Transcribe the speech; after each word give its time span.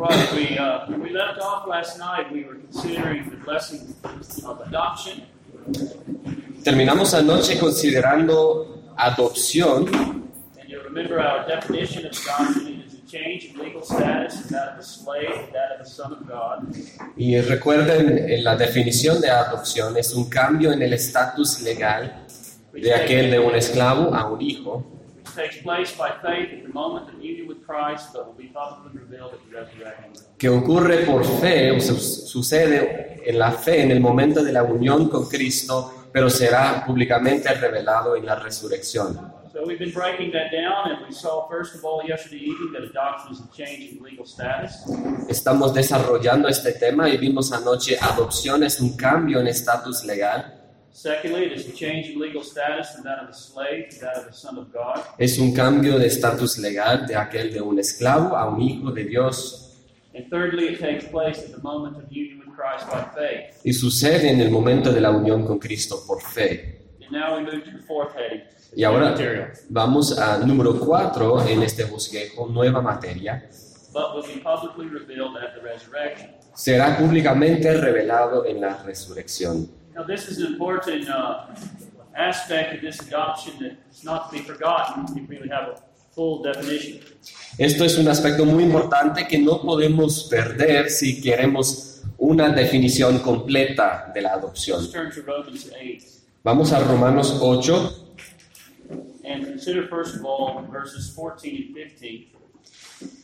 All 0.00 0.06
right, 0.06 0.32
we, 0.32 0.56
uh, 0.56 0.86
when 0.86 1.02
we 1.02 1.10
left 1.10 1.38
off 1.40 1.68
last 1.68 1.98
night, 1.98 2.32
we 2.32 2.44
were 2.44 2.54
considering 2.54 3.28
the 3.28 3.36
blessing 3.36 3.94
of 4.46 4.58
adoption. 4.66 5.26
Terminamos 6.62 7.12
anoche 7.12 7.58
considerando 7.58 8.94
adopción. 8.96 9.88
And 10.58 10.70
you'll 10.70 10.84
remember 10.84 11.20
our 11.20 11.46
definition 11.46 12.06
of 12.06 12.12
adoption. 12.12 12.82
Is 12.86 12.94
a 12.94 13.02
change 13.06 13.44
in 13.52 13.58
legal 13.58 13.82
status 13.82 14.40
from 14.40 14.48
that 14.56 14.68
of 14.72 14.78
a 14.78 14.82
slave 14.82 15.34
to 15.34 15.52
that 15.52 15.72
of 15.74 15.80
a 15.82 15.84
son 15.84 16.14
of 16.14 16.26
God. 16.26 16.74
y 17.18 17.38
recuerden 17.38 18.16
eh, 18.26 18.40
la 18.40 18.56
definición 18.56 19.20
de 19.20 19.28
adopción 19.28 19.98
es 19.98 20.14
un 20.14 20.30
cambio 20.30 20.72
en 20.72 20.80
el 20.80 20.94
estatus 20.94 21.60
legal 21.60 22.24
de 22.72 22.94
aquel 22.94 23.30
de 23.30 23.38
un 23.38 23.54
esclavo 23.54 24.14
a 24.14 24.30
un 24.30 24.40
hijo 24.40 24.99
que 30.38 30.48
ocurre 30.48 30.98
por 31.04 31.24
fe 31.24 31.72
o 31.72 31.80
su- 31.80 31.98
sucede 31.98 33.22
en 33.26 33.38
la 33.38 33.52
fe 33.52 33.82
en 33.82 33.90
el 33.90 34.00
momento 34.00 34.42
de 34.42 34.52
la 34.52 34.62
unión 34.62 35.08
con 35.08 35.28
Cristo 35.28 36.08
pero 36.12 36.28
será 36.28 36.84
públicamente 36.84 37.52
revelado 37.54 38.16
en 38.16 38.26
la 38.26 38.34
resurrección. 38.34 39.30
So 39.52 39.64
we've 39.66 39.78
been 39.78 39.92
breaking 39.92 40.30
that 40.32 40.50
down, 40.52 40.90
and 40.92 41.06
we 41.06 41.12
saw 41.12 41.48
first 41.48 41.74
of 41.74 41.84
all 41.84 42.02
yesterday 42.08 42.38
evening 42.46 42.72
that 42.72 42.82
adoption 42.84 43.32
is 43.32 43.40
a 43.40 43.48
change 43.52 43.92
in 43.92 44.02
legal 44.02 44.24
status. 44.24 44.84
Estamos 45.28 45.74
desarrollando 45.74 46.48
este 46.48 46.72
tema 46.72 47.08
y 47.08 47.16
vimos 47.16 47.52
anoche 47.52 47.96
adopción 48.00 48.62
es 48.64 48.80
un 48.80 48.96
cambio 48.96 49.40
en 49.40 49.48
estatus 49.48 50.04
legal, 50.04 50.59
Secondly, 50.92 51.44
it 51.46 51.52
is 51.52 51.66
a 51.68 51.72
change 51.72 52.08
in 52.08 52.18
legal 52.20 52.42
status 52.42 52.90
from 52.94 53.04
that 53.04 53.20
of 53.22 53.30
a 53.30 53.34
slave 53.34 53.88
to 53.90 54.00
that 54.00 54.28
of 54.28 54.34
son 54.34 54.58
of 54.58 54.72
God. 54.72 54.98
es 55.18 55.38
un 55.38 55.52
cambio 55.54 55.98
de 55.98 56.06
estatus 56.06 56.58
legal 56.58 57.06
de 57.06 57.14
aquel 57.14 57.52
de 57.52 57.60
un 57.60 57.78
esclavo 57.78 58.36
a 58.36 58.48
un 58.48 58.60
hijo 58.60 58.90
de 58.92 59.04
Dios 59.04 59.66
And 60.12 60.28
thirdly, 60.28 60.74
it 60.74 60.80
takes 60.80 61.04
place 61.04 61.38
at 61.38 61.52
the 61.52 61.62
moment 61.62 61.96
of 61.96 62.10
union 62.10 62.40
with 62.44 62.56
Christ 62.56 62.88
by 62.90 63.04
faith. 63.14 63.60
y 63.64 63.72
sucede 63.72 64.28
en 64.28 64.40
el 64.40 64.50
momento 64.50 64.92
de 64.92 65.00
la 65.00 65.10
unión 65.12 65.46
con 65.46 65.58
Cristo 65.60 66.02
por 66.06 66.20
fe. 66.20 66.80
And 67.00 67.12
now 67.12 67.36
we 67.36 67.42
move 67.44 67.62
to 67.64 67.70
the 67.70 67.82
fourth 67.86 68.12
heading. 68.16 68.42
Y 68.74 68.82
ahora 68.84 69.14
vamos 69.68 70.18
a 70.18 70.38
número 70.38 70.78
4 70.78 71.46
en 71.48 71.62
este 71.62 71.84
bosquejo, 71.84 72.48
nueva 72.48 72.80
materia. 72.80 73.48
But 73.92 74.14
will 74.14 74.22
be 74.22 74.40
publicly 74.40 74.86
revealed 74.86 75.36
at 75.36 75.54
the 75.54 75.60
resurrection. 75.62 76.30
Será 76.54 76.96
públicamente 76.98 77.72
revelado 77.74 78.44
en 78.46 78.60
la 78.60 78.82
resurrección. 78.84 79.68
Now, 79.94 80.04
this 80.04 80.28
is 80.28 80.38
an 80.38 80.52
important 80.52 81.08
uh, 81.08 81.46
aspect 82.14 82.74
of 82.74 82.80
this 82.80 83.00
adoption 83.00 83.54
that's 83.60 84.04
not 84.04 84.30
to 84.30 84.38
be 84.38 84.42
forgotten 84.42 85.04
if 85.16 85.28
we 85.28 85.38
would 85.38 85.50
have 85.50 85.68
a 85.68 85.82
full 86.14 86.42
definition. 86.42 87.00
Esto 87.58 87.84
es 87.84 87.98
un 87.98 88.08
aspecto 88.08 88.44
muy 88.44 88.64
importante 88.64 89.26
que 89.26 89.38
no 89.38 89.60
podemos 89.60 90.28
perder 90.30 90.90
si 90.90 91.20
queremos 91.20 92.02
una 92.18 92.50
definición 92.50 93.18
completa 93.18 94.10
de 94.14 94.22
la 94.22 94.34
adopción. 94.34 94.80
Let's 94.80 94.92
turn 94.92 95.10
to 95.10 95.22
Romans 95.22 95.70
8 95.74 96.20
Vamos 96.42 96.72
a 96.72 96.80
Romanos 96.80 97.36
8 97.38 98.06
and 99.24 99.44
consider, 99.44 99.86
first 99.88 100.16
of 100.16 100.24
all, 100.24 100.62
verses 100.70 101.10
14 101.14 101.66
and 101.66 101.74
15. 101.74 102.32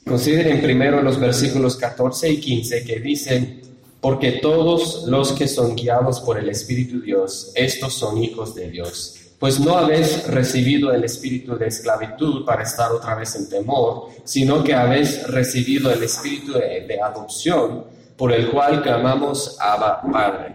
Consideren 0.07 0.61
primero 0.61 1.03
los 1.03 1.19
versículos 1.19 1.77
14 1.77 2.31
y 2.31 2.41
15 2.41 2.85
que 2.85 3.01
dicen, 3.01 3.63
porque 4.07 4.39
todos 4.41 5.03
los 5.09 5.33
que 5.33 5.49
son 5.49 5.75
guiados 5.75 6.21
por 6.21 6.39
el 6.39 6.49
Espíritu 6.49 7.01
Dios, 7.01 7.51
estos 7.57 7.95
son 7.95 8.23
hijos 8.23 8.55
de 8.55 8.71
Dios. 8.71 9.33
Pues 9.41 9.59
no 9.59 9.77
habéis 9.77 10.29
recibido 10.29 10.93
el 10.93 11.03
espíritu 11.03 11.59
de 11.59 11.67
esclavitud 11.67 12.45
para 12.45 12.63
estar 12.63 12.93
otra 12.93 13.17
vez 13.17 13.35
en 13.35 13.49
temor, 13.49 14.11
sino 14.23 14.63
que 14.63 14.75
habéis 14.75 15.27
recibido 15.27 15.91
el 15.91 16.05
espíritu 16.05 16.53
de, 16.53 16.87
de 16.87 17.03
adopción, 17.03 17.87
por 18.17 18.33
el 18.33 18.49
cual 18.53 18.81
clamamos 18.81 19.57
Abba 19.59 20.01
Padre. 20.03 20.55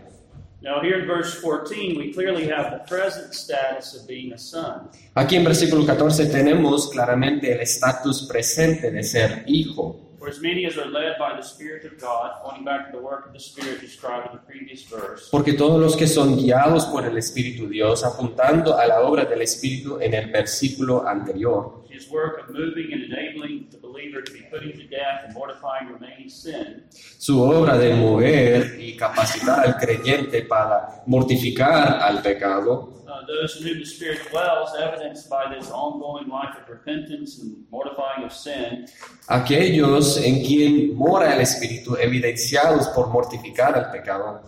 Now, 0.61 0.81
here 0.81 1.01
in 1.01 1.05
verse 1.05 1.37
14, 1.41 1.97
we 1.97 2.13
clearly 2.13 2.49
have 2.49 2.71
the 2.71 2.85
present 2.87 3.33
status 3.33 3.93
of 3.93 4.07
being 4.07 4.31
a 4.31 4.37
son. 4.37 4.89
Aquí 5.13 5.35
en 5.35 5.43
versículo 5.43 5.85
14 5.85 6.27
tenemos 6.27 6.89
claramente 6.89 7.51
el 7.51 7.59
estatus 7.59 8.25
presente 8.29 8.91
de 8.91 9.03
ser 9.03 9.43
hijo. 9.45 10.10
For 10.21 10.29
as 10.29 10.39
many 10.39 10.67
as 10.67 10.77
are 10.77 10.85
led 10.85 11.17
by 11.17 11.35
the 11.35 11.41
Spirit 11.41 11.83
of 11.83 11.99
God, 11.99 12.43
pointing 12.43 12.63
back 12.63 12.91
to 12.91 12.97
the 12.97 13.03
work 13.03 13.25
of 13.25 13.33
the 13.33 13.39
Spirit 13.39 13.81
described 13.81 14.29
in 14.29 14.37
the 14.37 14.43
previous 14.45 14.83
verse, 14.83 15.27
Porque 15.31 15.53
todos 15.53 15.81
los 15.81 15.95
que 15.95 16.05
son 16.05 16.37
guiados 16.37 16.85
por 16.85 17.05
el 17.05 17.17
Espíritu 17.17 17.67
Dios, 17.67 18.03
apuntando 18.03 18.77
a 18.77 18.85
la 18.85 19.01
obra 19.01 19.25
del 19.25 19.41
Espíritu 19.41 19.99
en 19.99 20.13
el 20.13 20.29
versículo 20.29 21.07
anterior, 21.07 21.80
his 22.01 22.11
work 22.11 22.39
of 22.41 22.49
moving 22.53 22.91
and 22.93 23.03
enabling 23.03 23.67
the 23.69 23.77
believer 23.77 24.21
to 24.21 24.31
be 24.33 24.41
putting 24.49 24.71
to 24.71 24.87
death 24.87 25.21
and 25.25 25.33
mortifying 25.33 25.87
remaining 25.91 26.29
sin, 26.29 26.83
su 26.91 27.41
obra 27.41 27.77
de 27.77 27.93
mover 27.95 28.77
y 28.79 28.95
capacitar 28.97 29.65
al 29.65 29.77
creyente 29.77 30.41
para 30.43 31.03
mortificar 31.05 32.01
al 32.01 32.21
pecado, 32.21 32.93
uh, 33.07 33.25
those 33.27 33.57
in 33.57 33.67
whom 33.67 33.79
the 33.79 33.85
Spirit 33.85 34.19
dwells, 34.29 34.71
evidenced 34.79 35.29
by 35.29 35.53
this 35.53 35.69
ongoing 35.69 36.27
life 36.27 36.55
of 36.59 36.67
repentance 36.69 37.39
and 37.39 37.65
mortifying 37.69 38.23
of 38.23 38.33
sin, 38.33 38.85
aquellos 39.27 40.17
en 40.17 40.43
quien 40.43 40.95
mora 40.95 41.35
el 41.35 41.41
Espíritu, 41.41 41.95
evidenciados 41.97 42.87
por 42.89 43.09
mortificar 43.09 43.75
al 43.75 43.91
pecado, 43.91 44.41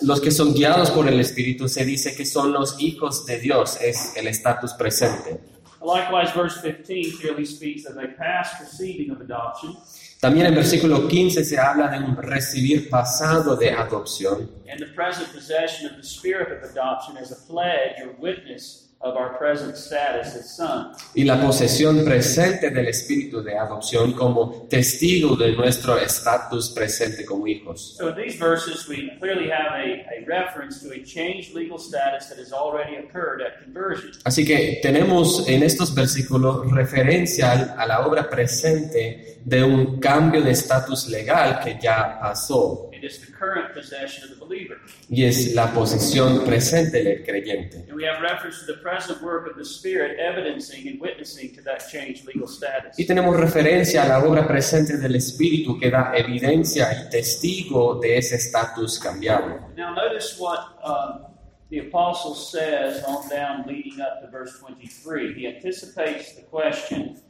los 0.00 0.20
que 0.20 0.30
son 0.30 0.54
guiados 0.54 0.90
por 0.90 1.08
el 1.08 1.20
Espíritu 1.20 1.68
se 1.68 1.84
dice 1.84 2.14
que 2.16 2.24
son 2.24 2.52
los 2.52 2.80
hijos 2.80 3.26
de 3.26 3.38
Dios, 3.38 3.78
es 3.80 4.16
el 4.16 4.26
estatus 4.28 4.72
presente. 4.74 5.40
Likewise, 5.84 6.32
verse 6.32 6.60
15 6.62 7.18
clearly 7.18 7.44
speaks 7.44 7.86
of 7.86 7.96
a 7.96 8.06
past 8.16 8.60
receiving 8.60 9.10
of 9.10 9.20
adoption 9.20 9.76
También 10.20 10.46
en 10.46 10.54
versículo 10.54 11.08
15 11.08 11.44
se 11.44 11.58
habla 11.58 11.88
de 11.88 11.98
un 11.98 12.16
recibir 12.16 12.88
pasado 12.88 13.56
de 13.56 13.72
adopción. 13.72 14.48
and 14.70 14.78
the 14.78 14.86
present 14.94 15.28
possession 15.34 15.90
of 15.90 15.96
the 15.96 16.06
Spirit 16.06 16.52
of 16.52 16.70
adoption 16.70 17.16
as 17.16 17.32
a 17.32 17.46
pledge 17.48 18.00
or 18.00 18.14
witness 18.20 18.91
of 19.02 19.16
our 19.16 19.36
present 19.36 19.76
status 19.76 20.36
as 20.36 20.56
sons. 20.56 20.96
y 21.14 21.24
la 21.24 21.40
posesión 21.40 22.04
presente 22.04 22.70
del 22.70 22.86
espíritu 22.86 23.42
de 23.42 23.58
adopción 23.58 24.12
como 24.12 24.66
testigo 24.68 25.34
de 25.36 25.52
nuestro 25.52 25.98
estatus 25.98 26.70
presente 26.70 27.24
como 27.24 27.46
hijos. 27.46 27.96
So 27.98 28.08
in 28.08 28.14
these 28.14 28.38
verses, 28.38 28.88
we 28.88 29.10
clearly 29.18 29.50
have 29.50 29.72
a, 29.72 30.06
a 30.08 30.24
reference 30.26 30.80
to 30.80 30.92
a 30.92 31.02
changed 31.04 31.54
legal 31.54 31.78
status 31.78 32.28
that 32.28 32.38
has 32.38 32.52
already 32.52 32.96
occurred 32.96 33.42
at 33.42 33.62
conversion. 33.62 34.12
Así 34.24 34.44
que 34.44 34.78
tenemos 34.82 35.48
en 35.48 35.62
estos 35.62 35.94
versículos 35.94 36.70
referencia 36.70 37.74
a 37.76 37.86
la 37.86 38.06
obra 38.06 38.30
presente 38.30 39.38
de 39.44 39.64
un 39.64 39.98
cambio 39.98 40.42
de 40.42 40.52
estatus 40.52 41.08
legal 41.08 41.60
que 41.62 41.76
ya 41.82 42.18
pasó 42.20 42.91
It 43.02 43.10
is 43.10 43.18
the 43.18 43.32
current 43.32 43.74
possession 43.74 44.22
of 44.22 44.30
the 44.30 44.36
believer. 44.36 44.76
y 45.08 45.24
es 45.24 45.56
la 45.56 45.72
posición 45.72 46.44
presente 46.44 47.02
del 47.02 47.24
creyente. 47.24 47.78
And 47.88 47.96
we 47.96 48.06
have 48.06 48.22
reference 48.22 48.64
to 48.64 48.72
the 48.72 48.78
present 48.80 49.20
work 49.20 49.50
of 49.50 49.56
the 49.56 49.64
Spirit 49.64 50.20
evidencing 50.20 50.86
and 50.86 51.00
witnessing 51.00 51.52
to 51.56 51.62
that 51.62 51.88
changed 51.90 52.24
legal 52.28 52.46
status. 52.46 52.96
Y 52.96 53.04
tenemos 53.04 53.36
referencia 53.36 54.04
a 54.04 54.08
la 54.08 54.24
obra 54.24 54.46
presente 54.46 54.98
del 54.98 55.16
espíritu 55.16 55.80
que 55.80 55.90
da 55.90 56.12
evidencia 56.14 56.92
y 56.92 57.10
testigo 57.10 57.98
de 58.00 58.18
ese 58.18 58.36
estatus 58.36 59.00
cambiado. 59.00 59.68
Now, 59.76 59.92
notice 59.96 60.38
what 60.38 60.60
um, 60.84 61.26
the 61.70 61.80
apostle 61.80 62.36
says 62.36 63.02
on 63.02 63.28
down 63.28 63.64
leading 63.66 64.00
up 64.00 64.20
to 64.20 64.30
verse 64.30 64.60
23. 64.60 65.34
He 65.34 65.48
anticipates 65.48 66.36
the 66.36 66.42
question 66.42 67.20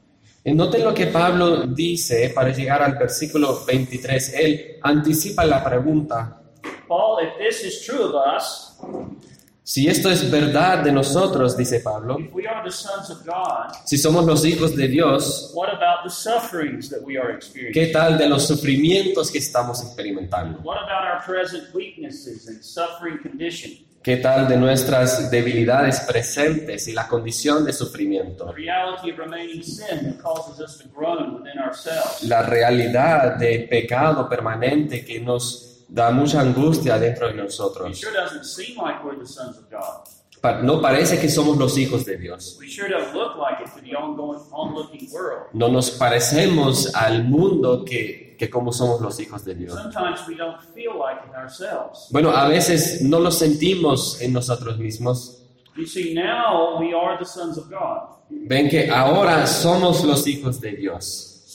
Noten 0.44 0.82
lo 0.82 0.92
que 0.92 1.06
Pablo 1.06 1.66
dice 1.68 2.32
para 2.34 2.50
llegar 2.50 2.82
al 2.82 2.96
versículo 2.96 3.64
23. 3.64 4.34
Él 4.34 4.78
anticipa 4.82 5.44
la 5.44 5.62
pregunta, 5.62 6.42
Paul, 6.88 7.24
if 7.24 7.38
this 7.38 7.64
is 7.64 7.86
true 7.86 8.02
of 8.02 8.14
us, 8.14 8.76
si 9.62 9.86
esto 9.86 10.10
es 10.10 10.28
verdad 10.28 10.82
de 10.82 10.90
nosotros, 10.90 11.56
dice 11.56 11.78
Pablo, 11.78 12.18
if 12.18 12.34
we 12.34 12.48
are 12.48 12.64
the 12.64 12.72
sons 12.72 13.08
of 13.08 13.24
God, 13.24 13.72
si 13.84 13.96
somos 13.96 14.26
los 14.26 14.44
hijos 14.44 14.74
de 14.74 14.88
Dios, 14.88 15.52
what 15.54 15.68
about 15.72 16.02
the 16.02 16.10
sufferings 16.10 16.90
that 16.90 17.00
we 17.02 17.16
are 17.16 17.32
experiencing? 17.32 17.72
¿qué 17.72 17.92
tal 17.92 18.18
de 18.18 18.28
los 18.28 18.44
sufrimientos 18.44 19.30
que 19.30 19.38
estamos 19.38 19.80
experimentando? 19.80 20.58
What 20.64 20.78
about 20.82 21.04
our 21.04 21.22
present 21.24 21.72
weaknesses 21.72 22.48
and 22.48 22.60
suffering 22.62 23.18
condition? 23.22 23.78
¿Qué 24.02 24.16
tal 24.16 24.48
de 24.48 24.56
nuestras 24.56 25.30
debilidades 25.30 26.00
presentes 26.00 26.88
y 26.88 26.92
la 26.92 27.06
condición 27.06 27.64
de 27.64 27.72
sufrimiento? 27.72 28.52
La 32.22 32.42
realidad 32.42 33.36
de 33.36 33.66
pecado 33.70 34.28
permanente 34.28 35.04
que 35.04 35.20
nos 35.20 35.84
da 35.88 36.10
mucha 36.10 36.40
angustia 36.40 36.98
dentro 36.98 37.28
de 37.28 37.34
nosotros. 37.34 38.00
No 40.64 40.80
parece 40.80 41.20
que 41.20 41.28
somos 41.28 41.56
los 41.56 41.78
hijos 41.78 42.04
de 42.04 42.16
Dios. 42.16 42.58
No 45.52 45.68
nos 45.68 45.90
parecemos 45.92 46.92
al 46.96 47.22
mundo 47.22 47.84
que, 47.84 48.31
que 48.42 48.50
como 48.50 48.72
somos 48.72 49.00
los 49.00 49.20
hijos 49.20 49.44
de 49.44 49.54
Dios. 49.54 49.78
Bueno, 52.10 52.30
a 52.30 52.48
veces 52.48 53.00
no 53.02 53.20
lo 53.20 53.30
sentimos 53.30 54.20
en 54.20 54.32
nosotros 54.32 54.78
mismos. 54.78 55.44
Ven 58.28 58.68
que 58.68 58.90
ahora 58.90 59.46
somos 59.46 60.02
los 60.02 60.26
hijos 60.26 60.60
de 60.60 60.72
Dios, 60.72 61.54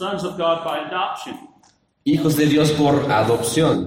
hijos 2.06 2.38
de 2.38 2.46
Dios 2.46 2.72
por 2.72 3.12
adopción, 3.12 3.86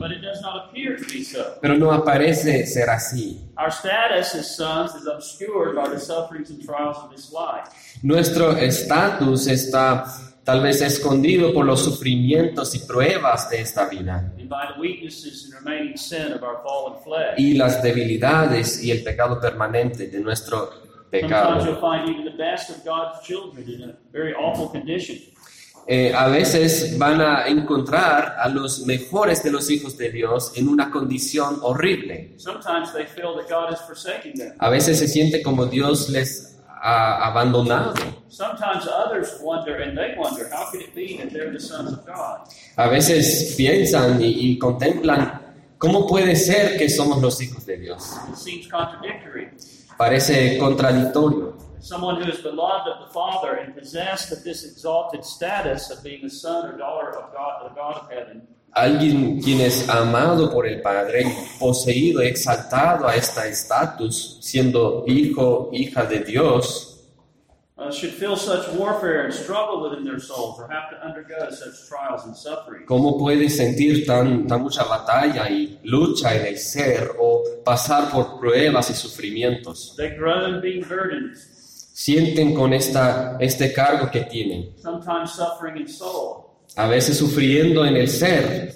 pero 1.62 1.78
no 1.78 1.92
aparece 1.92 2.66
ser 2.66 2.90
así. 2.90 3.50
Our 3.56 3.70
status 3.70 4.34
as 4.34 4.56
sons 4.56 4.94
is 4.94 5.06
obscured 5.06 5.74
by 5.74 5.88
the 5.88 5.98
sufferings 5.98 6.50
and 6.50 6.62
trials 6.62 6.98
of 6.98 7.10
this 7.10 7.32
life. 7.32 7.70
Nuestro 8.02 8.52
estatus 8.56 9.46
está 9.46 10.04
tal 10.44 10.62
vez 10.62 10.80
escondido 10.80 11.52
por 11.52 11.64
los 11.64 11.84
sufrimientos 11.84 12.74
y 12.74 12.80
pruebas 12.80 13.50
de 13.50 13.60
esta 13.60 13.88
vida 13.88 14.32
y 17.36 17.54
las 17.54 17.82
debilidades 17.82 18.82
y 18.82 18.90
el 18.90 19.02
pecado 19.02 19.40
permanente 19.40 20.08
de 20.08 20.20
nuestro 20.20 20.70
pecado. 21.10 21.60
Eh, 25.86 26.12
a 26.14 26.28
veces 26.28 26.96
van 26.98 27.20
a 27.20 27.46
encontrar 27.48 28.36
a 28.38 28.48
los 28.48 28.86
mejores 28.86 29.42
de 29.42 29.50
los 29.50 29.70
hijos 29.70 29.96
de 29.96 30.10
Dios 30.10 30.52
en 30.56 30.68
una 30.68 30.90
condición 30.90 31.58
horrible. 31.62 32.36
A 34.58 34.70
veces 34.70 34.98
se 34.98 35.08
siente 35.08 35.42
como 35.42 35.66
Dios 35.66 36.10
les 36.10 36.59
ha 36.80 37.26
abandonado. 37.26 37.94
Sometimes 38.28 38.86
others 38.88 39.38
wonder, 39.42 39.76
and 39.76 39.96
they 39.96 40.14
wonder, 40.16 40.48
how 40.50 40.70
could 40.70 40.80
it 40.80 40.94
be 40.94 41.18
that 41.18 41.32
they're 41.32 41.52
the 41.52 41.60
sons 41.60 41.92
of 41.92 42.06
God? 42.06 42.48
A 42.76 42.88
veces 42.88 43.54
piensan 43.56 44.20
y, 44.20 44.52
y 44.52 44.58
contemplan 44.58 45.40
cómo 45.78 46.06
puede 46.06 46.36
ser 46.36 46.78
que 46.78 46.88
somos 46.88 47.20
los 47.20 47.40
hijos 47.42 47.66
de 47.66 47.76
Dios. 47.76 48.16
Seems 48.34 48.68
contradictory. 48.68 49.50
Parece 49.96 50.58
contradictorio. 50.58 51.54
Someone 51.80 52.20
Alguien 58.72 59.40
quien 59.40 59.60
es 59.60 59.88
amado 59.88 60.50
por 60.50 60.66
el 60.66 60.80
Padre, 60.80 61.26
poseído, 61.58 62.20
exaltado 62.20 63.08
a 63.08 63.16
este 63.16 63.48
estatus, 63.48 64.38
siendo 64.40 65.04
hijo, 65.06 65.70
hija 65.72 66.04
de 66.04 66.20
Dios, 66.20 66.90
should 67.90 68.12
feel 68.12 68.36
such 68.36 68.68
warfare 68.74 69.24
and 69.24 69.32
struggle 69.32 69.82
within 69.82 70.04
their 70.04 70.18
souls 70.18 70.58
or 70.58 70.68
have 70.68 70.90
to 70.90 71.04
undergo 71.04 71.50
such 71.50 71.88
trials 71.88 72.24
and 72.24 72.36
suffering. 72.36 72.84
¿cómo 72.86 73.18
puede 73.18 73.48
sentir 73.48 74.06
tan, 74.06 74.46
tan 74.46 74.62
mucha 74.62 74.84
batalla 74.84 75.48
y 75.48 75.78
lucha 75.84 76.34
en 76.34 76.46
el 76.46 76.58
ser 76.58 77.12
o 77.18 77.42
pasar 77.64 78.10
por 78.10 78.38
pruebas 78.38 78.90
y 78.90 78.94
sufrimientos? 78.94 79.94
They 79.96 80.10
groan 80.10 80.60
being 80.60 80.82
burdened, 80.82 81.36
Sienten 81.92 82.54
con 82.54 82.72
esta, 82.72 83.36
este 83.40 83.72
cargo 83.74 84.10
que 84.10 84.22
tienen, 84.22 84.74
sometimes 84.78 85.32
suffering 85.32 85.76
in 85.76 85.88
soul, 85.88 86.49
a 86.76 86.86
veces 86.86 87.18
sufriendo 87.18 87.84
en 87.84 87.96
el 87.96 88.08
ser, 88.08 88.72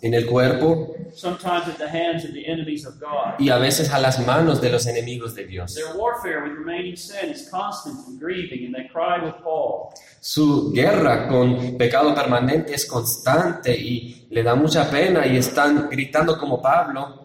en 0.00 0.14
el 0.14 0.26
cuerpo 0.26 0.96
sometimes 1.14 1.68
at 1.68 1.76
the 1.76 1.86
hands 1.86 2.24
of 2.24 2.32
the 2.32 2.44
enemies 2.46 2.86
of 2.86 2.98
God. 2.98 3.38
y 3.38 3.50
a 3.50 3.58
veces 3.58 3.90
a 3.90 3.98
las 3.98 4.24
manos 4.26 4.60
de 4.60 4.70
los 4.70 4.86
enemigos 4.86 5.34
de 5.34 5.46
Dios. 5.46 5.74
Their 5.74 5.94
warfare 5.96 6.42
with 6.42 6.56
remaining 6.58 6.96
sin 6.96 7.30
is 7.30 7.48
constant 7.50 7.96
and 8.08 8.18
grieving, 8.18 8.66
and 8.66 8.74
they 8.74 8.88
cry 8.88 9.22
with 9.22 9.34
Paul, 9.42 9.92
Su 10.20 10.72
guerra 10.72 11.28
con 11.28 11.76
pecado 11.76 12.14
permanente 12.14 12.74
es 12.74 12.86
constante 12.86 13.76
y 13.76 14.26
le 14.30 14.42
da 14.42 14.54
mucha 14.54 14.90
pena 14.90 15.26
y 15.26 15.36
están 15.36 15.88
gritando 15.90 16.38
como 16.38 16.60
Pablo, 16.62 17.22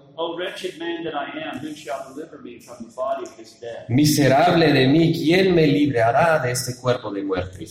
miserable 3.89 4.73
de 4.73 4.88
mí, 4.88 5.13
¿quién 5.13 5.53
me 5.53 5.67
librará 5.67 6.39
de 6.39 6.51
este 6.51 6.75
cuerpo 6.81 7.11
de 7.11 7.23
muerte? 7.23 7.65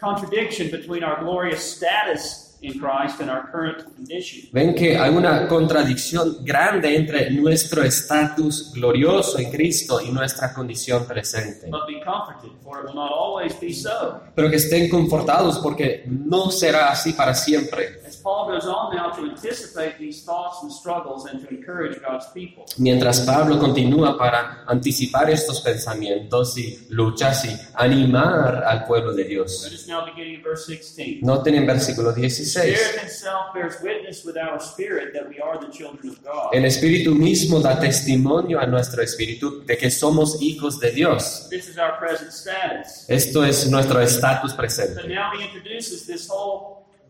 Contradiction 0.00 0.70
between 0.70 1.02
our 1.02 1.20
glorious 1.22 1.76
status 1.76 2.48
in 2.60 2.78
Christ 2.78 3.20
and 3.20 3.30
our 3.30 3.50
current 3.50 3.84
condition. 3.94 4.48
Ven 4.52 4.74
que 4.74 4.96
hay 4.96 5.10
una 5.10 5.46
contradicción 5.46 6.44
grande 6.44 6.96
entre 6.96 7.30
nuestro 7.30 7.82
estatus 7.82 8.72
glorioso 8.74 9.38
en 9.38 9.50
Cristo 9.50 10.00
y 10.00 10.10
nuestra 10.10 10.52
condición 10.52 11.06
presente. 11.06 11.68
But 11.70 11.86
be 11.86 12.00
comforted, 12.04 12.50
for 12.62 12.80
it 12.80 12.86
will 12.86 12.94
not 12.94 13.12
always 13.12 13.58
be 13.60 13.72
so. 13.72 14.20
Pero 14.34 14.50
que 14.50 14.56
estén 14.56 14.88
confortados 14.88 15.58
porque 15.58 16.04
no 16.06 16.50
será 16.50 16.90
así 16.90 17.12
para 17.12 17.34
siempre. 17.34 18.00
As 18.18 18.24
Paul 18.24 18.48
goes 18.48 18.66
on 18.66 18.96
now 18.96 19.10
to 19.10 19.30
anticipate 19.30 19.96
these 19.98 20.24
thoughts 20.24 20.62
and 20.62 20.72
struggles 20.72 21.26
and 21.26 21.40
to 21.40 21.48
encourage 21.54 22.02
God's 22.02 22.26
people. 22.34 22.64
Mientras 22.76 23.20
Pablo 23.20 23.60
continúa 23.60 24.18
para 24.18 24.64
anticipar 24.66 25.30
estos 25.30 25.60
pensamientos 25.60 26.58
y 26.58 26.78
luchas 26.88 27.44
y 27.44 27.56
animar 27.74 28.64
al 28.64 28.86
pueblo 28.86 29.14
de 29.14 29.22
Dios. 29.22 29.62
Let 29.62 29.72
us 29.72 29.86
now 29.86 30.04
beginning 30.04 30.34
in 30.34 30.42
verse 30.42 30.66
16. 30.66 31.20
Noten 31.22 31.54
en 31.54 31.66
versículo 31.66 32.12
The 32.12 32.22
16. 32.22 32.74
Spirit 32.74 33.00
himself 33.02 33.54
bears 33.54 33.76
witness 33.80 34.24
with 34.24 34.36
our 34.36 34.58
spirit 34.58 35.12
that 35.12 35.28
we 35.28 35.38
are 35.40 35.56
the 35.60 35.70
children 35.70 36.10
of 36.10 36.20
God. 36.24 36.52
El 36.52 36.64
Espíritu 36.64 37.14
mismo 37.14 37.60
da 37.60 37.78
testimonio 37.78 38.58
a 38.58 38.66
nuestro 38.66 39.00
espíritu 39.00 39.64
de 39.64 39.76
que 39.76 39.92
somos 39.92 40.42
hijos 40.42 40.80
de 40.80 40.90
Dios. 40.90 41.46
This 41.50 41.68
is 41.68 41.78
our 41.78 41.96
present 42.00 42.32
status. 42.32 43.04
Esto 43.06 43.44
es 43.44 43.70
nuestro 43.70 44.00
estatus 44.00 44.54
presente. 44.54 45.02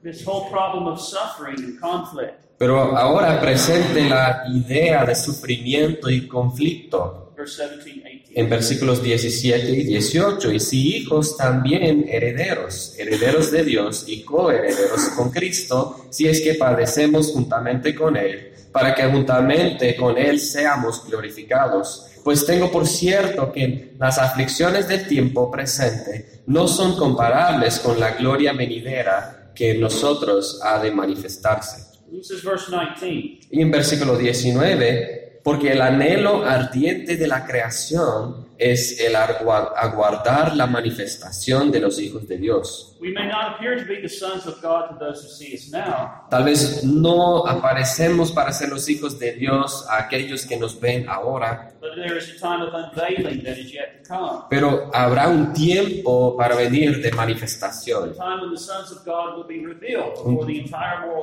This 0.03 0.27
whole 0.27 0.50
problem 0.50 0.87
of 0.87 1.00
suffering 1.00 1.56
and 1.59 1.81
conflict. 1.81 2.49
Pero 2.59 2.97
ahora 2.97 3.41
presente 3.41 4.09
la 4.09 4.43
idea 4.49 5.05
de 5.05 5.15
sufrimiento 5.15 6.11
y 6.11 6.27
conflicto 6.27 7.33
Verse 7.37 7.62
17, 7.62 8.03
18. 8.03 8.33
en 8.35 8.50
versículos 8.50 9.00
17 9.00 9.71
y 9.71 9.85
18. 9.85 10.50
Y 10.50 10.59
si 10.59 10.97
hijos 10.97 11.37
también 11.37 12.06
herederos, 12.09 12.95
herederos 12.99 13.53
de 13.53 13.62
Dios 13.62 14.05
y 14.09 14.25
coherederos 14.25 15.11
con 15.17 15.31
Cristo, 15.31 16.06
si 16.11 16.27
es 16.27 16.41
que 16.41 16.55
padecemos 16.55 17.31
juntamente 17.31 17.95
con 17.95 18.17
Él, 18.17 18.55
para 18.73 18.93
que 18.93 19.05
juntamente 19.05 19.95
con 19.95 20.19
Él 20.19 20.41
seamos 20.41 21.06
glorificados. 21.06 22.06
Pues 22.25 22.45
tengo 22.45 22.73
por 22.73 22.89
cierto 22.89 23.53
que 23.53 23.95
las 24.00 24.19
aflicciones 24.19 24.89
del 24.89 25.06
tiempo 25.06 25.49
presente 25.49 26.43
no 26.47 26.67
son 26.67 26.97
comparables 26.97 27.79
con 27.79 28.00
la 28.00 28.11
gloria 28.11 28.53
venidera 28.53 29.38
que 29.59 29.73
en 29.73 29.81
nosotros 29.81 30.61
ha 30.63 30.79
de 30.79 30.93
manifestarse. 30.93 31.99
This 32.09 32.31
is 32.31 32.45
verse 32.45 32.71
19. 32.71 33.41
Y 33.51 33.61
en 33.61 33.71
versículo 33.73 34.17
19, 34.17 35.41
porque 35.43 35.73
el 35.73 35.81
anhelo 35.81 36.45
ardiente 36.45 37.17
de 37.17 37.27
la 37.27 37.45
creación 37.45 38.48
es 38.59 38.99
el 39.01 39.15
agua- 39.15 39.73
aguardar 39.77 40.57
la 40.57 40.67
manifestación 40.67 41.71
de 41.71 41.79
los 41.81 41.99
hijos 42.00 42.27
de 42.27 42.38
Dios. 42.38 42.97
We 43.00 43.12
may 43.12 43.29
not 43.29 43.55
appear 43.55 43.79
to 43.79 43.85
be 43.87 44.00
the 44.03 44.09
sons 44.09 44.47
of 44.47 44.61
God 44.61 44.88
to 44.91 44.97
those 44.99 45.23
who 45.25 45.29
see 45.29 45.55
us 45.55 45.71
now, 45.71 46.27
Tal 46.29 46.43
vez 46.45 46.83
no 46.83 47.47
aparecemos 47.47 48.33
para 48.33 48.53
ser 48.53 48.69
los 48.71 48.88
hijos 48.88 49.17
de 49.21 49.33
Dios 49.35 49.87
a 49.88 49.99
aquellos 49.99 50.45
que 50.45 50.57
nos 50.57 50.79
ven 50.81 51.09
ahora, 51.09 51.73
but 51.81 51.91
there 51.95 52.19
is 52.19 52.31
a 52.37 52.38
time 52.41 52.62
of 52.65 52.75
unveiling 52.75 53.45
that 53.45 53.57
is 53.57 53.73
yet 53.73 54.03
to 54.03 54.09
come. 54.09 54.43
pero 54.50 54.91
habrá 54.93 55.29
un 55.29 55.53
tiempo 55.53 56.37
para 56.37 56.57
venir 56.57 57.00
de 57.00 57.12
manifestación. 57.12 58.15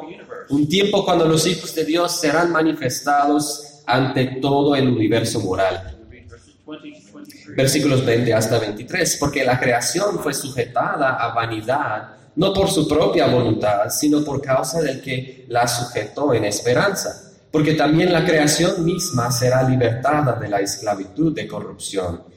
universe. 0.01 0.53
Un 0.53 0.67
tiempo 0.69 1.03
cuando 1.03 1.25
los 1.27 1.45
hijos 1.45 1.75
de 1.75 1.83
Dios 1.83 2.13
serán 2.19 2.51
manifestados 2.51 3.81
ante 3.85 4.39
todo 4.41 4.75
el 4.75 4.87
universo 4.87 5.39
moral. 5.41 5.91
We'll 7.47 7.57
read 7.57 7.65
verses 7.65 7.83
20 7.83 7.89
to 7.89 8.05
23. 8.05 8.05
versículos 8.05 8.05
20 8.05 8.33
hasta 8.33 8.59
23, 8.59 9.17
porque 9.19 9.43
la 9.43 9.59
creación 9.59 10.19
fue 10.19 10.33
sujetada 10.33 11.15
a 11.15 11.33
vanidad, 11.33 12.09
no 12.35 12.53
por 12.53 12.69
su 12.69 12.87
propia 12.87 13.27
voluntad, 13.27 13.89
sino 13.89 14.23
por 14.23 14.41
causa 14.41 14.81
del 14.81 15.01
que 15.01 15.45
la 15.49 15.67
sujetó 15.67 16.33
en 16.33 16.45
esperanza, 16.45 17.33
porque 17.51 17.73
también 17.73 18.11
la 18.11 18.25
creación 18.25 18.83
misma 18.83 19.31
será 19.31 19.63
libertada 19.63 20.33
de 20.39 20.49
la 20.49 20.59
esclavitud 20.59 21.33
de 21.33 21.47
corrupción 21.47 22.34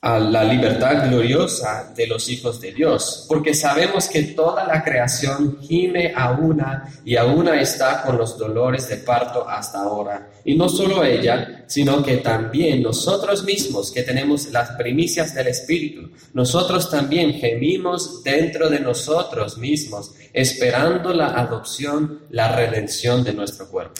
a 0.00 0.20
la 0.20 0.44
libertad 0.44 1.08
gloriosa 1.08 1.92
de 1.96 2.06
los 2.06 2.28
hijos 2.28 2.60
de 2.60 2.72
Dios, 2.72 3.24
porque 3.26 3.52
sabemos 3.52 4.08
que 4.08 4.22
toda 4.22 4.64
la 4.64 4.84
creación 4.84 5.58
gime 5.60 6.12
a 6.14 6.30
una 6.30 6.88
y 7.04 7.16
a 7.16 7.24
una 7.24 7.60
está 7.60 8.02
con 8.02 8.16
los 8.16 8.38
dolores 8.38 8.88
de 8.88 8.98
parto 8.98 9.48
hasta 9.48 9.80
ahora. 9.80 10.30
Y 10.44 10.54
no 10.54 10.68
solo 10.68 11.02
ella, 11.02 11.64
sino 11.66 12.00
que 12.04 12.18
también 12.18 12.80
nosotros 12.80 13.42
mismos 13.42 13.90
que 13.90 14.04
tenemos 14.04 14.52
las 14.52 14.70
primicias 14.76 15.34
del 15.34 15.48
Espíritu, 15.48 16.10
nosotros 16.32 16.88
también 16.90 17.32
gemimos 17.34 18.22
dentro 18.22 18.70
de 18.70 18.78
nosotros 18.78 19.58
mismos, 19.58 20.14
esperando 20.32 21.12
la 21.12 21.30
adopción, 21.38 22.20
la 22.30 22.54
redención 22.54 23.24
de 23.24 23.32
nuestro 23.32 23.68
cuerpo. 23.68 23.94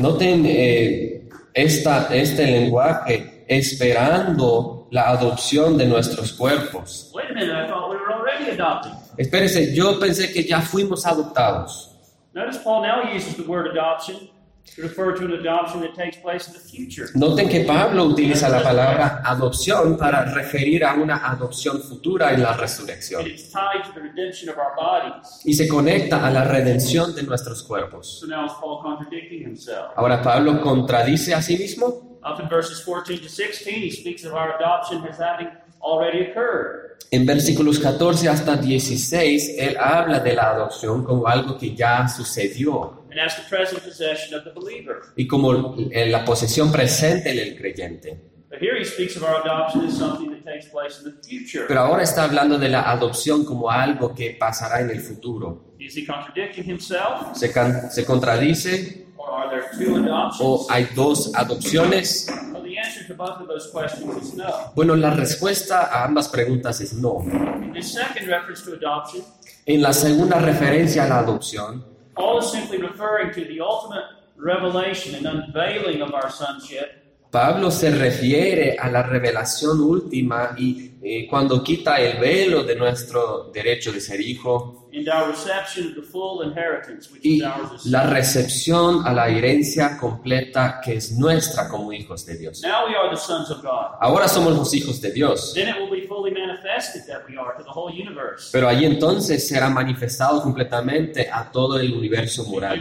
Noten 0.00 0.44
eh, 0.44 1.28
esta, 1.62 2.08
este 2.14 2.46
lenguaje, 2.46 3.44
esperando 3.48 4.88
la 4.90 5.10
adopción 5.10 5.76
de 5.76 5.86
nuestros 5.86 6.32
cuerpos. 6.32 7.10
Wait 7.14 7.30
a 7.30 7.34
minute, 7.34 7.52
I 7.52 7.68
thought 7.68 7.90
we 7.90 7.96
were 7.96 8.12
already 8.12 8.50
adopted. 8.50 8.92
Espérese, 9.16 9.74
yo 9.74 9.98
pensé 9.98 10.32
que 10.32 10.44
ya 10.44 10.60
fuimos 10.60 11.06
adoptados. 11.06 11.86
Notice 12.32 12.58
Paul 12.62 12.82
now 12.82 13.02
uses 13.14 13.36
the 13.36 13.42
word 13.42 13.66
adoption 13.66 14.30
to 14.76 14.82
refer 14.82 15.16
to 15.16 15.24
an 15.24 15.32
adoption 15.32 15.80
that 15.80 15.94
takes 15.94 16.16
place 16.18 16.46
in 16.48 16.54
the 16.54 16.60
future. 16.60 17.08
Noten 17.14 17.48
que 17.48 17.64
Pablo 17.64 18.04
utiliza 18.04 18.48
la 18.48 18.62
palabra 18.62 19.20
adopción 19.24 19.96
para 19.96 20.24
referir 20.32 20.84
a 20.84 20.94
una 20.94 21.28
adopción 21.30 21.80
futura 21.82 22.32
en 22.32 22.42
la 22.42 22.52
resurrección 22.54 23.22
And 23.22 23.30
it's 23.30 23.50
tied 23.50 23.82
to 23.84 23.92
the 23.94 24.00
redemption 24.00 24.48
of 24.48 24.56
our 24.58 24.74
bodies. 24.76 25.40
y 25.44 25.54
se 25.54 25.66
conecta 25.66 26.24
a 26.24 26.30
la 26.30 26.44
redención 26.44 27.14
de 27.14 27.22
nuestros 27.24 27.62
cuerpos. 27.62 28.20
So 28.20 28.26
now 28.26 28.46
is 28.46 28.52
Paul 28.60 28.80
contradicting 28.82 29.42
himself? 29.44 29.92
Ahora 29.96 30.22
Pablo 30.22 30.60
contradice 30.60 31.34
a 31.34 31.42
sí 31.42 31.56
mismo. 31.58 32.18
Up 32.22 32.38
in 32.40 32.48
verses 32.48 32.82
14 32.84 33.18
to 33.18 33.28
16, 33.28 33.82
he 33.82 33.90
speaks 33.90 34.24
of 34.24 34.34
our 34.34 34.54
adoption 34.56 35.02
as 35.08 35.18
having 35.18 35.48
already 35.80 36.30
occurred. 36.30 36.90
En 37.10 37.26
versículos 37.26 37.80
14 37.80 38.28
hasta 38.28 38.56
16, 38.56 39.56
él 39.58 39.76
habla 39.80 40.20
de 40.20 40.34
la 40.34 40.50
adopción 40.50 41.02
como 41.02 41.26
algo 41.26 41.58
que 41.58 41.74
ya 41.74 42.06
sucedió 42.06 42.99
and 43.10 43.18
as 43.20 43.36
the 43.36 43.42
present 43.48 43.82
possession 43.82 44.34
of 44.38 44.44
the 44.44 44.50
believer. 44.50 45.00
y 45.16 45.26
como 45.26 45.74
en 45.90 46.12
la 46.12 46.24
posesión 46.24 46.70
presente 46.72 47.34
del 47.34 47.56
creyente. 47.56 48.28
But 48.50 48.58
here 48.60 48.76
he 48.76 48.84
speaks 48.84 49.16
of 49.16 49.22
our 49.22 49.40
adoption 49.42 49.84
as 49.86 49.96
something 49.96 50.30
that 50.30 50.44
takes 50.44 50.66
place 50.70 50.98
in 50.98 51.04
the 51.12 51.22
future. 51.22 51.66
Pero 51.68 51.80
ahora 51.80 52.02
está 52.02 52.24
hablando 52.24 52.58
de 52.58 52.68
la 52.68 52.90
adopción 52.90 53.44
como 53.44 53.70
algo 53.70 54.12
que 54.14 54.36
pasará 54.38 54.80
en 54.80 54.90
el 54.90 55.00
futuro. 55.00 55.74
Is 55.78 55.96
he 55.96 56.04
contradicting 56.04 56.64
himself? 56.68 57.34
¿Se, 57.34 57.52
can- 57.52 57.90
se 57.92 58.04
contradice 58.04 59.06
Or 59.16 59.30
are 59.32 59.50
there 59.50 59.68
two 59.78 59.94
o 59.94 59.98
adoptions? 59.98 60.66
hay 60.70 60.88
dos 60.96 61.30
adopciones? 61.36 62.26
Well, 62.52 62.62
the 62.64 62.76
answer 62.78 63.06
to 63.06 63.14
both 63.14 63.40
of 63.40 63.46
those 63.46 63.70
questions 63.70 64.16
is 64.22 64.34
no. 64.34 64.72
Bueno, 64.74 64.96
la 64.96 65.10
respuesta 65.10 65.82
a 65.92 66.04
ambas 66.04 66.28
preguntas 66.28 66.80
es 66.80 66.92
no. 66.94 67.20
In 67.62 67.76
his 67.76 67.92
second 67.92 68.26
reference 68.28 68.64
to 68.64 68.74
adoption, 68.74 69.22
En 69.66 69.80
la 69.82 69.92
segunda 69.92 70.38
referencia 70.40 71.04
a 71.04 71.08
la 71.08 71.18
adopción, 71.20 71.84
Paul 72.14 72.38
is 72.38 72.50
simply 72.50 72.78
referring 72.78 73.32
to 73.34 73.44
the 73.44 73.60
ultimate 73.60 74.04
revelation 74.36 75.14
and 75.14 75.26
unveiling 75.26 76.02
of 76.02 76.14
our 76.14 76.30
sonship. 76.30 76.96
Pablo 77.30 77.70
se 77.70 77.90
refiere 77.90 78.76
a 78.76 78.90
la 78.90 79.04
revelación 79.04 79.80
última 79.80 80.56
y 80.58 80.94
eh, 81.00 81.28
cuando 81.28 81.62
quita 81.62 82.00
el 82.00 82.18
velo 82.18 82.64
de 82.64 82.74
nuestro 82.74 83.50
derecho 83.52 83.92
de 83.92 84.00
ser 84.00 84.20
hijo 84.20 84.79
and 84.92 85.08
our 85.08 85.30
reception 85.30 85.88
of 85.88 85.94
the 85.94 86.02
full 86.02 86.42
inheritance 86.42 87.10
which 87.12 87.24
is 87.24 87.42
y 87.84 87.90
la 87.90 88.04
recepción 88.04 89.06
a 89.06 89.12
la 89.12 89.28
herencia 89.28 89.96
completa 89.98 90.80
que 90.84 90.94
es 90.96 91.12
nuestra 91.12 91.68
como 91.68 91.92
hijos 91.92 92.24
de 92.26 92.36
Dios. 92.36 92.60
Now 92.62 92.86
we 92.88 92.94
are 92.94 93.08
the 93.10 93.20
sons 93.20 93.50
of 93.50 93.62
God. 93.62 93.96
Ahora 94.00 94.28
somos 94.28 94.54
los 94.56 94.72
hijos 94.74 95.00
de 95.00 95.12
Dios, 95.12 95.52
Then 95.54 95.68
it 95.68 95.76
will 95.76 95.90
be 95.90 96.06
fully 96.06 96.30
manifested 96.32 97.02
that 97.06 97.22
we 97.28 97.36
are 97.36 97.56
to 97.56 97.62
the 97.62 97.70
whole 97.70 97.90
universe. 97.92 98.50
pero 98.52 98.68
allí 98.68 98.84
entonces 98.84 99.46
será 99.46 99.68
manifestado 99.70 100.42
completamente 100.42 101.28
a 101.30 101.50
todo 101.50 101.78
el 101.78 101.92
universo 101.94 102.44
moral. 102.44 102.80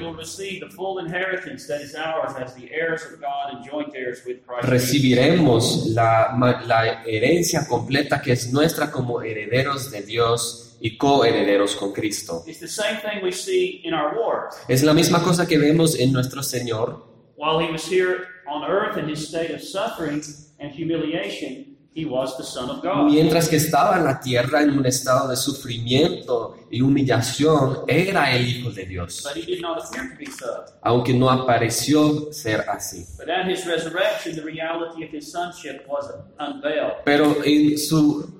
recibiremos 4.61 5.87
la, 5.87 6.35
la 6.65 7.03
herencia 7.05 7.67
completa 7.67 8.21
que 8.21 8.33
es 8.33 8.51
nuestra 8.51 8.91
como 8.91 9.21
herederos 9.21 9.91
de 9.91 10.01
Dios 10.01 10.68
y 10.81 10.97
coherederos 10.97 11.75
con 11.75 11.91
Cristo. 11.93 12.43
It's 12.47 12.59
the 12.59 12.67
same 12.67 12.97
thing 13.01 13.23
we 13.23 13.31
see 13.31 13.81
in 13.83 13.93
our 13.93 14.15
Lord. 14.15 14.49
Es 14.67 14.83
la 14.83 14.93
misma 14.93 15.21
cosa 15.23 15.45
que 15.47 15.57
vemos 15.57 15.99
en 15.99 16.11
nuestro 16.13 16.41
Señor. 16.43 17.05
While 17.35 17.59
he 17.65 17.71
was 17.71 17.85
here 17.89 18.27
on 18.47 18.63
earth 18.63 18.97
in 18.97 19.09
his 19.09 19.27
state 19.27 19.53
of 19.53 19.61
suffering 19.61 20.21
and 20.59 20.71
humiliation, 20.71 21.77
he 21.93 22.05
was 22.05 22.37
the 22.37 22.43
Son 22.43 22.69
of 22.69 22.81
God. 22.83 23.09
Mientras 23.11 23.47
que 23.49 23.57
estaba 23.57 23.97
en 23.97 24.03
la 24.05 24.19
tierra 24.19 24.61
en 24.61 24.71
un 24.77 24.85
estado 24.85 25.27
de 25.29 25.35
sufrimiento 25.35 26.55
y 26.69 26.81
humillación, 26.81 27.83
era 27.87 28.31
el 28.35 28.45
Hijo 28.47 28.71
de 28.71 28.85
Dios, 28.85 29.23
But 29.23 29.35
he 29.41 29.45
did 29.45 29.61
not 29.61 29.79
appear 29.83 30.09
to 30.11 30.17
be 30.17 30.25
so. 30.27 30.65
aunque 30.83 31.13
no 31.13 31.29
apareció 31.29 32.31
ser 32.31 32.65
así. 32.69 33.05
But 33.17 33.29
at 33.29 33.47
his 33.49 33.65
resurrection, 33.65 34.35
the 34.35 34.43
reality 34.43 35.03
of 35.03 35.11
his 35.11 35.31
sonship 35.31 35.85
was 35.87 36.11
unveiled. 36.39 37.03
Pero 37.05 37.35
en 37.43 37.77
su 37.77 38.38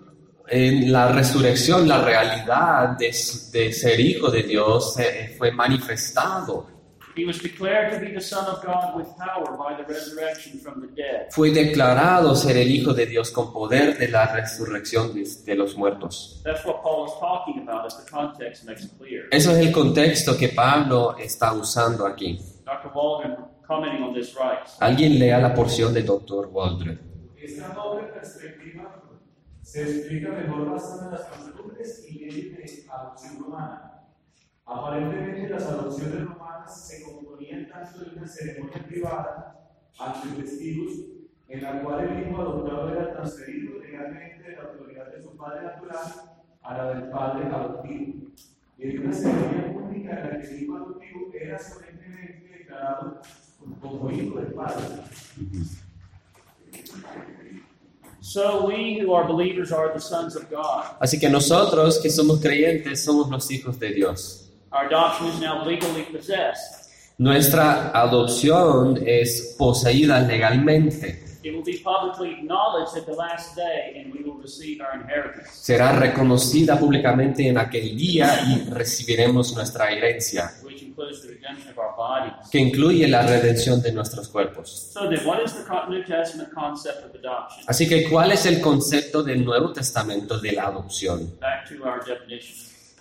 en 0.49 0.91
la 0.91 1.11
resurrección, 1.11 1.87
la 1.87 2.03
realidad 2.03 2.97
de, 2.97 3.07
de 3.07 3.73
ser 3.73 3.99
hijo 3.99 4.29
de 4.31 4.43
Dios 4.43 4.97
eh, 4.99 5.35
fue 5.37 5.51
manifestado. 5.51 6.79
He 7.15 7.25
was 7.25 7.41
declared 7.41 7.91
to 7.91 7.99
be 7.99 8.13
the 8.13 8.21
Son 8.21 8.45
of 8.45 8.63
God 8.63 8.95
with 8.95 9.07
power 9.17 9.57
by 9.57 9.75
the 9.75 9.83
resurrection 9.83 10.59
from 10.59 10.79
the 10.79 10.87
dead. 10.87 11.27
Fue 11.31 11.51
declarado 11.51 12.33
ser 12.33 12.55
el 12.55 12.71
Hijo 12.71 12.93
de 12.93 13.07
Dios 13.07 13.31
con 13.31 13.51
poder 13.51 13.97
de 13.97 14.07
la 14.07 14.27
resurrección 14.33 15.13
de, 15.13 15.27
de 15.43 15.55
los 15.55 15.75
muertos. 15.75 16.39
That's 16.45 16.63
what 16.65 16.81
Paul 16.81 17.07
is 17.07 17.13
talking 17.19 17.67
about 17.67 17.85
as 17.85 17.97
the 17.97 18.09
context 18.09 18.63
makes 18.63 18.85
it 18.85 18.91
clear. 18.97 19.27
Eso 19.31 19.51
es 19.51 19.57
el 19.57 19.71
contexto 19.73 20.37
que 20.37 20.49
Pablo 20.49 21.17
está 21.17 21.51
usando 21.51 22.05
aquí. 22.05 22.39
Dr. 22.63 22.91
Waldron, 22.93 23.35
commenting 23.67 24.01
on 24.01 24.13
this, 24.13 24.33
writes 24.35 24.77
Alguien 24.79 25.19
lea 25.19 25.39
la 25.39 25.53
porción 25.53 25.93
de 25.93 26.03
Dr. 26.03 26.47
Waldron. 26.51 27.01
Esta 27.35 27.67
doble 27.69 28.03
perspectiva 28.13 28.98
se 29.69 29.83
explica 29.83 30.31
mejor 30.31 30.71
basada 30.71 31.05
en 31.05 31.11
las 31.11 31.25
costumbres 31.25 32.03
y 32.09 32.25
leyes 32.25 32.57
de 32.57 32.91
adopción 32.91 33.43
romana. 33.43 34.01
Aparentemente 34.65 35.47
las 35.47 35.63
adopciones 35.67 36.25
romanas 36.25 36.87
se 36.87 37.03
componían 37.03 37.69
tanto 37.69 37.99
de 37.99 38.17
una 38.17 38.27
ceremonia 38.27 38.83
privada 38.87 39.69
ante 39.99 40.41
testigos 40.41 40.93
en 41.47 41.61
la 41.61 41.83
cual 41.83 41.99
el 42.03 42.27
hijo 42.27 42.41
adoptado 42.41 42.89
era 42.89 43.13
transferido 43.13 43.77
legalmente 43.79 44.49
de 44.49 44.55
la 44.55 44.63
autoridad 44.63 45.13
de 45.13 45.21
su 45.21 45.37
padre 45.37 45.61
natural 45.61 46.13
a 46.63 46.77
la 46.77 46.93
del 46.95 47.09
padre 47.11 47.45
adoptivo 47.45 48.27
y 48.75 48.87
de 48.87 48.99
una 48.99 49.13
ceremonia 49.13 49.71
pública 49.71 50.19
en 50.19 50.29
la 50.29 50.39
que 50.39 50.47
el 50.47 50.63
hijo 50.63 50.75
adoptivo 50.77 51.31
era 51.31 51.59
solemnemente 51.59 52.57
declarado 52.57 53.21
como 53.79 54.09
hijo 54.09 54.39
del 54.39 54.51
padre. 54.51 54.85
Así 60.99 61.19
que 61.19 61.29
nosotros 61.29 61.99
que 61.99 62.09
somos 62.09 62.39
creyentes 62.39 63.03
somos 63.03 63.29
los 63.29 63.51
hijos 63.51 63.79
de 63.79 63.93
Dios. 63.93 64.45
Our 64.71 64.85
adoption 64.85 65.29
is 65.29 65.39
now 65.39 65.65
legally 65.65 66.03
possessed. 66.03 66.79
Nuestra 67.17 67.91
adopción 67.93 69.01
es 69.05 69.55
poseída 69.57 70.21
legalmente. 70.21 71.25
It 71.41 71.53
will 71.53 71.63
be 71.63 71.81
publicly 71.83 72.33
acknowledged 72.33 72.97
at 72.97 73.05
the 73.05 73.13
last 73.13 73.55
day, 73.55 73.99
and 73.99 74.13
we 74.13 74.21
will 74.23 74.41
receive 74.41 74.81
our 74.81 74.93
inheritance. 74.93 75.49
Será 75.53 75.93
reconocida 75.93 76.77
públicamente 76.77 77.47
en 77.47 77.57
aquel 77.57 77.97
día 77.97 78.41
y 78.47 78.69
recibiremos 78.69 79.55
nuestra 79.55 79.89
herencia, 79.89 80.51
the 80.79 82.49
que 82.51 82.59
incluye 82.59 83.07
la 83.07 83.21
redención 83.23 83.81
de 83.81 83.91
nuestros 83.91 84.27
cuerpos. 84.29 84.91
The? 84.93 85.19
Así 87.67 87.87
que, 87.87 88.09
¿cuál 88.09 88.31
es 88.31 88.45
el 88.45 88.61
concepto 88.61 89.23
del 89.23 89.43
Nuevo 89.43 89.71
Testamento 89.73 90.39
de 90.39 90.51
la 90.53 90.65
adopción? 90.65 91.37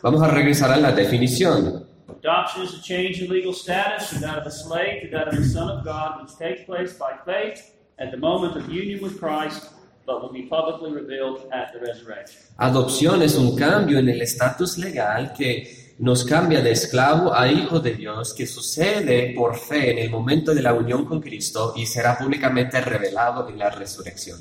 Vamos 0.02 0.22
a 0.22 0.28
regresar 0.28 0.72
a 0.72 0.76
la 0.76 0.92
definición. 0.92 1.86
Adoption 2.08 2.64
is 2.64 2.74
a 2.74 2.82
change 2.82 3.20
in 3.20 3.30
legal 3.30 3.52
status 3.52 4.08
from 4.08 4.20
that 4.22 4.38
of 4.38 4.46
a 4.46 4.50
slave 4.50 5.02
to 5.02 5.10
that 5.10 5.28
of 5.28 5.38
a 5.38 5.44
son 5.44 5.68
of 5.68 5.84
God, 5.84 6.22
which 6.22 6.36
takes 6.38 6.64
place 6.64 6.94
by 6.98 7.12
faith 7.24 7.74
at 7.98 8.10
the 8.10 8.16
moment 8.16 8.56
of 8.56 8.68
union 8.72 9.00
with 9.02 9.20
Christ, 9.20 9.70
but 10.06 10.22
will 10.22 10.32
be 10.32 10.48
publicly 10.48 10.90
revealed 10.90 11.46
at 11.52 11.72
the 11.72 11.80
resurrection. 11.80 12.40
Adopción 12.56 13.22
es 13.22 13.36
un 13.36 13.54
cambio 13.56 13.98
en 13.98 14.08
el 14.08 14.22
estatus 14.22 14.78
legal 14.78 15.32
que 15.32 15.77
nos 15.98 16.24
cambia 16.24 16.60
de 16.60 16.70
esclavo 16.70 17.34
a 17.34 17.50
hijo 17.50 17.80
de 17.80 17.94
Dios 17.94 18.32
que 18.32 18.46
sucede 18.46 19.34
por 19.36 19.56
fe 19.56 19.92
en 19.92 19.98
el 19.98 20.10
momento 20.10 20.54
de 20.54 20.62
la 20.62 20.72
unión 20.72 21.04
con 21.04 21.20
Cristo 21.20 21.72
y 21.76 21.86
será 21.86 22.16
públicamente 22.16 22.80
revelado 22.80 23.48
en 23.48 23.58
la 23.58 23.70
resurrección. 23.70 24.38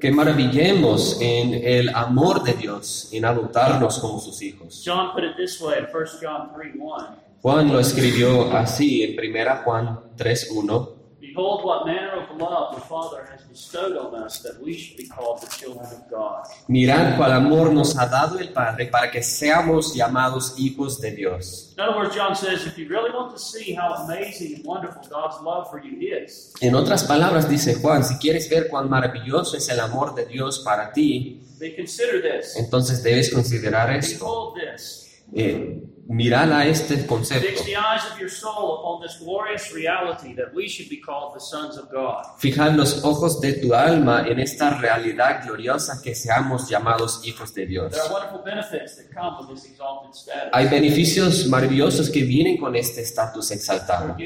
Que 0.00 0.10
maravillemos 0.10 1.18
en 1.20 1.54
el 1.54 1.88
amor 1.94 2.42
de 2.42 2.54
Dios 2.54 3.10
en 3.12 3.24
adoptarnos 3.24 3.98
como 3.98 4.18
sus 4.18 4.42
hijos. 4.42 4.82
John 4.84 5.12
put 5.12 5.24
it 5.24 5.36
this 5.36 5.60
way 5.60 5.78
in 5.78 5.84
1 5.84 6.06
John 6.20 6.50
3 6.54 6.74
1. 6.78 7.28
Juan 7.40 7.72
lo 7.72 7.78
escribió 7.78 8.50
así 8.56 9.04
en 9.04 9.16
1 9.18 9.62
Juan 9.64 10.00
3.1. 10.16 10.97
Behold, 11.38 11.64
what 11.64 11.86
manner 11.86 12.14
of 12.20 12.36
love 12.36 12.74
the 12.74 12.80
Father 12.80 13.24
has 13.30 13.42
bestowed 13.42 13.96
on 13.96 14.12
us 14.12 14.42
that 14.42 14.60
we 14.60 14.76
should 14.76 14.96
be 14.96 15.06
called 15.06 15.40
the 15.40 15.46
children 15.46 15.86
of 15.86 16.10
God. 16.10 16.46
Mirad 16.66 17.16
cuál 17.16 17.30
amor 17.32 17.72
nos 17.72 17.96
ha 17.96 18.08
dado 18.08 18.40
el 18.40 18.48
Padre 18.48 18.86
para 18.86 19.08
que 19.08 19.22
seamos 19.22 19.94
llamados 19.94 20.58
hijos 20.58 21.00
de 21.00 21.12
Dios. 21.12 21.74
In 21.78 21.84
other 21.84 21.96
words, 21.96 22.16
John 22.16 22.34
says, 22.34 22.66
if 22.66 22.76
you 22.76 22.88
really 22.88 23.12
want 23.12 23.30
to 23.32 23.38
see 23.38 23.72
how 23.72 23.94
amazing 24.04 24.56
and 24.56 24.64
wonderful 24.64 25.00
God's 25.08 25.40
love 25.44 25.70
for 25.70 25.80
you 25.80 25.96
is, 26.00 26.54
En 26.60 26.74
otras 26.74 27.04
palabras 27.04 27.48
dice 27.48 27.76
Juan, 27.80 28.02
si 28.02 28.16
quieres 28.16 28.50
ver 28.50 28.66
cuán 28.68 28.90
maravilloso 28.90 29.56
es 29.56 29.68
el 29.68 29.78
amor 29.78 30.16
de 30.16 30.26
Dios 30.26 30.58
para 30.64 30.92
ti, 30.92 31.40
then 31.60 31.72
consider 31.76 32.20
this. 32.20 32.56
entonces 32.56 33.00
debes 33.04 33.32
considerar 33.32 33.94
esto. 33.94 34.24
Behold 34.24 34.54
this. 34.58 35.22
Eh, 35.32 35.84
mirad 36.08 36.50
a 36.52 36.66
este 36.66 36.96
Fix 36.96 37.06
concepto. 37.06 37.64
the 37.64 37.76
eyes 37.76 38.02
of 38.10 38.18
your 38.18 38.30
soul 38.30 38.78
upon 38.80 39.02
this 39.02 39.18
glorious 39.20 39.72
reality 39.74 40.34
that 40.34 40.52
we 40.54 40.66
should 40.68 40.88
be 40.88 40.98
called 40.98 41.34
the 41.34 41.40
sons 41.40 41.76
of 41.76 41.90
God. 41.90 42.24
Fijad 42.38 42.74
los 42.74 43.04
ojos 43.04 43.40
de 43.40 43.54
tu 43.54 43.74
alma 43.74 44.26
en 44.26 44.40
esta 44.40 44.70
realidad 44.78 45.44
gloriosa 45.44 46.00
que 46.02 46.14
seamos 46.14 46.68
llamados 46.68 47.20
hijos 47.24 47.52
de 47.52 47.66
Dios. 47.66 47.92
There 47.92 48.02
are 48.02 48.12
wonderful 48.12 48.42
benefits 48.42 48.96
that 48.96 49.12
come 49.12 49.36
with 49.40 49.54
this 49.54 49.70
exalted 49.70 50.14
status. 50.14 50.50
Hay 50.52 50.68
beneficios 50.68 51.46
maravillosos 51.46 52.08
que 52.10 52.24
vienen 52.24 52.56
con 52.56 52.74
este 52.74 53.02
estatus 53.02 53.50
exaltado. 53.50 54.16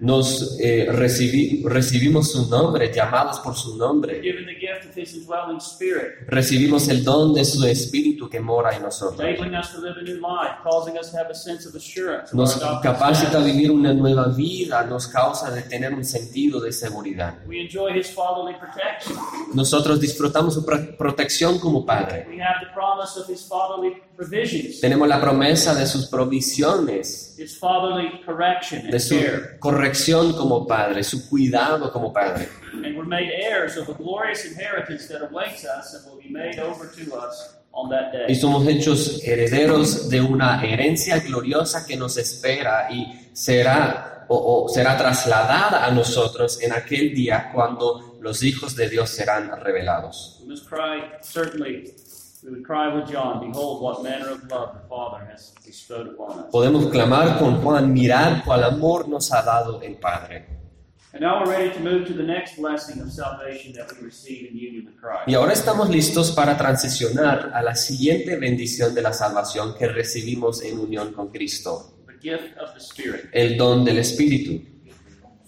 Nos 0.00 0.56
eh, 0.60 0.86
recibi- 0.92 1.64
recibimos 1.64 2.30
su 2.30 2.48
nombre, 2.48 2.92
llamados 2.94 3.40
por 3.40 3.56
su 3.56 3.76
nombre. 3.76 4.20
Recibimos 6.28 6.86
el 6.88 7.02
don 7.02 7.34
de 7.34 7.44
su 7.44 7.66
espíritu 7.66 8.28
que 8.30 8.38
mora 8.38 8.76
en 8.76 8.82
nosotros. 8.84 9.18
Nos 12.32 12.54
capacita 12.80 13.38
a 13.38 13.42
vivir 13.42 13.72
una 13.72 13.92
nueva 13.92 14.28
vida, 14.28 14.84
nos 14.84 15.08
causa 15.08 15.50
de 15.50 15.62
tener 15.62 15.92
un 15.92 16.04
sentido 16.04 16.60
de 16.60 16.70
seguridad. 16.70 17.38
We 17.48 17.60
enjoy 17.62 17.98
His 17.98 18.10
fatherly 18.14 18.54
protection. 18.58 19.16
Nosotros 19.54 20.00
disfrutamos 20.00 20.54
su 20.54 20.64
pro- 20.64 20.96
protección 20.96 21.58
como 21.58 21.84
Padre. 21.84 22.24
Tenemos 24.80 25.06
la 25.06 25.20
promesa 25.20 25.74
de 25.74 25.86
sus 25.86 26.06
provisiones, 26.06 27.36
de 27.36 27.46
su 29.00 29.16
corrección 29.60 30.32
como 30.32 30.66
Padre, 30.66 31.04
su 31.04 31.28
cuidado 31.28 31.92
como 31.92 32.12
Padre. 32.12 32.48
And 32.72 32.96
we're 32.96 33.06
made 33.06 33.30
heirs 33.30 33.76
of 33.76 33.86
the 33.86 33.94
glorious 33.94 34.44
inheritance 34.44 35.06
that 35.08 35.22
awaits 35.22 35.64
us 35.64 35.94
and 35.94 36.04
will 36.06 36.20
be 36.20 36.30
made 36.30 36.58
over 36.60 36.88
to 36.88 37.14
us 37.14 37.56
on 37.72 37.88
that 37.90 38.12
Y 38.28 38.32
day. 38.32 38.34
somos 38.34 38.66
hechos 38.66 39.22
herederos 39.24 40.08
de 40.08 40.20
una 40.20 40.64
herencia 40.64 41.20
gloriosa 41.20 41.86
que 41.86 41.96
nos 41.96 42.16
espera 42.16 42.88
y 42.90 43.30
será 43.32 44.26
o, 44.28 44.64
o 44.64 44.68
será 44.68 44.96
trasladada 44.96 45.86
a 45.86 45.90
nosotros 45.92 46.60
en 46.60 46.72
aquel 46.72 47.14
día 47.14 47.50
cuando 47.54 48.18
los 48.20 48.42
hijos 48.42 48.74
de 48.74 48.88
Dios 48.88 49.10
serán 49.10 49.50
revelados. 49.60 50.42
We 52.44 52.50
must 52.50 52.64
cry, 52.64 52.90
certainly, 52.90 52.94
we 52.94 52.94
would 52.94 52.94
cry 52.94 52.94
with 52.94 53.10
John, 53.10 53.40
Behold, 53.40 53.82
what 53.82 54.02
manner 54.02 54.30
of 54.30 54.48
love 54.50 54.74
the 54.74 54.88
Father 54.88 55.24
has 55.30 55.54
bestowed 55.64 56.08
upon 56.08 56.38
us. 56.38 56.50
Podemos 56.52 56.86
clamar 56.90 57.38
con 57.38 57.62
Juan, 57.62 57.92
mirad 57.92 58.44
cuál 58.44 58.64
amor 58.64 59.08
nos 59.08 59.32
ha 59.32 59.42
dado 59.42 59.80
el 59.82 59.96
Padre. 59.96 60.46
And 61.12 61.22
now 61.22 61.42
we're 61.42 61.50
ready 61.50 61.70
to 61.70 61.80
move 61.80 62.06
to 62.06 62.12
the 62.12 62.22
next 62.22 62.56
blessing 62.58 63.00
of 63.00 63.10
salvation 63.10 63.72
that 63.72 63.90
we 63.92 64.04
receive 64.04 64.50
in 64.50 64.56
union 64.56 64.84
with 64.86 65.00
Christ. 65.00 65.26
Y 65.26 65.34
ahora 65.34 65.52
estamos 65.52 65.88
listos 65.88 66.32
para 66.32 66.56
transicionar 66.56 67.50
a 67.54 67.62
la 67.62 67.74
siguiente 67.74 68.36
bendición 68.36 68.94
de 68.94 69.02
la 69.02 69.12
salvación 69.12 69.74
que 69.76 69.88
recibimos 69.88 70.62
en 70.62 70.78
unión 70.78 71.12
con 71.12 71.28
Cristo, 71.30 71.94
The 72.06 72.18
gift 72.20 72.58
of 72.58 72.74
the 72.74 72.80
Spirit. 72.80 73.30
el 73.32 73.56
don 73.56 73.84
del 73.84 73.98
Espíritu. 73.98 74.77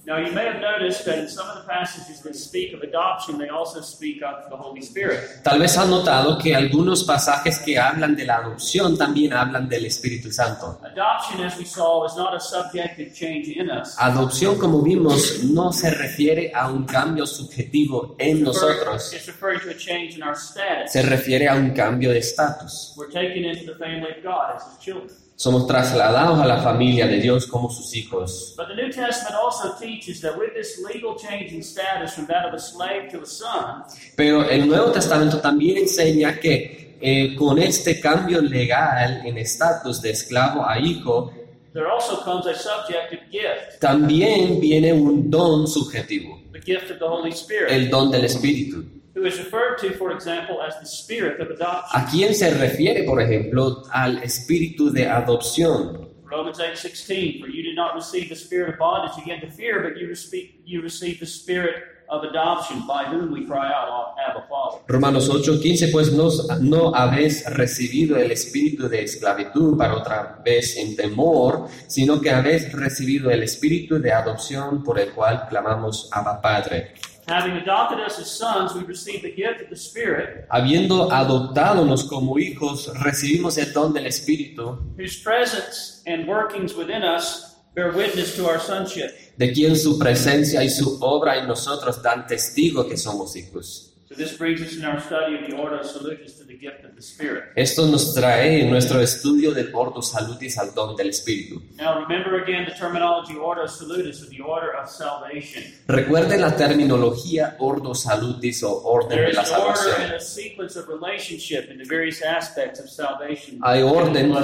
Now, 0.07 0.17
you 0.19 0.33
may 0.33 0.47
have 0.47 0.61
noticed 0.61 1.05
that 1.05 1.19
in 1.19 1.29
some 1.29 1.47
of 1.49 1.57
the 1.63 1.69
passages 1.69 2.23
that 2.23 2.35
speak 2.35 2.73
of 2.73 2.83
adoption, 2.83 3.37
they 3.39 3.49
also 3.51 3.81
speak 3.83 4.23
of 4.23 4.49
the 4.49 4.57
Holy 4.57 4.81
Spirit. 4.81 5.43
Tal 5.45 5.59
vez 5.59 5.77
han 5.77 5.91
notado 5.91 6.39
que 6.39 6.55
algunos 6.57 7.05
pasajes 7.05 7.59
que 7.59 7.79
hablan 7.79 8.17
de 8.17 8.25
la 8.25 8.37
adopción 8.37 8.97
también 8.97 9.35
hablan 9.35 9.69
del 9.69 9.85
Espíritu 9.85 10.33
Santo. 10.33 10.81
Adoption, 10.83 11.43
as 11.45 11.57
we 11.59 11.65
saw, 11.65 12.07
is 12.07 12.17
not 12.17 12.35
a 12.35 12.41
subjective 12.41 13.13
change 13.15 13.49
in 13.49 13.71
us. 13.71 13.95
Adopción, 13.99 14.59
como 14.59 14.83
vimos, 14.83 15.45
no 15.45 15.71
se 15.73 15.91
refiere 15.91 16.51
a 16.55 16.69
un 16.69 16.85
cambio 16.87 17.27
subjetivo 17.27 18.17
en 18.19 18.43
nosotros, 18.43 19.13
It's 19.13 19.27
referring 19.27 19.61
to 19.61 19.71
a 19.71 19.77
change 19.77 20.17
in 20.17 20.23
our 20.23 20.35
status. 20.35 20.93
se 20.93 21.03
refiere 21.03 21.47
a 21.49 21.55
un 21.55 21.71
cambio 21.73 22.11
de 22.11 22.19
estatus. 22.21 22.95
We're 22.97 23.13
taken 23.13 23.45
into 23.45 23.67
the 23.71 23.79
family 23.79 24.11
of 24.17 24.23
God 24.25 24.57
as 24.57 24.63
His 24.73 24.79
children. 24.81 25.11
Somos 25.41 25.67
trasladados 25.67 26.39
a 26.39 26.45
la 26.45 26.59
familia 26.59 27.07
de 27.07 27.19
Dios 27.19 27.47
como 27.47 27.71
sus 27.71 27.97
hijos. 27.97 28.53
But 28.59 28.69
the 28.69 28.75
New 28.75 28.91
Testament 28.91 29.35
also 29.43 29.75
teaches 29.81 30.21
that 30.21 30.37
with 30.37 30.53
this 30.55 30.79
legal 30.87 31.17
change 31.17 31.55
in 31.55 31.63
status 31.63 32.13
from 32.13 32.27
that 32.27 32.45
of 32.45 32.53
a 32.53 32.59
slave 32.59 33.11
to 33.13 33.23
a 33.23 33.25
son, 33.25 33.85
Pero 34.17 34.47
el 34.47 34.69
Nuevo 34.69 34.93
Testamento 34.93 35.41
también 35.41 35.79
enseña 35.79 36.39
que 36.39 36.99
eh, 37.01 37.35
con 37.37 37.59
este 37.59 37.99
cambio 38.01 38.43
legal 38.43 39.23
en 39.25 39.39
estatus 39.39 40.03
de 40.03 40.11
esclavo 40.11 40.63
a 40.69 40.79
hijo, 40.79 41.33
there 41.73 41.87
also 41.87 42.23
comes 42.23 42.45
a 42.45 42.55
subjective 42.55 43.23
gift, 43.31 43.81
también 43.81 44.61
viene 44.61 44.93
un 44.93 45.31
don 45.31 45.67
subjetivo, 45.67 46.39
the 46.53 46.61
gift 46.61 46.91
of 46.91 46.99
the 46.99 47.07
Holy 47.07 47.33
Spirit, 47.33 47.73
el 47.73 47.89
don 47.89 48.11
del 48.11 48.27
Espíritu. 48.27 49.00
Who 49.15 49.25
is 49.25 49.39
referred 49.39 49.79
to, 49.79 49.93
for 49.97 50.13
example, 50.13 50.63
as 50.63 50.79
the 50.81 50.87
spirit 50.87 51.41
of 51.41 51.51
adoption. 51.51 52.01
¿A 52.01 52.07
quién 52.11 52.35
se 52.35 52.51
refiere, 52.51 53.05
por 53.05 53.21
ejemplo, 53.21 53.83
al 53.93 54.23
espíritu 54.23 54.91
de 54.91 55.07
adopción? 55.07 56.09
Romans 56.31 56.61
8:16, 56.61 57.41
for 57.41 57.49
you 57.49 57.63
did 57.63 57.75
not 57.75 57.95
receive 57.95 58.29
the 58.29 58.37
spirit 58.37 58.69
of 58.71 58.79
bondage 58.79 59.19
again 59.21 59.41
to 59.41 59.51
fear, 59.51 59.83
but 59.83 60.01
you, 60.01 60.07
respe- 60.09 60.61
you 60.65 60.81
received 60.81 61.19
the 61.19 61.27
spirit 61.27 61.75
of 62.09 62.23
adoption, 62.25 62.87
by 62.87 63.05
whom 63.05 63.33
we 63.33 63.45
cry 63.47 63.67
out, 63.73 64.15
Abba, 64.29 64.47
Father. 64.49 64.83
Romanos 64.87 65.29
8:15, 65.29 65.91
pues 65.91 66.13
no, 66.13 66.29
no 66.61 66.95
habéis 66.95 67.45
recibido 67.47 68.17
el 68.17 68.31
espíritu 68.31 68.89
de 68.89 69.03
esclavitud 69.03 69.77
para 69.77 69.97
otra 69.97 70.41
vez 70.45 70.77
en 70.77 70.95
temor, 70.95 71.69
sino 71.89 72.21
que 72.21 72.31
habéis 72.31 72.73
recibido 72.73 73.31
el 73.31 73.43
espíritu 73.43 74.01
de 74.01 74.13
adopción 74.13 74.85
por 74.85 75.01
el 75.01 75.11
cual 75.11 75.47
clamamos 75.49 76.09
Abba 76.13 76.41
Padre. 76.41 76.95
Having 77.31 77.59
adopted 77.59 78.01
us 78.01 78.19
as 78.19 78.29
sons, 78.29 78.75
we 78.75 78.83
receive 78.83 79.23
the 79.23 79.31
gift 79.31 79.63
of 79.63 79.69
the 79.71 79.77
Spirit, 79.77 80.49
Habiendo 80.51 81.13
adoptadonos 81.13 82.09
como 82.09 82.35
hijos, 82.39 82.91
recibimos 83.05 83.57
el 83.57 83.73
don 83.73 83.93
del 83.93 84.07
Espíritu, 84.07 84.77
whose 84.97 85.23
presence 85.23 86.03
and 86.09 86.27
workings 86.27 86.75
within 86.75 87.05
us 87.05 87.55
bear 87.77 87.93
witness 87.93 88.35
to 88.35 88.49
our 88.49 88.59
sonship. 88.59 89.13
de 89.37 89.53
quien 89.53 89.77
su 89.77 89.97
presencia 89.97 90.65
y 90.65 90.69
su 90.69 90.99
obra 91.01 91.39
en 91.39 91.47
nosotros 91.47 92.03
dan 92.03 92.27
testigo 92.27 92.89
que 92.89 92.97
somos 92.97 93.37
hijos. 93.37 93.90
So 94.13 94.17
this 94.17 94.37
brings 94.37 94.61
us 94.61 94.77
in 94.77 94.85
our 94.85 94.99
study 94.99 95.37
of 95.37 95.49
the 95.49 95.57
Ordo 95.57 95.85
Salutis 95.85 96.37
to 96.39 96.45
the 96.45 96.57
gift 96.59 96.85
of 96.85 96.97
the 96.97 97.01
Spirit. 97.01 97.45
Esto 97.55 97.87
nos 97.87 98.13
trae 98.13 98.61
en 98.61 98.69
nuestro 98.69 99.01
estudio 99.01 99.55
del 99.55 99.73
Ordo 99.73 100.03
Salutis 100.03 100.59
al 100.59 100.75
don 100.75 100.97
del 100.97 101.11
Espíritu. 101.11 101.63
Now 101.77 102.01
remember 102.01 102.43
again 102.43 102.67
the 102.67 102.75
terminology 102.75 103.37
Ordo 103.37 103.69
Salutis, 103.69 104.21
or 104.25 104.29
the 104.29 104.41
order 104.41 104.75
of 104.75 104.91
salvation. 104.91 105.63
Recuerden 105.87 106.41
la 106.41 106.57
terminología 106.57 107.55
Ordo 107.61 107.95
Salutis 107.95 108.65
o 108.65 108.83
orden 108.83 109.17
de 109.17 109.33
la 109.33 109.45
salvación. 109.45 110.13
a 110.13 110.19
sequence 110.19 110.77
of 110.77 110.89
relationship 110.89 111.71
in 111.71 111.79
the 111.79 111.85
various 111.89 112.21
aspects 112.21 112.81
of 112.81 112.89
salvation. 112.89 113.61
Hay 113.63 113.83
orden 113.83 114.35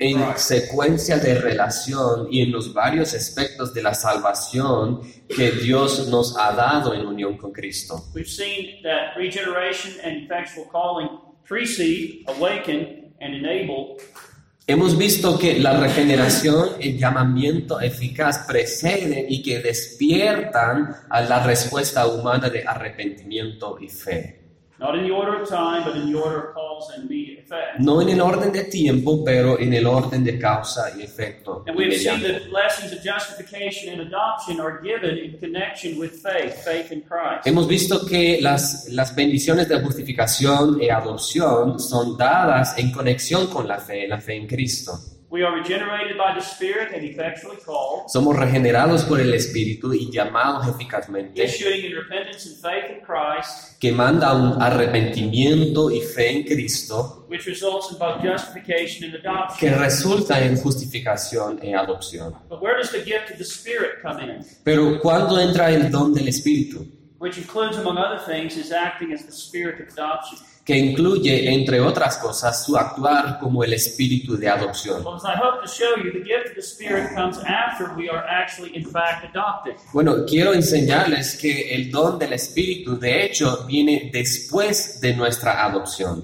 en 0.00 0.38
secuencia 0.38 1.18
de 1.18 1.34
relación 1.34 2.28
y 2.30 2.40
en 2.40 2.50
los 2.50 2.72
varios 2.72 3.12
aspectos 3.12 3.74
de 3.74 3.82
la 3.82 3.92
salvación 3.92 5.02
que 5.28 5.50
Dios 5.50 6.08
nos 6.08 6.34
ha 6.38 6.52
dado 6.52 6.94
en 6.94 7.06
unión 7.06 7.36
con 7.36 7.52
Cristo. 7.52 8.06
We've 8.14 8.26
seen 8.26 8.82
that 8.82 9.01
regeneration 9.16 9.92
and 10.04 10.24
effectual 10.24 10.66
calling 10.66 11.08
precede, 11.44 12.24
awaken, 12.28 13.12
and 13.20 13.34
enable 13.34 13.98
Hemos 14.64 14.96
visto 14.96 15.40
que 15.40 15.58
la 15.58 15.76
regeneración, 15.76 16.76
el 16.80 16.96
llamamiento 16.96 17.80
eficaz 17.80 18.46
preceden 18.46 19.26
y 19.28 19.42
que 19.42 19.58
despiertan 19.58 20.94
a 21.10 21.20
la 21.20 21.44
respuesta 21.44 22.06
humana 22.06 22.48
de 22.48 22.62
arrepentimiento 22.64 23.76
y 23.80 23.88
fe. 23.88 24.41
Not 24.82 24.96
in 24.96 25.04
the 25.04 25.12
order 25.12 25.40
of 25.40 25.48
time, 25.48 25.84
but 25.84 25.94
in 25.96 26.12
the 26.12 26.18
order 26.18 26.48
of 26.48 26.54
cause 26.54 26.90
and 26.94 27.04
immediate 27.04 27.38
effect. 27.44 27.78
No 27.78 28.00
en 28.02 28.08
el 28.08 28.20
orden 28.20 28.52
de 28.52 28.64
tiempo, 28.64 29.22
pero 29.24 29.58
en 29.58 29.72
el 29.72 29.86
orden 29.86 30.24
de 30.24 30.38
causa 30.38 30.92
y 30.98 31.02
efecto. 31.02 31.62
And 31.66 31.76
we've 31.76 31.96
seen 31.96 32.14
inmediato. 32.14 32.44
that 32.44 32.50
blessings 32.50 32.92
of 32.92 32.98
justification 33.02 33.92
and 33.92 34.00
adoption 34.08 34.60
are 34.60 34.80
given 34.82 35.16
in 35.16 35.38
connection 35.38 35.98
with 35.98 36.20
faith, 36.20 36.64
faith 36.64 36.90
in 36.90 37.02
Christ. 37.02 37.46
Hemos 37.46 37.68
visto 37.68 38.04
que 38.04 38.40
las, 38.40 38.88
las 38.90 39.14
bendiciones 39.14 39.68
de 39.68 39.80
justificación 39.80 40.82
y 40.82 40.88
adopción 40.88 41.78
son 41.78 42.18
dadas 42.18 42.76
en 42.76 42.90
conexión 42.90 43.46
con 43.46 43.68
la 43.68 43.78
fe, 43.78 44.08
la 44.08 44.20
fe 44.20 44.34
en 44.34 44.48
Cristo. 44.48 44.98
We 45.32 45.42
are 45.44 45.56
regenerated 45.56 46.18
by 46.18 46.34
the 46.34 46.42
Spirit 46.42 46.92
and 46.94 47.02
effectually 47.04 47.56
called, 47.64 48.10
Somos 48.10 48.36
regenerados 48.36 49.04
por 49.04 49.18
el 49.18 49.32
Espíritu 49.32 49.94
y 49.94 50.10
llamados 50.10 50.68
eficazmente, 50.68 51.42
issuing 51.42 51.86
in 51.86 51.96
repentance 51.96 52.46
and 52.46 52.58
faith 52.60 52.90
in 52.90 53.00
Christ, 53.00 53.80
que 53.80 53.92
manda 53.92 54.34
un 54.34 54.60
arrepentimiento 54.60 55.90
y 55.90 56.02
fe 56.02 56.32
en 56.32 56.42
Cristo 56.42 57.24
which 57.30 57.46
results 57.46 57.90
in 57.90 57.98
both 57.98 58.20
justification 58.20 59.04
and 59.04 59.22
que 59.58 59.70
adoption. 59.70 59.78
resulta 59.78 60.44
en 60.44 60.54
justificación 60.58 61.60
y 61.62 61.72
adopción. 61.72 62.34
But 62.50 62.60
where 62.60 62.76
does 62.76 62.90
the 62.90 63.02
gift 63.02 63.30
of 63.30 63.38
the 63.38 63.44
Spirit 63.44 64.02
come 64.02 64.22
in? 64.22 64.44
Pero 64.62 65.00
¿cuándo 65.00 65.40
entra 65.40 65.70
el 65.70 65.90
don 65.90 66.12
del 66.12 66.28
Espíritu? 66.28 66.86
Which 67.18 67.38
includes, 67.38 67.78
among 67.78 67.96
other 67.96 68.20
things, 68.26 68.54
his 68.54 68.70
acting 68.70 69.14
as 69.14 69.24
the 69.24 69.32
Spirit 69.32 69.80
of 69.80 69.88
adoption. 69.94 70.40
Que 70.64 70.76
incluye, 70.76 71.52
entre 71.52 71.80
otras 71.80 72.18
cosas, 72.18 72.64
su 72.64 72.76
actuar 72.76 73.38
como 73.40 73.64
el 73.64 73.72
Espíritu 73.72 74.36
de 74.36 74.48
adopción. 74.48 75.02
Well, 75.04 75.16
as 75.16 75.24
I 75.24 75.36
hope 75.36 75.60
to 75.60 75.68
show 75.68 75.96
you, 75.96 76.12
the 76.12 76.24
gift 76.24 76.50
of 76.50 76.54
the 76.54 76.62
Spirit 76.62 77.14
comes 77.16 77.38
after 77.38 77.92
we 77.96 78.08
are 78.08 78.24
actually, 78.28 78.76
in 78.76 78.84
fact, 78.84 79.24
adopted. 79.24 79.74
Bueno, 79.92 80.24
quiero 80.24 80.54
enseñarles 80.54 81.36
que 81.36 81.74
el 81.74 81.90
don 81.90 82.16
del 82.18 82.32
Espíritu, 82.34 82.96
de 82.96 83.24
hecho, 83.24 83.64
viene 83.66 84.10
después 84.12 85.00
de 85.00 85.14
nuestra 85.14 85.64
adopción 85.64 86.22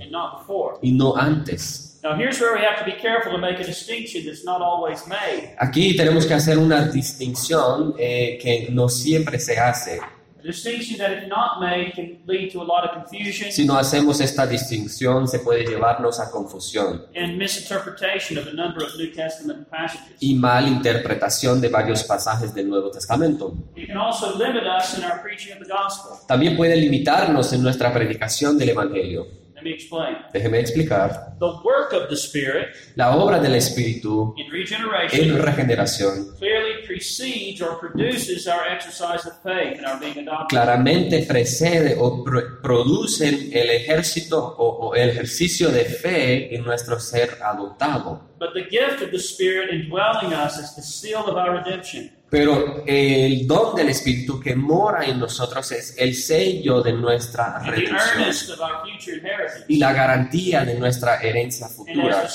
y 0.83 0.92
no 0.92 1.16
antes. 1.16 1.88
Now, 2.01 2.14
here's 2.14 2.40
where 2.40 2.55
we 2.55 2.64
have 2.64 2.79
to 2.79 2.85
be 2.85 2.92
careful 2.92 3.33
to 3.33 3.38
make 3.38 3.59
a 3.59 3.64
distinction 3.64 4.24
that's 4.24 4.44
not 4.44 4.62
always 4.62 5.05
made. 5.09 5.57
Aquí 5.59 5.96
tenemos 5.96 6.27
que 6.27 6.35
hacer 6.35 6.57
una 6.57 6.87
distinción 6.87 7.94
eh, 7.98 8.38
que 8.40 8.68
no 8.70 8.88
siempre 8.88 9.40
se 9.40 9.59
hace. 9.59 10.01
A 10.40 10.42
distinction 10.46 10.98
that, 10.98 11.11
if 11.11 11.29
not 11.29 11.61
made, 11.61 11.92
can 11.94 12.18
lead 12.27 12.53
to 12.53 12.61
a 12.61 12.64
lot 12.64 12.85
of 12.85 12.92
confusion 12.92 13.51
Si 13.51 13.64
no 13.64 13.77
hacemos 13.77 14.20
esta 14.20 14.46
distinción, 14.46 15.27
se 15.27 15.40
puede 15.40 15.64
llevarnos 15.64 16.20
a 16.20 16.31
confusión 16.31 17.07
and 17.16 17.37
misinterpretation 17.37 18.38
of 18.38 18.46
a 18.46 18.53
number 18.53 18.85
of 18.85 18.94
New 18.96 19.12
Testament 19.12 19.68
passages. 19.68 20.16
y 20.20 20.35
mal 20.35 20.68
interpretación 20.68 21.61
de 21.61 21.68
varios 21.68 22.05
pasajes 22.05 22.55
del 22.55 22.68
Nuevo 22.68 22.90
Testamento. 22.90 23.53
It 23.74 23.88
can 23.88 23.96
also 23.96 24.37
limit 24.38 24.62
us 24.64 24.96
in 24.96 25.05
our 25.05 25.20
preaching 25.22 25.53
of 25.53 25.59
the 25.59 25.72
gospel. 25.72 26.18
También 26.27 26.57
puede 26.57 26.77
limitarnos 26.77 27.53
en 27.53 27.62
nuestra 27.62 27.92
predicación 27.92 28.57
del 28.57 28.70
Evangelio. 28.70 29.27
Let 29.59 29.64
me 29.64 29.73
explain. 29.75 30.16
Déjeme 30.33 30.61
explicar. 30.61 31.35
The 31.40 31.47
work 31.64 31.92
of 31.92 32.09
the 32.09 32.16
Spirit 32.16 32.68
La 32.94 33.16
obra 33.16 33.40
del 33.40 33.57
Espíritu 33.57 34.35
in 34.37 34.47
en 34.47 34.53
regeneration 34.53 35.42
regeneración 35.42 36.37
clearly 36.38 36.87
precedes 36.87 37.61
or 37.61 37.77
produces 37.81 38.47
our 38.47 38.62
exercise 38.71 39.27
of 39.27 39.35
faith 39.42 39.77
and 39.79 39.85
our 39.87 39.99
being 39.99 40.16
adopted. 40.18 40.49
claramente 40.57 41.25
precede 41.27 41.97
o 41.99 42.23
pro- 42.23 42.61
produce 42.62 43.29
el 43.29 43.71
ejército 43.71 44.38
o, 44.38 44.88
o 44.90 44.94
el 44.94 45.11
ejercicio 45.11 45.71
de 45.71 45.85
fe 45.87 46.55
en 46.55 46.62
nuestro 46.62 47.01
ser 47.01 47.38
adoptado. 47.42 48.21
But 48.38 48.53
the 48.55 48.62
gift 48.71 49.03
of 49.03 49.11
the 49.11 49.18
Spirit 49.18 49.71
indwelling 49.73 50.33
us 50.33 50.57
is 50.59 50.77
the 50.77 50.83
seal 50.83 51.25
of 51.27 51.35
our 51.37 51.57
redemption. 51.57 52.12
Pero 52.30 52.84
el 52.86 53.46
don 53.46 53.74
del 53.74 53.88
Espíritu 53.88 54.38
que 54.38 54.54
mora 54.54 55.06
en 55.06 55.18
nosotros 55.18 55.72
es 55.72 55.94
el 55.96 56.14
sello 56.14 56.82
de 56.82 56.92
nuestra 56.92 57.58
redención 57.60 57.98
earnest 58.18 58.50
of 58.50 58.60
our 58.60 58.82
future 58.82 59.16
inheritance. 59.16 59.64
y 59.68 59.78
la 59.78 59.92
garantía 59.94 60.64
de 60.64 60.74
nuestra 60.74 61.22
herencia 61.22 61.68
futura. 61.68 62.28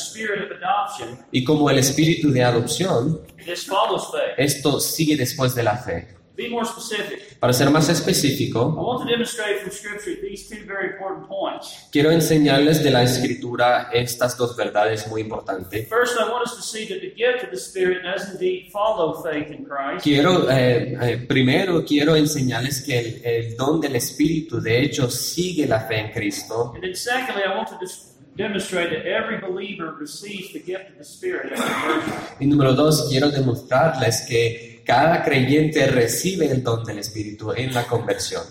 Y 1.31 1.43
como 1.43 1.69
el 1.69 1.77
Espíritu 1.77 2.31
de 2.31 2.43
adopción, 2.43 3.21
this 3.45 3.65
follows 3.65 4.09
faith. 4.11 4.33
esto 4.37 4.79
sigue 4.79 5.15
después 5.15 5.53
de 5.53 5.63
la 5.63 5.77
fe. 5.77 6.22
Be 6.35 6.49
more 6.49 6.65
specific, 6.65 7.37
Para 7.39 7.53
ser 7.53 7.69
más 7.69 7.89
I 7.89 7.91
específico, 7.91 8.69
want 8.69 9.03
to 9.03 9.07
demonstrate 9.07 9.59
from 9.61 9.71
Scripture 9.71 10.15
these 10.19 10.49
two 10.49 10.65
very 10.65 10.93
important 10.93 11.27
points. 11.27 11.87
quiero 11.91 12.09
enseñarles 12.11 12.81
de 12.83 12.89
la 12.89 13.03
Escritura 13.03 13.89
estas 13.93 14.35
dos 14.35 14.55
verdades 14.57 15.07
muy 15.09 15.21
importantes. 15.21 15.87
First, 15.87 16.17
I 16.19 16.31
want 16.31 16.43
us 16.47 16.55
to 16.55 16.63
see 16.63 16.87
that 16.87 17.01
the 17.01 17.13
gift 17.15 17.43
of 17.43 17.51
the 17.51 17.57
Spirit 17.59 18.01
does 18.01 18.31
indeed 18.31 18.71
follow 18.71 19.21
faith 19.21 19.51
in 19.51 19.63
Christ. 19.63 20.03
Quiero, 20.03 20.49
eh, 20.49 20.97
eh, 20.99 21.17
primero 21.27 21.85
quiero 21.85 22.15
enseñarles 22.15 22.81
que 22.83 22.97
el, 22.97 23.21
el 23.23 23.55
don 23.55 23.79
del 23.79 23.95
Espíritu 23.95 24.59
de 24.59 24.81
hecho 24.81 25.11
sigue 25.11 25.67
la 25.67 25.81
fe 25.81 25.99
en 25.99 26.11
Cristo. 26.11 26.71
And 26.73 26.81
then, 26.81 26.95
secondly, 26.95 27.43
I 27.45 27.55
want 27.55 27.69
to 27.69 27.77
dis- 27.79 28.09
demonstrate 28.35 28.89
that 28.89 29.05
every 29.05 29.37
believer 29.39 29.93
receives 29.99 30.51
the 30.53 30.59
gift 30.59 30.89
of 30.89 30.97
the 30.97 31.03
Spirit 31.03 31.51
at 31.51 31.59
conversion. 31.59 32.13
Y 32.39 32.47
número 32.47 32.73
dos, 32.73 33.07
quiero 33.07 33.29
demostrarles 33.29 34.21
que 34.27 34.72
cada 34.83 35.23
creyente 35.23 35.87
recibe 35.87 36.47
el 36.51 36.63
don 36.63 36.83
del 36.83 36.99
Espíritu 36.99 37.53
en 37.53 37.73
la 37.73 37.85
conversión. 37.85 38.43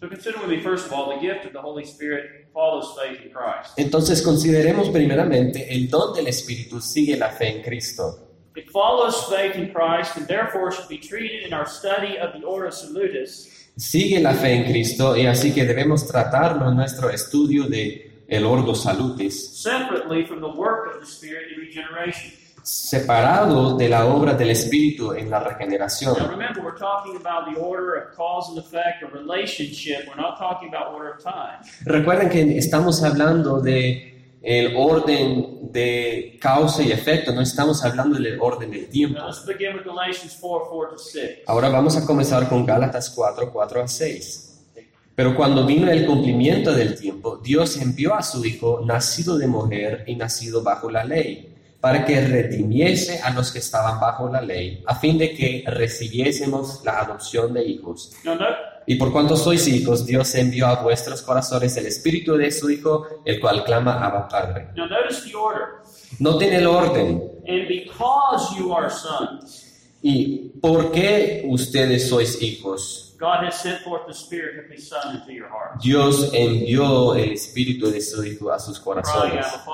So 0.00 0.08
consider 0.08 0.38
with 0.40 0.48
me, 0.48 0.62
first 0.62 0.86
of 0.86 0.92
all, 0.92 1.14
the 1.14 1.20
gift 1.20 1.44
of 1.44 1.52
the 1.52 1.60
Holy 1.60 1.84
Spirit 1.84 2.48
follows 2.54 2.96
faith 2.96 3.20
in 3.22 3.30
Christ. 3.30 3.76
Entonces 3.76 4.22
consideremos 4.22 4.88
primeramente 4.88 5.72
el 5.74 5.88
don 5.88 6.14
del 6.14 6.26
Espíritu 6.26 6.80
sigue 6.80 7.16
la 7.16 7.30
fe 7.30 7.56
en 7.56 7.62
Cristo. 7.62 8.26
It 8.56 8.70
follows 8.70 9.26
faith 9.28 9.56
in 9.56 9.72
Christ 9.72 10.16
and 10.16 10.26
therefore 10.26 10.72
should 10.72 10.88
be 10.88 10.98
treated 10.98 11.46
in 11.46 11.52
our 11.52 11.66
study 11.66 12.18
of 12.18 12.32
the 12.32 12.72
Salutis 12.72 13.70
Sigue 13.76 14.20
la 14.20 14.34
fe 14.34 14.54
en 14.54 14.64
Cristo 14.64 15.16
y 15.16 15.26
así 15.26 15.52
que 15.52 15.64
debemos 15.64 16.06
tratarlo 16.06 16.68
en 16.68 16.76
nuestro 16.76 17.10
estudio 17.10 17.64
de 17.64 18.24
el 18.28 18.44
Ordo 18.44 18.74
Salutis, 18.74 19.62
separately 19.62 20.24
from 20.24 20.40
the 20.40 20.48
work 20.48 20.94
of 20.94 21.00
the 21.00 21.06
Spirit 21.06 21.52
in 21.52 21.60
regeneration. 21.60 22.32
Separado 22.62 23.76
de 23.76 23.88
la 23.88 24.06
obra 24.06 24.34
del 24.34 24.50
Espíritu 24.50 25.12
en 25.12 25.30
la 25.30 25.40
Now 25.40 25.48
regeneración. 25.48 26.16
remember, 26.28 26.62
we're 26.62 26.78
talking 26.78 27.16
about 27.16 27.52
the 27.52 27.60
order 27.60 27.96
of 27.96 28.16
cause 28.16 28.48
and 28.50 28.58
effect, 28.58 29.02
a 29.02 29.06
relationship. 29.06 30.06
We're 30.08 30.20
not 30.20 30.38
talking 30.38 30.68
about 30.68 30.94
order 30.94 31.12
of 31.14 31.22
time. 31.22 31.60
Recuerden 31.84 32.28
que 32.28 32.58
estamos 32.58 33.02
hablando 33.02 33.60
de 33.60 34.38
el 34.42 34.74
orden 34.74 35.70
de 35.70 36.38
causa 36.40 36.82
y 36.82 36.92
efecto, 36.92 37.32
no 37.32 37.42
estamos 37.42 37.84
hablando 37.84 38.18
del 38.18 38.40
orden 38.40 38.70
del 38.70 38.88
tiempo. 38.88 39.18
Now 39.18 39.28
let's 39.28 39.44
begin 39.44 39.76
with 39.76 39.84
Galatians 39.84 40.36
4, 40.40 40.68
4 40.70 40.90
to 40.90 40.98
6. 40.98 41.38
Ahora 41.46 41.68
vamos 41.68 41.96
a 41.96 42.06
comenzar 42.06 42.48
con 42.48 42.64
Gálatas 42.64 43.10
4, 43.10 43.52
4 43.52 43.82
a 43.82 43.88
6. 43.88 44.46
Pero 45.14 45.36
cuando 45.36 45.66
vino 45.66 45.90
el 45.90 46.06
cumplimiento 46.06 46.72
del 46.72 46.98
tiempo, 46.98 47.36
Dios 47.36 47.76
envió 47.76 48.14
a 48.14 48.22
su 48.22 48.42
Hijo, 48.42 48.80
nacido 48.86 49.36
de 49.36 49.46
mujer 49.46 50.04
y 50.06 50.16
nacido 50.16 50.62
bajo 50.62 50.90
la 50.90 51.04
ley, 51.04 51.54
para 51.80 52.04
que 52.04 52.20
redimiese 52.20 53.20
a 53.22 53.30
los 53.30 53.52
que 53.52 53.58
estaban 53.58 53.98
bajo 54.00 54.28
la 54.28 54.42
ley, 54.42 54.82
a 54.86 54.94
fin 54.94 55.16
de 55.16 55.34
que 55.34 55.64
recibiésemos 55.66 56.82
la 56.84 57.00
adopción 57.00 57.54
de 57.54 57.64
hijos. 57.64 58.12
No, 58.24 58.36
Y 58.86 58.96
por 58.96 59.12
cuanto 59.12 59.36
sois 59.36 59.68
hijos, 59.68 60.04
Dios 60.04 60.34
envió 60.34 60.66
a 60.66 60.82
vuestros 60.82 61.22
corazones 61.22 61.76
el 61.76 61.86
espíritu 61.86 62.34
de 62.36 62.50
su 62.50 62.70
Hijo, 62.70 63.06
el 63.24 63.38
cual 63.40 63.64
clama 63.64 64.04
Abba 64.04 64.26
Padre. 64.28 64.68
now 64.74 64.86
the 64.88 65.34
order. 65.36 65.66
Noten 66.18 66.52
el 66.52 66.66
orden. 66.66 67.22
And 67.46 67.68
because 67.68 68.54
you 68.58 68.74
are 68.74 68.90
sons, 68.90 69.66
¿Y 70.02 70.48
por 70.60 70.90
qué 70.92 71.44
ustedes 71.46 72.08
sois 72.08 72.40
hijos? 72.42 73.14
God 73.20 73.44
has 73.46 73.60
sent 73.60 73.80
forth 73.82 74.06
the 74.06 74.14
Spirit 74.14 74.64
of 74.64 74.70
His 74.72 74.88
Son 74.88 75.16
into 75.16 75.30
your 75.30 75.48
hearts, 75.50 75.84
Dios 75.84 76.30
envió 76.32 77.14
el 77.14 77.32
espíritu 77.32 77.90
de 77.90 78.00
su 78.00 78.24
Hijo 78.24 78.50
a 78.50 78.58
sus 78.58 78.80
crying 78.80 79.02
corazones, 79.02 79.46
llam- 79.46 79.64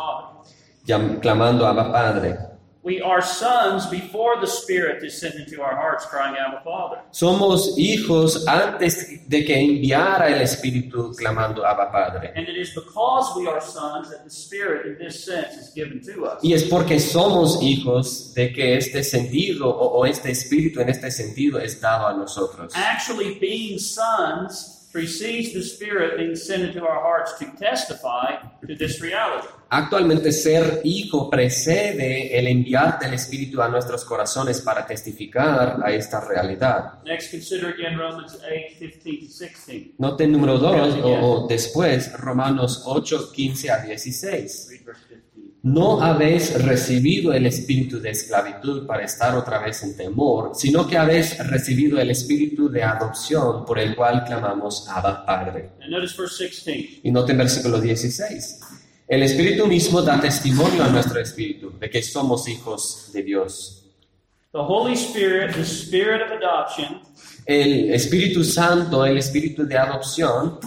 clamando 0.86 1.66
Abba 1.66 1.90
Padre. 1.92 2.56
We 2.86 3.02
are 3.02 3.20
sons 3.20 3.84
before 3.86 4.40
the 4.40 4.46
Spirit 4.46 5.02
is 5.02 5.18
sent 5.18 5.34
into 5.34 5.60
our 5.60 5.74
hearts, 5.74 6.06
crying 6.06 6.36
out, 6.38 6.62
Father. 6.62 7.02
Somos 7.10 7.76
hijos 7.76 8.46
antes 8.46 9.28
de 9.28 9.44
que 9.44 9.58
enviara 9.58 10.28
el 10.28 10.40
espíritu 10.40 11.12
clamando 11.16 11.66
Abba 11.66 11.90
Padre. 11.90 12.32
And 12.36 12.48
it 12.48 12.56
is 12.56 12.72
because 12.72 13.36
we 13.36 13.48
are 13.48 13.60
sons 13.60 14.10
that 14.10 14.22
the 14.22 14.30
Spirit, 14.30 14.86
in 14.86 15.04
this 15.04 15.24
sense, 15.24 15.56
is 15.56 15.72
given 15.74 16.00
to 16.02 16.26
us. 16.26 16.38
Y 16.44 16.52
es 16.52 16.62
porque 16.62 17.00
somos 17.00 17.60
hijos 17.60 18.32
de 18.34 18.52
que 18.52 18.76
este 18.76 19.02
sentido 19.02 19.68
o, 19.68 19.98
o 19.98 20.06
este 20.06 20.30
espíritu 20.30 20.80
en 20.80 20.88
este 20.88 21.10
sentido 21.10 21.58
es 21.58 21.80
dado 21.80 22.06
a 22.06 22.12
nosotros. 22.12 22.72
Actually, 22.76 23.36
being 23.40 23.80
sons 23.80 24.75
precedes 24.96 25.52
the 25.52 25.62
Spirit 25.62 26.16
being 26.16 26.34
sent 26.34 26.62
into 26.62 26.82
our 26.82 26.98
hearts 26.98 27.38
to 27.38 27.44
testify 27.58 28.36
to 28.66 28.74
this 28.74 28.98
reality. 29.02 29.46
Actualmente 29.68 30.32
ser 30.32 30.80
hijo 30.84 31.28
precede 31.28 32.38
el 32.38 32.46
enviar 32.46 32.98
del 32.98 33.12
espíritu 33.12 33.60
a 33.60 33.68
nuestros 33.68 34.06
corazones 34.06 34.62
para 34.62 34.86
testificar 34.86 35.82
a 35.84 35.92
esta 35.92 36.20
realidad. 36.20 37.02
Next, 37.04 37.30
consider 37.30 37.74
again 37.74 37.98
Romans 37.98 38.38
8, 38.42 38.78
15 38.78 39.00
to 39.02 39.26
16. 39.26 39.94
Note 39.98 40.26
número 40.26 40.56
2 40.56 40.94
o, 41.02 41.42
o 41.42 41.46
después 41.46 42.10
Romanos 42.18 42.84
8, 42.86 43.32
15 43.34 43.70
a 43.70 43.78
16. 43.80 44.82
Read 45.66 45.74
verse 45.74 46.00
15. 46.00 46.00
No 46.00 46.00
habéis 46.00 46.62
recibido 46.62 47.32
el 47.32 47.46
espíritu 47.46 48.00
de 48.00 48.10
esclavitud 48.10 48.86
para 48.86 49.04
estar 49.04 49.34
otra 49.36 49.58
vez 49.58 49.82
en 49.82 49.96
temor, 49.96 50.52
sino 50.54 50.86
que 50.86 50.96
habéis 50.96 51.38
recibido 51.38 51.98
el 51.98 52.10
espíritu 52.10 52.68
de 52.68 52.82
adopción 52.82 53.64
por 53.64 53.78
el 53.78 53.96
cual 53.96 54.24
clamamos 54.24 54.88
Abba 54.88 55.26
Padre. 55.26 55.70
And 55.80 55.90
notice 55.90 56.14
verse 56.16 56.44
16. 56.44 57.00
Y 57.02 57.10
noten 57.10 57.38
versículo 57.38 57.80
16. 57.80 58.60
El 59.08 59.22
espíritu 59.22 59.66
mismo 59.66 60.02
da 60.02 60.20
testimonio 60.20 60.84
a 60.84 60.88
nuestro 60.88 61.20
espíritu 61.20 61.72
de 61.78 61.90
que 61.90 62.02
somos 62.02 62.48
hijos 62.48 63.10
de 63.12 63.22
Dios. 63.22 63.82
The 64.52 64.58
Holy 64.58 64.94
Spirit, 64.94 65.54
the 65.54 65.64
Spirit 65.64 66.22
of 66.22 66.32
adoption, 66.32 67.02
El 67.44 67.92
Espíritu 67.92 68.42
Santo, 68.42 69.04
el 69.04 69.18
espíritu 69.18 69.64
de 69.66 69.78
adopción, 69.78 70.58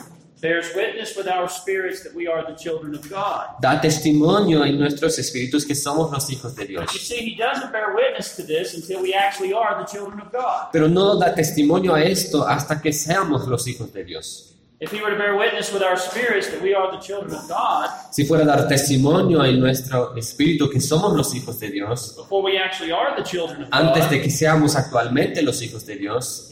bears 0.41 0.67
witness 0.75 1.15
with 1.17 1.28
our 1.28 1.49
spirits 1.49 2.04
that 2.04 2.13
we 2.15 2.28
are 2.28 2.43
the 2.45 2.56
children 2.56 2.95
of 2.95 3.02
God. 3.10 3.60
da 3.62 3.80
testimonio 3.82 4.63
en 4.65 4.80
nuestros 4.80 5.17
espíritus 5.19 5.65
que 5.65 5.75
somos 5.75 6.12
los 6.12 6.30
hijos 6.30 6.56
de 6.56 6.63
But 6.63 6.69
you 6.69 6.80
Dios. 6.80 6.91
see, 7.08 7.15
He 7.32 7.36
doesn't 7.36 7.71
bear 7.71 7.93
witness 7.95 8.36
to 8.38 8.43
this 8.43 8.73
until 8.73 9.02
we 9.02 9.13
actually 9.13 9.54
are 9.54 9.84
the 9.84 9.86
children 9.91 10.19
of 10.21 10.32
God. 10.32 10.69
Pero 10.71 10.88
no 10.88 11.17
da 11.17 11.34
testimonio 11.34 11.93
a 11.93 12.02
esto 12.04 12.47
hasta 12.47 12.82
que 12.82 12.93
seamos 12.93 13.47
los 13.47 13.67
hijos 13.67 13.91
de 13.93 14.04
Dios. 14.04 14.48
If 14.82 14.94
He 14.94 15.02
were 15.02 15.12
to 15.12 15.18
bear 15.18 15.36
witness 15.36 15.74
with 15.74 15.84
our 15.84 15.98
spirits 15.98 16.50
that 16.52 16.62
we 16.62 16.74
are 16.74 16.89
the 16.89 17.00
children 17.06 17.34
of 17.36 17.50
God, 17.50 17.89
Si 18.12 18.26
fuera 18.26 18.44
a 18.44 18.48
dar 18.48 18.68
testimonio 18.68 19.44
en 19.44 19.60
nuestro 19.60 20.15
espíritu 20.15 20.70
que 20.70 20.80
somos 20.80 21.13
los 21.13 21.36
hijos 21.36 21.60
de 21.60 21.70
Dios, 21.70 22.15
antes 23.72 24.10
de 24.10 24.22
que 24.22 24.30
seamos 24.30 24.78
actualmente 24.78 25.42
los 25.42 25.62
hijos 25.62 25.86
de 25.86 25.98
Dios. 25.98 26.50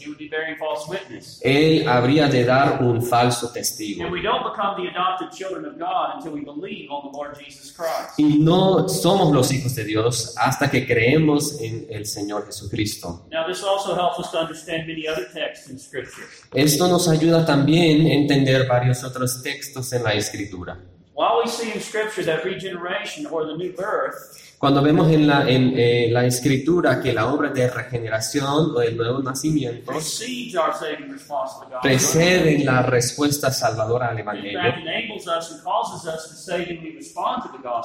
Él 1.40 1.88
habría 1.88 2.28
de 2.28 2.44
dar 2.44 2.82
un 2.82 3.02
falso 3.02 3.50
testigo. 3.50 4.04
And 4.04 4.12
we 4.12 4.20
don't 4.20 4.44
become 4.44 4.76
the 4.76 4.88
adopted 4.88 5.30
children 5.32 5.64
of 5.64 5.78
God 5.78 6.16
until 6.16 6.32
we 6.32 6.42
believe 6.44 6.90
on 6.90 7.10
the 7.10 7.16
Lord 7.16 7.34
Jesus 7.38 7.72
Christ. 7.72 8.18
Y 8.18 8.38
no 8.38 8.88
somos 8.88 9.32
los 9.32 9.50
hijos 9.50 9.74
de 9.74 9.84
Dios 9.84 10.34
hasta 10.36 10.70
que 10.70 10.86
creemos 10.86 11.60
en 11.60 11.86
el 11.90 12.04
Señor 12.04 12.44
Jesucristo. 12.44 13.24
Esto 16.52 16.88
nos 16.88 17.08
ayuda 17.08 17.46
también 17.46 18.06
a 18.06 18.17
entender 18.18 18.66
varios 18.66 19.02
otros 19.04 19.42
textos 19.42 19.92
en 19.92 20.02
la 20.02 20.14
Escritura. 20.14 20.76
While 21.14 21.42
we 21.42 21.50
see 21.50 21.72
in 21.72 21.80
Scripture 21.80 22.22
that 22.24 22.44
regeneration 22.44 23.26
or 23.26 23.44
the 23.44 23.56
new 23.56 23.72
birth 23.72 24.47
Cuando 24.58 24.82
vemos 24.82 25.08
en 25.12 25.28
la, 25.28 25.48
en, 25.48 25.72
eh, 25.78 26.08
la 26.10 26.26
escritura 26.26 27.00
que 27.00 27.12
la 27.12 27.32
obra 27.32 27.50
de 27.50 27.70
regeneración 27.70 28.72
o 28.74 28.82
el 28.82 28.96
nuevo 28.96 29.20
nacimiento 29.20 29.92
preceden 31.80 32.66
la 32.66 32.82
respuesta 32.82 33.52
salvadora 33.52 34.08
al 34.08 34.18
Evangelio 34.18 34.60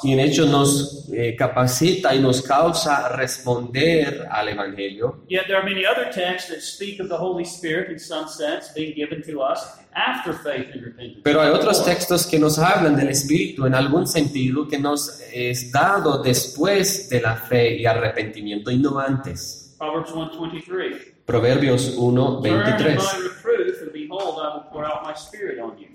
y 0.01 0.13
en 0.13 0.19
hecho 0.19 0.45
nos 0.47 1.07
eh, 1.13 1.35
capacita 1.35 2.15
y 2.15 2.19
nos 2.19 2.41
causa 2.41 3.07
responder 3.09 4.27
al 4.31 4.49
Evangelio. 4.49 5.23
Yet 5.29 5.45
there 5.45 5.57
are 5.57 5.63
many 5.63 5.85
other 5.85 6.09
texts 6.09 6.49
that 6.49 6.61
speak 6.61 6.99
of 6.99 7.07
the 7.07 7.17
Holy 7.17 7.45
Spirit 7.45 7.91
in 7.91 7.99
some 7.99 8.27
sense 8.27 8.71
being 8.73 8.95
given 8.95 9.21
to 9.21 9.41
us 9.43 9.59
after 9.93 10.33
faith 10.33 10.71
and 10.73 10.83
repentance. 10.83 11.21
Pero 11.23 11.39
hay 11.39 11.51
otros 11.51 11.85
textos 11.85 12.25
que 12.25 12.39
nos 12.39 12.57
hablan 12.57 12.95
del 12.95 13.09
Espíritu 13.09 13.67
en 13.67 13.75
algún 13.75 14.07
sentido 14.07 14.67
que 14.67 14.79
nos 14.79 15.21
es 15.31 15.71
dado 15.71 16.23
después 16.23 16.62
de 16.63 17.21
la 17.21 17.35
fe 17.35 17.75
y 17.75 17.85
arrepentimiento 17.85 18.71
y 18.71 18.77
no 18.77 18.97
antes. 18.99 19.75
Proverbs 19.77 20.11
123. 20.11 21.13
Proverbios 21.25 21.95
1, 21.97 22.41
Turn 22.41 22.53
in 22.53 22.63
23. 22.63 22.95
my 22.95 23.19
reproof, 23.19 23.81
and 23.81 23.91
behold, 23.93 24.39
I 24.39 24.55
will 24.55 24.69
pour 24.71 24.85
out 24.85 25.03
my 25.03 25.13
spirit 25.13 25.59
on 25.59 25.77
you. 25.77 25.87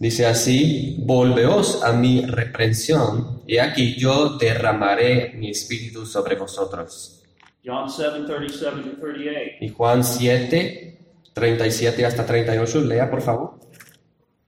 Dice 0.00 0.26
así, 0.26 0.96
volveos 1.06 1.84
a 1.84 1.92
mi 1.92 2.26
reprensión, 2.26 3.42
y 3.46 3.58
aquí 3.58 3.94
yo 3.96 4.36
derramaré 4.38 5.34
mi 5.36 5.50
espíritu 5.50 6.04
sobre 6.04 6.34
vosotros. 6.34 7.22
John 7.64 7.88
7, 7.88 8.24
37 8.26 8.82
to 8.82 9.00
38. 9.00 9.56
Y 9.60 9.68
Juan 9.68 10.02
7, 10.02 10.98
37 11.32 12.04
hasta 12.04 12.26
38, 12.26 12.80
lea 12.82 13.08
por 13.08 13.22
favor. 13.22 13.54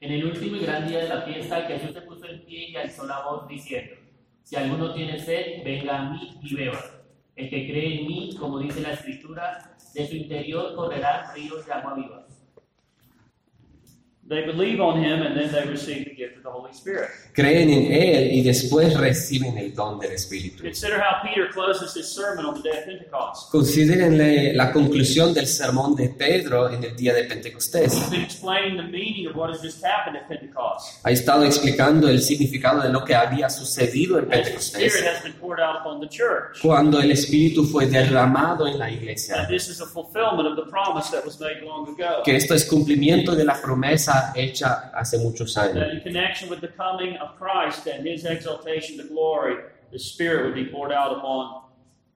En 0.00 0.12
el 0.12 0.24
último 0.26 0.56
y 0.56 0.60
gran 0.60 0.86
día 0.86 0.98
de 0.98 1.08
la 1.08 1.22
fiesta, 1.22 1.62
Jesús 1.62 1.94
se 1.94 2.02
puso 2.02 2.26
en 2.26 2.44
pie 2.44 2.70
y 2.70 2.76
alzó 2.76 3.06
la 3.06 3.22
voz 3.22 3.48
diciendo, 3.48 3.94
Si 4.46 4.54
alguno 4.54 4.94
tiene 4.94 5.18
sed, 5.18 5.64
venga 5.64 5.98
a 5.98 6.10
mí 6.10 6.38
y 6.40 6.54
beba. 6.54 6.78
El 7.34 7.50
que 7.50 7.66
cree 7.66 7.98
en 7.98 8.06
mí, 8.06 8.36
como 8.38 8.60
dice 8.60 8.80
la 8.80 8.92
Escritura, 8.92 9.76
de 9.92 10.06
su 10.06 10.14
interior 10.14 10.76
correrán 10.76 11.34
ríos 11.34 11.66
de 11.66 11.72
agua 11.72 11.94
viva. 11.94 12.26
They 12.28 12.30
believe 12.30 12.30
on 12.30 12.30
him, 12.30 12.30
and 12.30 12.30
then 12.30 12.30
they 12.30 12.30
receive 12.30 12.30
the 12.30 12.62
gift 12.62 12.62
of 12.62 12.64
the 13.66 13.74
Holy 13.74 13.84
Spirit. 13.88 14.15
Creen 17.32 17.70
en 17.70 17.92
Él 17.92 18.32
y 18.32 18.42
después 18.42 18.98
reciben 18.98 19.56
el 19.56 19.72
don 19.72 20.00
del 20.00 20.12
Espíritu. 20.12 20.64
Consider 20.64 20.98
how 20.98 21.22
Peter 21.22 21.48
closes 21.52 21.94
his 21.94 22.06
sermon 22.06 22.44
on 22.44 22.60
the 22.60 22.68
day 22.68 22.76
of 22.76 22.84
Pentecost. 22.86 23.52
Considérenle 23.52 24.52
la 24.52 24.72
conclusión 24.72 25.32
del 25.32 25.46
sermón 25.46 25.94
de 25.94 26.08
Pedro 26.08 26.68
en 26.70 26.82
el 26.82 26.96
día 26.96 27.14
de 27.14 27.22
Pentecostés. 27.24 27.94
He's 27.94 28.10
been 28.10 28.22
explaining 28.22 28.76
the 28.76 28.90
meaning 28.90 29.28
of 29.28 29.36
what 29.36 29.50
has 29.50 29.62
just 29.62 29.84
happened 29.84 30.16
at 30.16 30.26
Pentecost. 30.26 31.04
Ha 31.04 31.10
estado 31.12 31.44
explicando 31.44 32.08
el 32.08 32.20
significado 32.20 32.82
de 32.82 32.88
lo 32.88 33.04
que 33.04 33.14
había 33.14 33.48
sucedido 33.48 34.18
en 34.18 34.26
Pentecostés 34.26 34.92
Spirit 34.92 35.06
has 35.06 35.22
been 35.22 35.34
poured 35.34 35.60
out 35.60 35.76
upon 35.80 36.00
the 36.00 36.08
church. 36.08 36.60
cuando 36.60 37.00
el 37.00 37.12
Espíritu 37.12 37.64
fue 37.64 37.86
derramado 37.86 38.66
en 38.66 38.76
la 38.76 38.90
iglesia. 38.90 39.46
this 39.48 39.68
is 39.68 39.80
a 39.80 39.86
fulfillment 39.86 40.48
of 40.48 40.56
the 40.56 40.68
promise 40.68 41.10
that 41.12 41.24
was 41.24 41.38
made 41.38 41.62
long 41.64 41.88
ago. 41.88 42.22
Que 42.24 42.34
esto 42.34 42.54
es 42.54 42.64
cumplimiento 42.64 43.36
de 43.36 43.44
la 43.44 43.54
promesa 43.60 44.15
hecha 44.34 44.90
hace 44.94 45.18
muchos 45.18 45.54
That 45.54 45.74
años. 45.74 45.92
in 45.94 46.00
connection 46.02 46.48
with 46.50 46.60
the 46.60 46.68
coming 46.68 47.16
of 47.16 47.36
Christ 47.38 47.86
and 47.86 48.06
his 48.06 48.24
exaltation 48.24 48.96
to 48.98 49.04
glory, 49.04 49.56
the 49.92 49.98
Spirit 49.98 50.44
would 50.44 50.54
be 50.54 50.66
poured 50.70 50.92
out 50.92 51.16
upon 51.16 51.62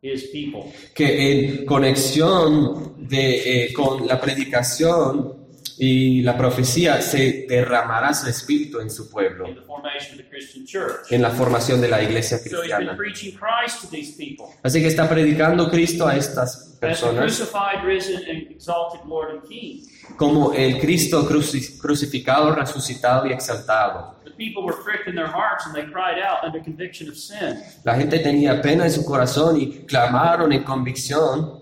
his 0.03 0.25
people. 0.33 0.73
Que 0.95 1.07
en 1.07 1.67
conexión 1.67 2.95
de, 3.09 3.67
eh, 3.67 3.73
con 3.75 4.07
la 4.07 4.19
predicación 4.21 5.40
y 5.83 6.21
la 6.23 6.37
profecía 6.37 7.01
se 7.01 7.47
derramará 7.49 8.13
su 8.13 8.29
Espíritu 8.29 8.81
en 8.81 8.91
su 8.91 9.09
pueblo, 9.11 9.47
en 11.11 11.23
la 11.23 11.31
formación 11.31 11.81
de 11.81 11.89
la 11.89 12.03
iglesia 12.03 12.37
cristiana. 12.43 12.93
Así 14.63 14.81
que 14.83 14.89
está 14.89 15.09
predicando 15.09 15.71
Cristo 15.71 16.07
a 16.07 16.17
estas 16.17 16.77
personas 16.81 17.39
como 20.17 20.53
el 20.53 20.79
Cristo 20.81 21.27
cruci- 21.29 21.79
crucificado, 21.81 22.55
resucitado 22.55 23.27
y 23.27 23.33
exaltado. 23.33 24.17
La 27.85 27.95
gente 27.95 28.19
tenía 28.19 28.61
pena 28.61 28.85
en 28.85 28.91
su 28.91 29.05
corazón 29.05 29.59
y 29.61 29.85
clamaron 29.87 30.53
en 30.53 30.63
convicción, 30.63 31.59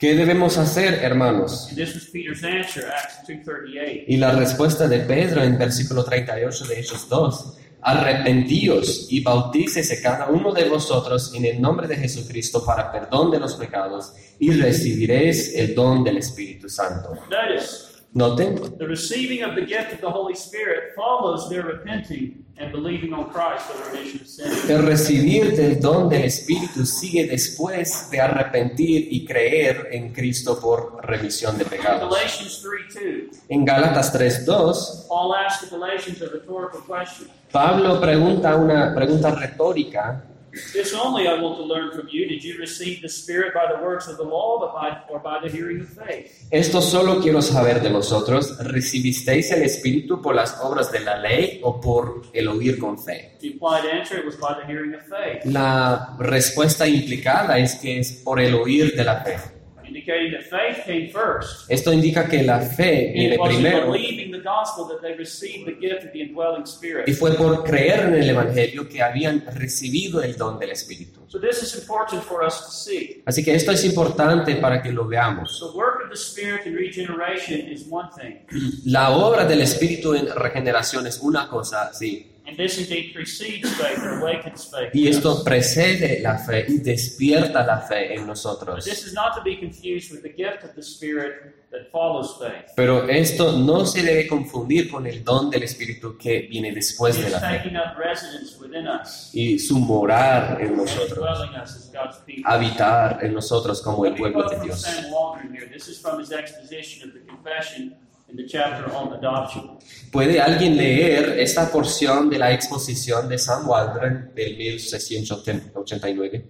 ¿qué 0.00 0.14
debemos 0.14 0.56
hacer, 0.56 0.94
hermanos? 0.94 1.68
And 1.68 1.76
this 1.76 1.94
was 1.94 2.06
Peter's 2.06 2.42
answer, 2.42 2.86
Acts 2.90 3.28
2.38. 3.28 4.04
Y 4.08 4.16
la 4.16 4.32
respuesta 4.32 4.88
de 4.88 5.00
Pedro 5.00 5.42
en 5.44 5.58
versículo 5.58 6.02
38 6.02 6.64
de 6.66 6.80
Hechos 6.80 7.08
2, 7.08 7.58
arrepentíos 7.82 9.06
y 9.10 9.22
bautícese 9.22 10.02
cada 10.02 10.28
uno 10.28 10.52
de 10.52 10.64
vosotros 10.64 11.32
en 11.34 11.44
el 11.44 11.60
nombre 11.60 11.86
de 11.86 11.96
Jesucristo 11.96 12.64
para 12.64 12.90
perdón 12.90 13.30
de 13.30 13.38
los 13.38 13.54
pecados 13.54 14.12
y 14.38 14.50
recibiréis 14.52 15.54
el 15.54 15.74
don 15.74 16.02
del 16.02 16.16
Espíritu 16.16 16.68
Santo. 16.68 17.14
Notice, 17.30 17.89
Noten, 18.12 18.76
the 18.76 18.88
receiving 18.88 19.44
of 19.44 19.54
the 19.54 19.62
gift 19.64 19.92
of 19.92 20.00
the 20.00 20.10
Holy 20.10 20.34
Spirit 20.34 20.94
follows 20.96 21.48
their 21.48 21.62
repenting 21.62 22.44
and 22.58 22.72
believing 22.72 23.12
on 23.14 23.30
Christ 23.30 23.66
for 23.66 23.78
the 23.78 23.90
remission 23.90 24.20
of 24.20 24.26
sin. 24.26 24.50
el 24.68 24.82
recibir 24.82 25.56
del 25.56 25.80
don 25.80 26.08
del 26.08 26.24
Espíritu 26.24 26.84
sigue 26.84 27.28
después 27.28 28.10
de 28.10 28.20
arrepentir 28.20 29.06
y 29.12 29.24
creer 29.24 29.90
en 29.92 30.12
Cristo 30.12 30.58
por 30.60 30.98
remisión 31.06 31.56
de 31.56 31.62
In 31.62 31.70
pecados. 31.70 32.10
Galatians 32.10 32.64
3.2, 32.64 33.42
En 33.48 33.64
Gálatas 33.64 34.12
3.2, 34.12 35.06
Paul 35.06 35.34
asked 35.34 35.70
the 35.70 35.76
Galatians 35.76 36.20
a 36.20 36.26
rhetorical 36.26 36.80
question. 36.80 37.28
Pablo 37.52 38.00
pregunta 38.00 38.56
una 38.56 38.92
pregunta 38.92 39.30
retórica 39.30 40.24
This 40.72 40.94
only 40.94 41.28
I 41.28 41.40
want 41.40 41.56
to 41.58 41.64
learn 41.64 41.92
from 41.92 42.08
you. 42.10 42.26
Did 42.28 42.42
you 42.42 42.58
receive 42.58 43.02
the 43.02 43.08
Spirit 43.08 43.54
by 43.54 43.66
the 43.72 43.82
works 43.82 44.08
of 44.08 44.16
the 44.16 44.24
law 44.24 44.58
but 44.58 44.72
by, 44.72 44.98
or 45.08 45.20
by 45.20 45.38
the 45.40 45.48
hearing 45.48 45.80
of 45.80 45.88
faith? 45.88 46.46
Esto 46.50 46.80
solo 46.80 47.20
quiero 47.20 47.40
saber 47.40 47.80
de 47.80 47.90
vosotros. 47.90 48.58
¿Recibisteis 48.58 49.50
el 49.52 49.62
Espíritu 49.62 50.20
por 50.20 50.34
las 50.34 50.58
obras 50.60 50.90
de 50.90 51.00
la 51.00 51.18
ley 51.18 51.60
o 51.62 51.80
por 51.80 52.22
el 52.32 52.48
oír 52.48 52.78
con 52.78 52.98
fe? 52.98 53.36
The 53.40 53.52
implied 53.52 53.86
answer 53.86 54.24
was 54.24 54.36
by 54.36 54.54
the 54.60 54.66
hearing 54.66 54.94
of 54.94 55.02
faith, 55.02 55.44
La 55.44 56.16
respuesta 56.18 56.86
implicada 56.88 57.58
es 57.58 57.76
que 57.76 57.98
es 58.00 58.12
por 58.12 58.40
el 58.40 58.54
oír 58.54 58.94
de 58.96 59.04
la 59.04 59.22
fe. 59.22 59.59
Esto 61.68 61.92
indica 61.92 62.26
que 62.26 62.42
la 62.42 62.60
fe 62.60 63.12
viene 63.14 63.34
It 63.34 63.40
was 63.40 63.50
in 63.54 63.62
primero 63.62 63.92
believing 63.92 64.32
the 64.32 64.40
gospel 64.42 64.86
that 64.88 65.00
they 65.00 65.14
received 65.16 65.66
the 65.66 65.74
gift 65.80 66.04
of 66.04 66.12
the 66.12 66.20
indwelling 66.20 66.64
Spirit. 66.64 67.08
y 67.08 67.12
fue 67.12 67.32
por 67.34 67.64
creer 67.64 68.00
en 68.00 68.14
el 68.14 68.30
Evangelio 68.30 68.88
que 68.88 69.02
habían 69.02 69.44
recibido 69.54 70.22
el 70.22 70.36
don 70.36 70.58
del 70.58 70.70
Espíritu. 70.70 71.20
So 71.28 71.38
this 71.38 71.62
is 71.62 71.74
important 71.76 72.22
for 72.24 72.44
us 72.44 72.64
to 72.64 72.70
see. 72.70 73.22
Así 73.24 73.44
que 73.44 73.54
esto 73.54 73.70
es 73.70 73.84
importante 73.84 74.56
para 74.56 74.82
que 74.82 74.90
lo 74.92 75.06
veamos. 75.06 75.60
The 75.60 75.76
work 75.76 76.02
of 76.04 76.10
the 76.10 76.16
Spirit 76.16 76.66
in 76.66 76.74
regeneration 76.74 77.70
is 77.70 77.86
one 77.88 78.08
thing, 78.16 78.44
La 78.86 79.10
obra 79.10 79.44
del 79.44 79.60
Espíritu 79.60 80.14
en 80.14 80.26
regeneración 80.34 81.06
es 81.06 81.20
una 81.20 81.48
cosa, 81.48 81.92
sí, 81.92 82.26
and 82.46 82.56
this 82.56 82.78
indeed 82.78 83.14
precedes 83.14 83.72
faith 83.74 83.98
or 84.02 84.20
awakens 84.20 84.70
faith. 84.70 84.90
y 84.94 85.08
esto 85.08 85.42
precede 85.44 86.20
la 86.20 86.38
fe 86.38 86.66
y 86.68 86.78
despierta 86.78 87.64
la 87.64 87.78
fe 87.80 88.14
en 88.14 88.26
nosotros. 88.26 88.84
this 88.84 89.04
is 89.06 89.14
not 89.14 89.34
to 89.34 89.42
be 89.42 89.56
confused 89.58 90.12
with 90.12 90.22
the 90.22 90.32
gift 90.32 90.64
of 90.64 90.74
the 90.74 90.82
Spirit 90.82 91.60
that 91.70 91.90
follows 91.90 92.36
faith. 92.38 92.72
Pero 92.74 93.08
esto 93.08 93.52
no 93.52 93.86
se 93.86 94.02
debe 94.02 94.26
confundir 94.26 94.90
con 94.90 95.06
el 95.06 95.22
don 95.22 95.50
del 95.50 95.62
Espíritu 95.62 96.16
que 96.18 96.40
viene 96.50 96.72
después 96.72 97.22
de 97.22 97.30
la 97.30 97.40
fe 97.40 97.62
y 99.32 99.58
su 99.58 99.78
morar 99.78 100.60
en 100.60 100.76
nosotros, 100.76 101.28
habitar 102.44 103.24
en 103.24 103.34
nosotros 103.34 103.80
como 103.82 104.04
el 104.06 104.14
pueblo 104.14 104.48
de 104.48 104.60
Dios. 104.60 104.84
¿Puede 110.12 110.40
alguien 110.40 110.76
leer 110.76 111.38
esta 111.38 111.70
porción 111.70 112.28
de 112.30 112.38
la 112.38 112.52
exposición 112.52 113.28
de 113.28 113.38
Sam 113.38 113.68
Waldron 113.68 114.32
del 114.34 114.56
1689? 114.56 116.44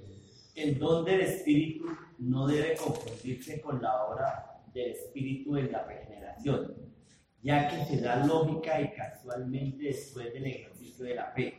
El 0.54 0.78
don 0.78 1.04
del 1.04 1.20
Espíritu 1.20 1.86
no 2.18 2.46
debe 2.46 2.74
confundirse 2.76 3.60
con 3.60 3.80
la 3.80 4.04
obra 4.04 4.62
del 4.74 4.92
Espíritu 4.92 5.56
en 5.56 5.72
la 5.72 5.84
regeneración, 5.84 6.74
ya 7.42 7.68
que 7.68 7.84
se 7.86 8.00
da 8.00 8.24
lógica 8.26 8.80
y 8.80 8.92
casualmente 8.92 9.84
después 9.84 10.32
del 10.32 10.46
ejercicio 10.46 11.04
de 11.04 11.14
la 11.14 11.32
fe. 11.32 11.56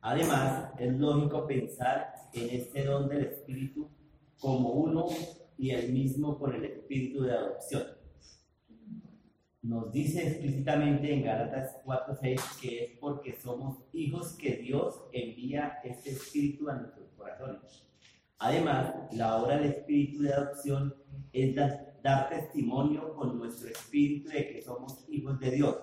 Además, 0.00 0.70
es 0.78 0.92
lógico 0.94 1.46
pensar 1.46 2.14
en 2.32 2.50
este 2.50 2.84
don 2.84 3.08
del 3.08 3.26
Espíritu 3.26 3.88
como 4.38 4.70
uno 4.70 5.06
y 5.58 5.70
el 5.70 5.92
mismo 5.92 6.38
con 6.38 6.54
el 6.54 6.64
Espíritu 6.64 7.22
de 7.22 7.32
adopción. 7.32 8.01
Nos 9.62 9.92
dice 9.92 10.26
explícitamente 10.26 11.12
en 11.12 11.22
Gálatas 11.22 11.76
4:6 11.84 12.40
que 12.60 12.84
es 12.84 12.90
porque 12.98 13.32
somos 13.34 13.78
hijos 13.92 14.32
que 14.32 14.56
Dios 14.56 15.04
envía 15.12 15.78
este 15.84 16.10
Espíritu 16.10 16.68
a 16.68 16.74
nuestros 16.74 17.08
corazones. 17.16 17.86
Además, 18.38 18.92
la 19.12 19.36
obra 19.36 19.58
del 19.58 19.70
Espíritu 19.70 20.22
de 20.22 20.34
adopción 20.34 20.94
es 21.32 21.54
da- 21.54 21.94
dar 22.02 22.28
testimonio 22.28 23.14
con 23.14 23.38
nuestro 23.38 23.68
espíritu 23.68 24.30
de 24.30 24.48
que 24.48 24.60
somos 24.62 25.04
hijos 25.08 25.38
de 25.38 25.52
Dios. 25.52 25.76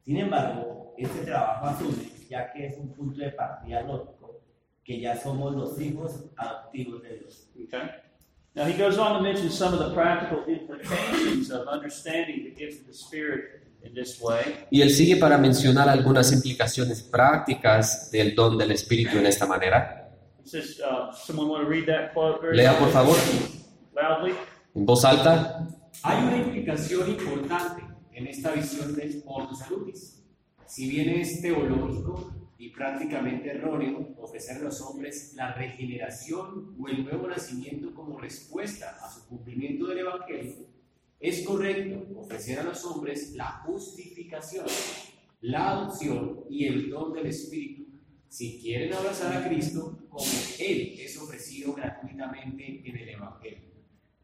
Sin 0.00 0.16
embargo, 0.16 0.94
este 0.96 1.20
trabajo 1.26 1.66
asume, 1.66 2.08
ya 2.30 2.50
que 2.50 2.66
es 2.68 2.78
un 2.78 2.94
punto 2.94 3.20
de 3.20 3.30
partida 3.32 3.82
lógico, 3.82 4.40
que 4.82 4.98
ya 5.00 5.14
somos 5.14 5.54
los 5.54 5.78
hijos 5.78 6.30
adoptivos 6.36 7.02
de 7.02 7.18
Dios. 7.18 7.50
Okay? 7.66 7.90
Now 8.54 8.66
he 8.66 8.74
goes 8.74 8.98
on 8.98 9.16
to 9.16 9.22
mention 9.22 9.50
some 9.50 9.72
of 9.72 9.78
the 9.78 9.94
practical 9.94 10.44
implications 10.46 11.50
of 11.50 11.66
understanding 11.68 12.44
the 12.44 12.50
gift 12.50 12.82
of 12.82 12.86
the 12.86 12.92
Spirit 12.92 13.62
in 13.82 13.94
this 13.94 14.20
way. 14.20 14.66
Y 14.70 14.82
él 14.82 14.90
sigue 14.90 15.16
para 15.16 15.38
mencionar 15.38 15.88
algunas 15.88 16.32
implicaciones 16.32 17.02
prácticas 17.02 18.10
del 18.10 18.34
don 18.34 18.58
del 18.58 18.72
Espíritu 18.72 19.16
en 19.16 19.26
esta 19.26 19.46
manera. 19.46 20.10
He 20.44 20.48
says, 20.48 20.80
uh, 20.80 21.12
someone 21.12 21.48
want 21.48 21.64
to 21.64 21.70
read 21.70 21.86
that 21.86 22.12
quote 22.12 22.42
very 22.42 22.56
Lea 22.56 22.76
por 22.78 22.90
favor, 22.90 23.16
loudly? 23.94 24.34
en 24.74 24.84
voz 24.84 25.04
alta. 25.04 25.66
Hay 26.02 26.22
una 26.24 26.36
implicación 26.36 27.08
importante 27.08 27.82
en 28.12 28.26
esta 28.26 28.52
visión 28.52 28.94
del 28.94 29.22
ordo 29.24 29.54
salutis. 29.54 30.22
Si 30.66 30.90
bien 30.90 31.08
es 31.08 31.40
teológico 31.40 32.32
y 32.62 32.68
prácticamente 32.68 33.50
erróneo 33.50 34.14
ofrecer 34.18 34.58
a 34.58 34.60
los 34.60 34.80
hombres 34.82 35.32
la 35.34 35.52
regeneración 35.52 36.76
o 36.78 36.86
el 36.86 37.02
nuevo 37.02 37.26
nacimiento 37.26 37.92
como 37.92 38.20
respuesta 38.20 38.98
a 39.02 39.10
su 39.10 39.26
cumplimiento 39.26 39.88
del 39.88 39.98
Evangelio, 39.98 40.68
es 41.18 41.44
correcto 41.44 42.20
ofrecer 42.20 42.60
a 42.60 42.62
los 42.62 42.84
hombres 42.84 43.32
la 43.34 43.62
justificación, 43.64 44.66
la 45.40 45.70
adopción 45.70 46.44
y 46.48 46.66
el 46.66 46.88
don 46.88 47.12
del 47.12 47.26
Espíritu 47.26 47.82
si 48.28 48.60
quieren 48.60 48.94
abrazar 48.94 49.36
a 49.36 49.48
Cristo 49.48 49.98
como 50.08 50.24
Él 50.60 50.94
es 51.00 51.18
ofrecido 51.18 51.72
gratuitamente 51.72 52.88
en 52.88 52.96
el 52.96 53.08
Evangelio. 53.08 53.72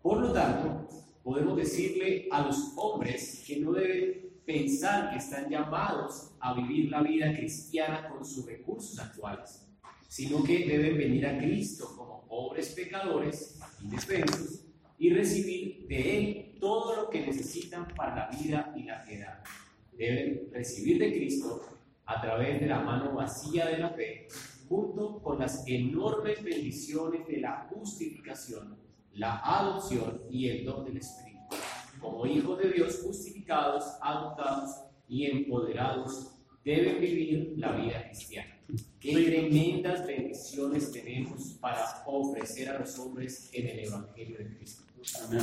Por 0.01 0.20
lo 0.20 0.33
tanto, 0.33 0.87
podemos 1.24 1.57
decirle 1.57 2.29
a 2.31 2.46
los 2.46 2.72
hombres 2.77 3.42
que 3.44 3.59
no 3.59 3.72
deben 3.72 4.28
pensar 4.48 5.11
que 5.11 5.18
están 5.18 5.50
llamados 5.50 6.32
a 6.40 6.54
vivir 6.54 6.90
la 6.90 7.02
vida 7.02 7.34
cristiana 7.34 8.08
con 8.08 8.24
sus 8.24 8.46
recursos 8.46 8.98
actuales, 8.98 9.68
sino 10.08 10.42
que 10.42 10.66
deben 10.66 10.96
venir 10.96 11.26
a 11.26 11.37
Cristo 11.37 11.94
como 11.94 12.26
pobres 12.26 12.70
pecadores, 12.70 13.61
indefensos, 13.82 14.64
y 14.98 15.11
recibir 15.11 15.87
de 15.87 16.18
Él 16.18 16.58
todo 16.58 16.96
lo 16.96 17.11
que 17.11 17.26
necesitan 17.26 17.88
para 17.94 18.16
la 18.16 18.38
vida 18.38 18.72
y 18.74 18.84
la 18.84 19.04
piedad. 19.04 19.44
Deben 19.92 20.48
recibir 20.50 20.98
de 20.98 21.12
Cristo 21.12 21.66
a 22.06 22.18
través 22.22 22.58
de 22.58 22.68
la 22.68 22.80
mano 22.80 23.12
vacía 23.12 23.66
de 23.66 23.76
la 23.76 23.90
fe, 23.90 24.28
junto 24.66 25.22
con 25.22 25.40
las 25.40 25.62
enormes 25.68 26.42
bendiciones 26.42 27.26
de 27.28 27.37
la 27.37 27.68
justificación, 27.68 28.78
la 29.12 29.40
adopción 29.44 30.22
y 30.30 30.48
el 30.48 30.64
don 30.64 30.87
del 30.87 30.96
Espíritu. 30.96 31.28
Como 32.00 32.26
hijos 32.26 32.58
de 32.58 32.70
Dios 32.72 33.00
justificados, 33.02 33.84
adoptados 34.00 34.70
y 35.08 35.26
empoderados, 35.26 36.28
deben 36.64 37.00
vivir 37.00 37.54
la 37.56 37.72
vida 37.72 38.04
cristiana. 38.06 38.54
Qué 39.00 39.12
tremendas 39.12 40.06
bendiciones 40.06 40.92
tenemos 40.92 41.56
para 41.61 42.02
ofrecer 42.06 42.68
a 42.68 42.78
los 42.78 42.98
hombres 42.98 43.48
en 43.52 43.68
el 43.68 43.78
Evangelio 43.87 44.38
de 44.38 44.56
Cristo. 44.56 44.82
Amen. 45.24 45.40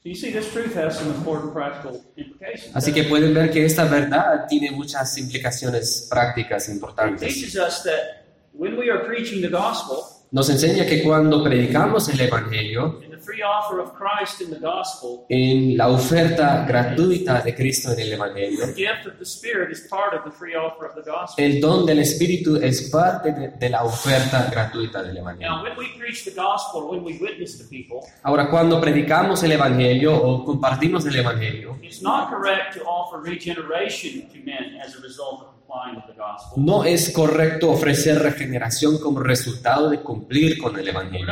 So 0.00 0.08
you 0.08 0.14
see, 0.14 0.32
this 0.32 0.52
truth 0.52 0.74
has 0.76 0.96
some 0.98 1.10
important 1.12 1.52
practical 1.52 2.00
implications. 2.16 2.74
Así 2.74 2.92
que 2.92 3.04
pueden 3.04 3.34
ver 3.34 3.50
que 3.50 3.64
esta 3.64 3.84
verdad 3.84 4.46
tiene 4.48 4.70
muchas 4.70 5.16
implicaciones 5.18 6.06
prácticas 6.08 6.68
It 6.68 6.74
importantes. 6.74 7.34
teaches 7.34 7.56
us 7.56 7.82
that 7.82 8.24
when 8.52 8.76
we 8.76 8.90
are 8.90 9.04
preaching 9.04 9.40
the 9.40 9.48
gospel, 9.48 9.98
Nos 10.30 10.50
enseña 10.50 10.84
que 10.86 11.02
cuando 11.02 11.42
predicamos 11.42 12.08
el 12.10 12.20
Evangelio, 12.20 13.00
in 13.28 13.36
the 13.36 13.42
free 13.42 13.42
offer 13.42 13.80
of 13.80 13.94
Christ 13.94 14.40
in 14.40 14.50
the 14.50 14.58
gospel, 14.58 15.26
en 15.28 15.76
la 15.76 15.88
oferta 15.88 16.64
gratuita 16.66 17.42
de 17.42 17.54
Cristo 17.54 17.92
en 17.92 18.00
el 18.00 18.12
Evangelio, 18.12 18.66
the 18.66 18.74
gift 18.74 19.06
of 19.06 19.18
the 19.18 19.24
Spirit 19.24 19.70
is 19.70 19.86
part 19.88 20.14
of 20.14 20.24
the 20.24 20.30
free 20.30 20.54
offer 20.54 20.86
of 20.86 20.94
the 20.94 21.02
gospel. 21.02 21.44
el 21.44 21.60
don 21.60 21.86
del 21.86 21.98
Espíritu 22.00 22.56
es 22.56 22.90
parte 22.90 23.32
de, 23.32 23.48
de 23.48 23.68
la 23.68 23.84
oferta 23.84 24.48
gratuita 24.50 25.02
del 25.02 25.16
Evangelio. 25.18 25.48
Now, 25.48 25.62
when 25.62 25.76
we 25.76 25.88
preach 25.98 26.24
the 26.24 26.34
gospel, 26.34 26.90
when 26.90 27.04
we 27.04 27.18
witness 27.18 27.58
to 27.58 27.64
people, 27.68 28.00
Ahora, 28.22 28.48
cuando 28.50 28.80
predicamos 28.80 29.42
el 29.42 29.52
Evangelio 29.52 30.14
o 30.16 30.44
compartimos 30.44 31.04
el 31.06 31.16
Evangelio, 31.16 31.78
it's 31.82 32.02
not 32.02 32.30
correct 32.30 32.74
to 32.76 32.84
offer 32.84 33.20
regeneration 33.20 34.28
to 34.28 34.38
men 34.44 34.80
as 34.82 34.94
a 34.96 35.00
result 35.00 35.40
of 35.42 35.46
complying 35.46 35.46
with 35.46 35.52
the 35.52 35.52
gospel. 35.52 35.57
No 36.56 36.84
es 36.84 37.10
correcto 37.10 37.70
ofrecer 37.70 38.18
regeneración 38.20 38.98
como 38.98 39.20
resultado 39.20 39.90
de 39.90 40.00
cumplir 40.00 40.56
con 40.58 40.78
el 40.78 40.88
Evangelio. 40.88 41.26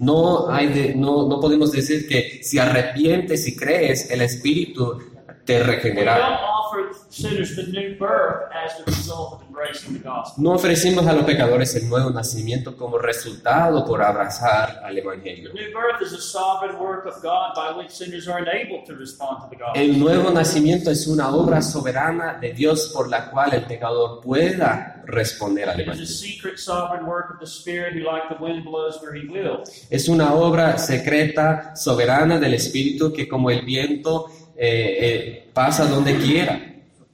No, 0.00 0.50
hay 0.50 0.68
de- 0.68 0.94
no, 0.94 1.28
no 1.28 1.38
podemos 1.40 1.70
decir 1.72 2.08
que 2.08 2.42
si 2.42 2.58
arrepientes 2.58 3.46
y 3.46 3.54
crees, 3.56 4.10
el 4.10 4.22
Espíritu 4.22 4.98
te 5.44 5.62
regenerará. 5.62 6.38
Offer 6.72 6.96
sinners 7.08 7.56
the 7.56 7.64
new 7.64 7.96
birth 7.98 8.50
as 8.52 8.76
the 8.78 8.84
result 8.84 9.34
of 9.34 9.42
embracing 9.48 9.94
the 9.94 9.98
gospel. 9.98 10.42
No 10.42 10.52
ofrecimos 10.52 11.06
a 11.06 11.12
los 11.12 11.24
pecadores 11.24 11.74
el 11.74 11.88
nuevo 11.88 12.10
nacimiento 12.10 12.76
como 12.76 12.98
resultado 12.98 13.84
por 13.84 14.02
abrazar 14.02 14.80
al 14.84 14.96
Evangelio. 14.96 15.52
The 15.52 15.60
new 15.60 15.72
birth 15.72 16.02
is 16.02 16.12
a 16.12 16.20
sovereign 16.20 16.78
work 16.78 17.06
of 17.06 17.22
God 17.22 17.54
by 17.54 17.76
which 17.76 17.90
sinners 17.90 18.28
are 18.28 18.40
enabled 18.40 18.86
to 18.86 18.94
respond 18.94 19.42
to 19.42 19.48
the 19.50 19.56
gospel. 19.56 19.82
El 19.82 19.98
nuevo 19.98 20.30
nacimiento 20.30 20.90
es 20.90 21.06
una 21.06 21.34
obra 21.34 21.62
soberana 21.62 22.38
de 22.40 22.52
Dios 22.52 22.90
por 22.92 23.08
la 23.08 23.30
cual 23.30 23.54
el 23.54 23.64
pecador 23.64 24.20
pueda 24.20 25.02
responder 25.06 25.68
al 25.68 25.80
Evangelio. 25.80 26.06
secret 26.06 26.58
sovereign 26.58 27.06
work 27.06 27.34
of 27.34 27.40
the 27.40 27.46
Spirit 27.46 27.92
who, 27.94 28.00
like 28.04 28.28
the 28.28 28.42
wind, 28.42 28.64
blows 28.64 29.00
where 29.02 29.14
he 29.14 29.26
will. 29.28 29.62
Es 29.90 30.08
una 30.08 30.34
obra 30.34 30.78
secreta, 30.78 31.74
soberana 31.76 32.38
del 32.38 32.54
Espíritu 32.54 33.12
que 33.12 33.28
como 33.28 33.50
el 33.50 33.62
viento 33.62 34.28
eh, 34.56 34.98
eh, 35.00 35.50
pasa 35.52 35.86
donde 35.86 36.16
quiera. 36.18 36.60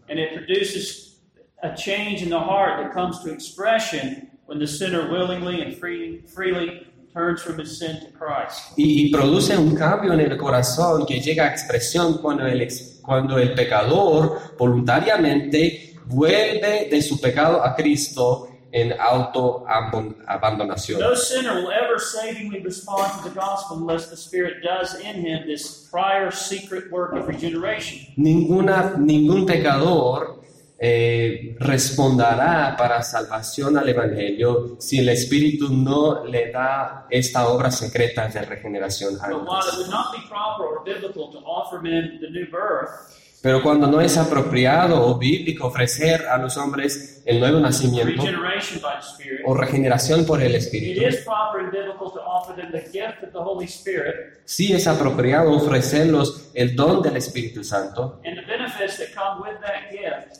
And 0.09 0.19
it 0.19 0.35
produces 0.35 1.19
a 1.63 1.75
change 1.75 2.23
in 2.23 2.31
the 2.31 2.39
heart 2.39 2.83
that 2.83 2.93
comes 2.93 3.23
to 3.25 3.31
expression 3.31 4.31
when 4.47 4.59
the 4.59 4.67
sinner 4.67 5.11
willingly 5.11 5.61
and 5.61 5.77
free, 5.77 6.23
freely 6.27 6.87
turns 7.13 7.43
from 7.43 7.59
his 7.59 7.79
sin 7.79 8.01
to 8.01 8.11
Christ. 8.19 8.73
Y, 8.77 9.07
y 9.07 9.11
produce 9.11 9.57
un 9.57 9.75
cambio 9.75 10.13
en 10.13 10.21
el 10.21 10.37
corazón 10.37 11.05
que 11.07 11.21
llega 11.21 11.45
a 11.45 11.49
expresión 11.49 12.19
cuando 12.19 12.47
el, 12.47 12.67
cuando 13.03 13.39
el 13.39 13.55
pecador 13.55 14.57
voluntariamente 14.57 15.95
vuelve 16.07 16.89
de 16.91 17.03
su 17.03 17.21
pecado 17.21 17.63
a 17.63 17.75
Cristo 17.75 18.48
en 18.73 18.93
autoabandonación. 19.01 21.01
No 21.01 21.15
sinner 21.17 21.55
will 21.55 21.71
ever 21.71 21.99
savingly 21.99 22.61
respond 22.61 23.11
to 23.23 23.29
the 23.29 23.35
gospel 23.35 23.79
unless 23.79 24.09
the 24.11 24.17
Spirit 24.17 24.63
does 24.63 24.95
in 25.01 25.17
him 25.17 25.47
this 25.47 25.89
prior 25.91 26.31
secret 26.31 26.91
work 26.91 27.15
of 27.15 27.27
regeneration. 27.27 28.01
Ninguna, 28.17 28.95
ningún 28.99 29.47
pecador 29.47 30.39
eh, 30.81 31.57
responderá 31.59 32.77
para 32.77 33.03
salvación 33.03 33.77
al 33.79 33.89
Evangelio 33.89 34.77
si 34.79 34.99
el 35.01 35.09
Espíritu 35.09 35.71
no 35.73 36.25
le 36.25 36.53
da 36.53 37.07
esta 37.11 37.49
obra 37.49 37.71
secreta 37.71 38.29
de 38.29 38.43
regeneración 38.43 39.15
But 39.15 39.45
while 39.45 39.59
it 39.59 39.65
antes. 39.65 39.79
would 39.79 39.91
not 39.91 40.13
be 40.13 40.21
proper 40.29 40.65
or 40.65 40.85
biblical 40.85 41.33
to 41.33 41.39
offer 41.39 41.81
men 41.81 42.19
the 42.21 42.31
new 42.31 42.47
birth, 42.51 43.18
Pero 43.41 43.63
cuando 43.63 43.87
no 43.87 44.01
es 44.01 44.17
apropiado 44.17 45.07
o 45.07 45.17
bíblico 45.17 45.69
ofrecer 45.69 46.27
a 46.27 46.39
los 46.39 46.57
hombres 46.57 47.23
el 47.25 47.39
nuevo 47.39 47.61
nacimiento 47.61 48.23
regeneration 48.23 48.81
by 48.81 48.97
the 48.99 49.07
Spirit, 49.07 49.41
o 49.45 49.55
regeneración 49.55 50.27
por 50.27 50.43
el 50.43 50.53
it 50.53 50.57
Espíritu, 50.57 51.07
is 51.07 51.25
proper 51.25 51.61
and 51.61 51.71
biblical 51.71 52.11
to 52.11 52.21
offer 52.21 52.55
them 52.57 52.73
the 52.73 52.81
gift 52.91 53.23
of 53.23 53.33
the 53.33 53.39
Holy 53.39 53.67
Spirit 53.67 54.39
sí 54.49 54.73
es 54.73 54.87
apropiado 54.87 55.53
ofrecerlos 55.53 56.51
el 56.55 56.75
don 56.75 57.03
del 57.03 57.19
Espíritu 57.19 57.63
Santo 57.63 58.19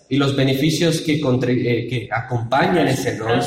y 0.09 0.17
los 0.17 0.35
beneficios 0.35 1.03
que, 1.03 1.21
eh, 1.21 1.87
que 1.87 2.09
acompañan 2.11 2.89
ese 2.89 3.19
don. 3.19 3.39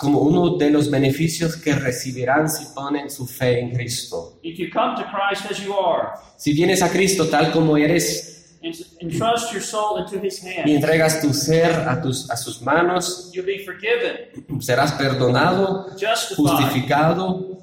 como 0.00 0.18
uno 0.18 0.56
de 0.56 0.70
los 0.70 0.90
beneficios 0.90 1.56
que 1.56 1.74
recibirán 1.76 2.50
si 2.50 2.74
ponen 2.74 3.08
su 3.08 3.24
fe 3.24 3.60
en 3.60 3.70
Cristo. 3.70 4.40
Are 6.02 6.18
Si 6.36 6.52
vienes 6.52 6.82
a 6.82 6.90
Cristo 6.90 7.28
tal 7.28 7.52
como 7.52 7.76
eres 7.76 8.32
and 8.64 8.74
entrust 9.00 9.52
your 9.52 9.60
soul 9.60 9.98
into 9.98 10.18
His 10.24 10.42
y 10.44 10.74
entregas 10.74 11.20
tu 11.20 11.34
ser 11.34 11.72
a, 11.88 12.00
tus, 12.00 12.30
a 12.30 12.36
sus 12.36 12.62
manos, 12.62 13.30
you'll 13.32 13.44
be 13.44 13.64
forgiven, 13.64 14.60
serás 14.60 14.92
perdonado, 14.92 15.88
justificado, 16.36 17.58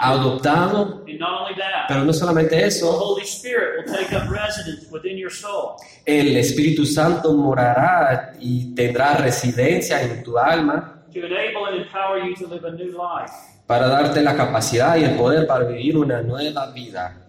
adoptado, 0.00 1.04
and 1.06 1.18
not 1.18 1.42
only 1.42 1.54
that, 1.54 1.86
pero 1.86 2.04
no 2.04 2.12
solamente 2.12 2.56
the 2.56 2.66
eso, 2.66 2.90
Holy 2.90 3.24
Spirit 3.24 3.86
will 3.86 3.94
take 3.94 4.14
up 4.14 4.30
residence 4.30 4.90
within 4.90 5.18
your 5.18 5.30
soul. 5.30 5.76
el 6.06 6.36
Espíritu 6.36 6.86
Santo 6.86 7.34
morará 7.34 8.34
y 8.40 8.74
tendrá 8.74 9.14
residencia 9.14 10.00
en 10.02 10.22
tu 10.22 10.38
alma 10.38 11.04
to 11.12 11.20
enable 11.20 11.66
and 11.66 11.82
empower 11.82 12.24
you 12.24 12.34
to 12.34 12.46
live 12.46 12.64
a 12.66 12.72
new 12.72 12.92
life. 12.92 13.32
para 13.66 13.86
darte 13.86 14.22
la 14.22 14.34
capacidad 14.34 14.96
y 14.96 15.04
el 15.04 15.16
poder 15.16 15.46
para 15.46 15.66
vivir 15.66 15.98
una 15.98 16.22
nueva 16.22 16.70
vida 16.70 17.27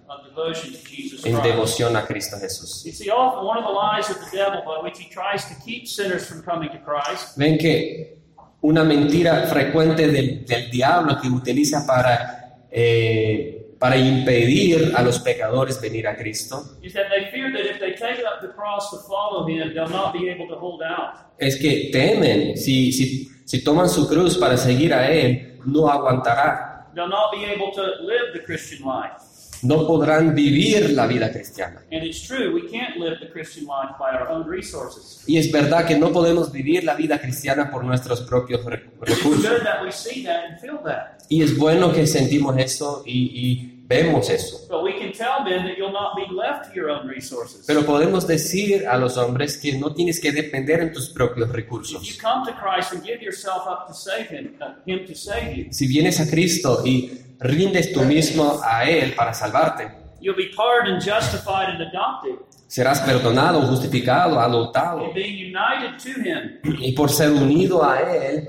en 1.23 1.41
devoción 1.41 1.95
a 1.95 2.05
Cristo 2.05 2.37
Jesús. 2.39 2.83
You 2.85 2.91
see, 2.91 3.09
often 3.09 3.45
one 3.45 3.57
of 3.57 3.65
the 3.65 3.71
lies 3.71 4.09
of 4.09 4.17
the 4.19 4.37
devil 4.37 4.61
by 4.65 4.81
which 4.83 4.97
he 4.99 5.09
tries 5.09 5.45
to 5.47 5.55
keep 5.63 5.87
sinners 5.87 6.27
from 6.27 6.41
coming 6.43 6.69
to 6.69 6.79
Christ 6.79 7.37
Ven 7.37 7.57
que 7.57 8.19
una 8.61 8.83
mentira 8.83 9.47
frecuente 9.47 10.07
del, 10.07 10.45
del 10.45 10.69
diablo 10.69 11.19
que 11.21 11.27
utiliza 11.27 11.85
para 11.85 12.65
eh, 12.71 13.75
para 13.79 13.95
impedir 13.95 14.93
a 14.95 15.01
los 15.01 15.19
pecadores 15.19 15.79
venir 15.79 16.07
a 16.07 16.15
Cristo 16.15 16.77
is 16.81 16.93
that 16.93 17.09
they 17.09 17.31
fear 17.31 17.51
that 17.51 17.65
if 17.65 17.79
they 17.79 17.93
take 17.93 18.23
up 18.25 18.41
the 18.41 18.49
cross 18.49 18.91
to 18.91 18.97
follow 19.07 19.47
him, 19.47 19.73
they'll 19.73 19.89
not 19.89 20.13
be 20.13 20.29
able 20.29 20.47
to 20.47 20.55
hold 20.55 20.81
out. 20.81 21.29
es 21.37 21.55
que 21.55 21.89
temen, 21.91 22.57
si, 22.57 22.91
si, 22.91 23.29
si 23.45 23.63
toman 23.63 23.87
su 23.87 24.07
cruz 24.07 24.37
para 24.37 24.57
seguir 24.57 24.93
a 24.93 25.09
Él, 25.09 25.57
no 25.65 25.87
aguantará, 25.87 26.69
They'll 26.93 27.07
not 27.07 27.31
be 27.31 27.45
able 27.45 27.71
to 27.71 27.81
live 28.01 28.33
the 28.33 28.39
Christian 28.39 28.85
life. 28.85 29.21
No 29.61 29.85
podrán 29.87 30.33
vivir 30.35 30.91
la 30.91 31.07
vida 31.07 31.31
cristiana. 31.31 31.81
And 31.91 32.03
it's 32.03 32.21
true, 32.21 32.53
we 32.53 32.69
can't 32.69 32.97
live 32.97 33.19
the 33.19 33.29
Christian 33.31 33.65
life 33.65 33.95
by 33.99 34.11
our 34.15 34.29
own 34.29 34.47
resources. 34.49 35.23
Y 35.27 35.37
es 35.37 35.51
verdad 35.51 35.85
que 35.85 35.97
no 35.97 36.11
podemos 36.11 36.51
vivir 36.51 36.83
la 36.83 36.95
vida 36.95 37.19
cristiana 37.19 37.69
por 37.69 37.83
nuestros 37.83 38.21
propios 38.21 38.63
recursos. 38.65 39.19
good 39.23 39.63
that 39.63 39.83
we 39.83 39.91
see 39.91 40.23
that 40.23 40.45
and 40.45 40.59
feel 40.59 40.79
that. 40.83 41.19
Y 41.29 41.43
es 41.43 41.57
bueno 41.57 41.91
que 41.91 42.07
sentimos 42.07 42.57
eso 42.57 43.03
y, 43.05 43.31
y 43.33 43.83
vemos 43.87 44.29
eso. 44.29 44.67
But 44.69 44.83
we 44.83 44.93
can 44.99 45.11
tell 45.11 45.43
men 45.43 45.65
that 45.65 45.77
you'll 45.77 45.91
not 45.91 46.15
be 46.15 46.25
left 46.33 46.69
to 46.69 46.75
your 46.75 46.89
own 46.89 47.07
resources. 47.07 47.65
Pero 47.67 47.85
podemos 47.85 48.25
decir 48.27 48.87
a 48.87 48.97
los 48.97 49.17
hombres 49.17 49.57
que 49.57 49.77
no 49.77 49.93
tienes 49.93 50.19
que 50.19 50.31
depender 50.31 50.79
en 50.81 50.93
tus 50.93 51.09
propios 51.09 51.47
If 51.49 51.53
you 51.53 51.55
recursos. 51.55 52.17
come 52.21 52.45
to 52.45 52.53
Christ 52.57 52.93
and 52.93 53.03
give 53.03 53.21
yourself 53.21 53.63
up 53.67 53.87
to 53.87 53.93
save 53.93 54.27
him, 54.29 54.55
uh, 54.61 55.71
Si 55.71 55.87
vienes 55.87 56.19
a 56.19 56.29
Cristo 56.29 56.83
y 56.85 57.11
rindes 57.39 57.91
tú 57.93 58.01
mismo 58.01 58.59
a 58.63 58.83
Él 58.89 59.13
para 59.15 59.33
salvarte, 59.33 59.91
you'll 60.21 60.35
be 60.35 60.51
pardoned, 60.55 61.01
justified, 61.01 61.69
and 61.69 61.81
adopted. 61.81 62.35
serás 62.69 63.01
perdonado, 63.01 63.63
justificado, 63.63 64.39
adoptado. 64.39 65.05
And 65.05 65.13
being 65.15 65.39
united 65.39 65.97
to 66.03 66.21
him, 66.21 66.59
Y 66.79 66.91
por 66.91 67.09
ser 67.09 67.31
unido 67.31 67.83
a 67.83 67.99
Él, 67.99 68.45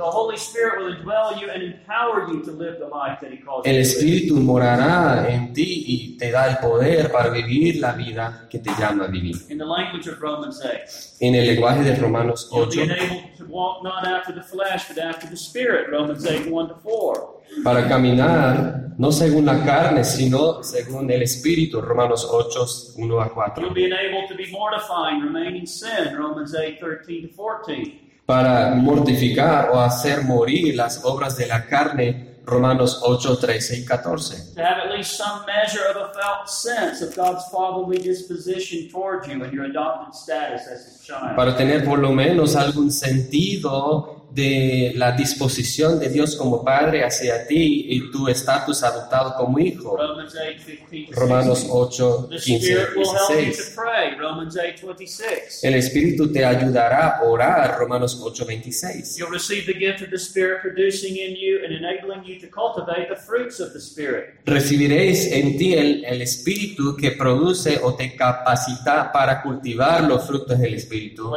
el. 3.65 3.79
Espíritu 3.79 4.37
morará 4.37 5.27
en 5.27 5.53
ti 5.55 5.85
y 5.87 6.19
te 6.19 6.31
da 6.31 6.51
el 6.51 6.59
poder 6.59 7.11
para 7.11 7.31
vivir 7.31 7.77
la 7.77 7.93
vida 7.93 8.47
que 8.51 8.59
te 8.59 8.71
llama 8.79 9.05
a 9.05 9.09
vivir. 9.09 9.37
In 9.49 9.57
the 9.57 9.65
language 9.65 10.11
of 10.11 10.21
Romans 10.21 10.61
8. 10.63 11.17
En 11.21 11.35
el 11.35 11.47
lenguaje 11.47 11.83
de 11.83 11.97
Romanos 11.97 12.51
You'll 12.53 12.65
8, 12.65 12.77
be 12.77 12.83
enabled 12.83 13.37
to 13.39 13.40
walk 13.51 13.83
not 13.83 14.07
after 14.07 14.33
the 14.33 14.43
flesh, 14.43 14.89
but 14.89 14.99
after 14.99 15.27
the 15.27 15.37
Spirit. 15.37 15.91
Romans 15.91 16.25
8, 16.27 16.51
1 16.51 16.69
to 16.69 16.75
4. 16.75 17.41
para 17.65 17.89
caminar 17.89 18.91
no 18.97 19.11
según 19.13 19.47
la 19.47 19.65
carne, 19.65 20.05
sino 20.05 20.63
según 20.63 21.11
el 21.11 21.23
Espíritu. 21.23 21.81
Romanos 21.81 22.29
8, 22.31 22.95
1 22.97 23.21
a 23.21 23.29
4. 23.29 23.63
You'll 23.65 23.75
be 23.75 23.87
enabled 23.87 24.29
to 24.29 24.37
be 24.37 24.51
mortifying 24.51 25.23
remaining 25.23 25.67
sin. 25.67 26.15
Romans 26.17 26.55
8, 26.55 26.79
13 26.79 27.29
to 27.29 27.35
14. 27.35 28.11
Para 28.27 28.75
mortificar 28.77 29.71
o 29.73 29.81
hacer 29.81 30.23
morir 30.25 30.77
las 30.77 31.05
obras 31.05 31.37
de 31.37 31.47
la 31.47 31.67
carne. 31.67 32.30
Romanos 32.51 33.01
8, 33.03 33.37
13 33.37 33.83
y 33.83 33.87
14. 33.87 34.55
To 34.57 34.63
have 34.63 34.79
at 34.85 34.93
least 34.93 35.17
some 35.17 35.47
measure 35.47 35.87
of 35.89 35.97
a 35.97 36.13
felt 36.13 36.51
sense 36.51 37.01
of 37.01 37.15
God's 37.15 37.45
fatherly 37.51 37.99
disposition 37.99 38.89
toward 38.91 39.27
you 39.27 39.43
and 39.43 39.53
your 39.53 39.65
adopted 39.65 40.15
status 40.15 40.67
as 40.67 40.85
his 40.85 41.07
child. 41.07 41.37
Para 41.37 41.57
tener 41.57 41.85
por 41.85 41.99
lo 41.99 42.13
menos 42.13 42.57
algún 42.57 42.91
sentido 42.91 44.20
de 44.31 44.93
la 44.95 45.13
disposición 45.13 45.99
de 45.99 46.09
Dios 46.09 46.37
como 46.37 46.65
Padre 46.65 47.05
hacia 47.05 47.47
ti 47.47 47.87
y 47.89 48.11
tu 48.11 48.29
estatus 48.29 48.83
adoptado 48.83 49.35
como 49.37 49.59
hijo. 49.59 49.97
Romans 49.97 50.35
8, 50.35 50.89
15 50.91 51.07
to 51.07 51.21
Romanos 51.21 51.61
16. 51.61 51.71
8, 51.73 52.29
The 52.31 52.37
15 52.39 52.67
Spirit 52.67 52.89
y 52.95 52.99
will 52.99 53.11
help 53.11 53.31
you 53.31 53.37
to 53.37 53.53
16. 53.53 53.75
pray. 53.75 54.19
Romans 54.19 54.57
8, 54.57 54.87
26. 54.87 55.65
El 55.65 55.75
Espíritu 55.75 56.33
te 56.33 56.45
ayudará 56.45 57.19
a 57.19 57.23
orar. 57.23 57.79
Romanos 57.79 58.21
8, 58.23 58.45
26. 58.45 59.17
You'll 59.19 59.31
receive 59.31 59.67
the 59.67 59.79
gift 59.79 60.03
of 60.03 60.11
the 60.11 60.19
Spirit 60.19 60.61
producing 60.63 61.17
in 61.17 61.35
you 61.37 61.65
and 61.65 61.73
enabling 61.73 62.25
you 62.25 62.39
to 62.41 62.49
cultivate 62.49 63.09
the 63.09 63.17
fruits 63.17 63.61
of 63.61 63.73
the 63.73 63.81
Spirit. 63.81 64.41
Recibiréis 64.45 65.31
en 65.33 65.57
ti 65.57 65.75
el, 65.75 66.05
el 66.05 66.23
Espíritu 66.23 66.97
que 66.97 67.13
produce 67.13 67.81
o 67.83 67.95
te 67.95 68.15
capacita 68.15 69.11
para 69.13 69.43
cultivar 69.43 70.05
los 70.05 70.27
frutos 70.27 70.59
del 70.59 70.75
Espíritu. 70.75 71.31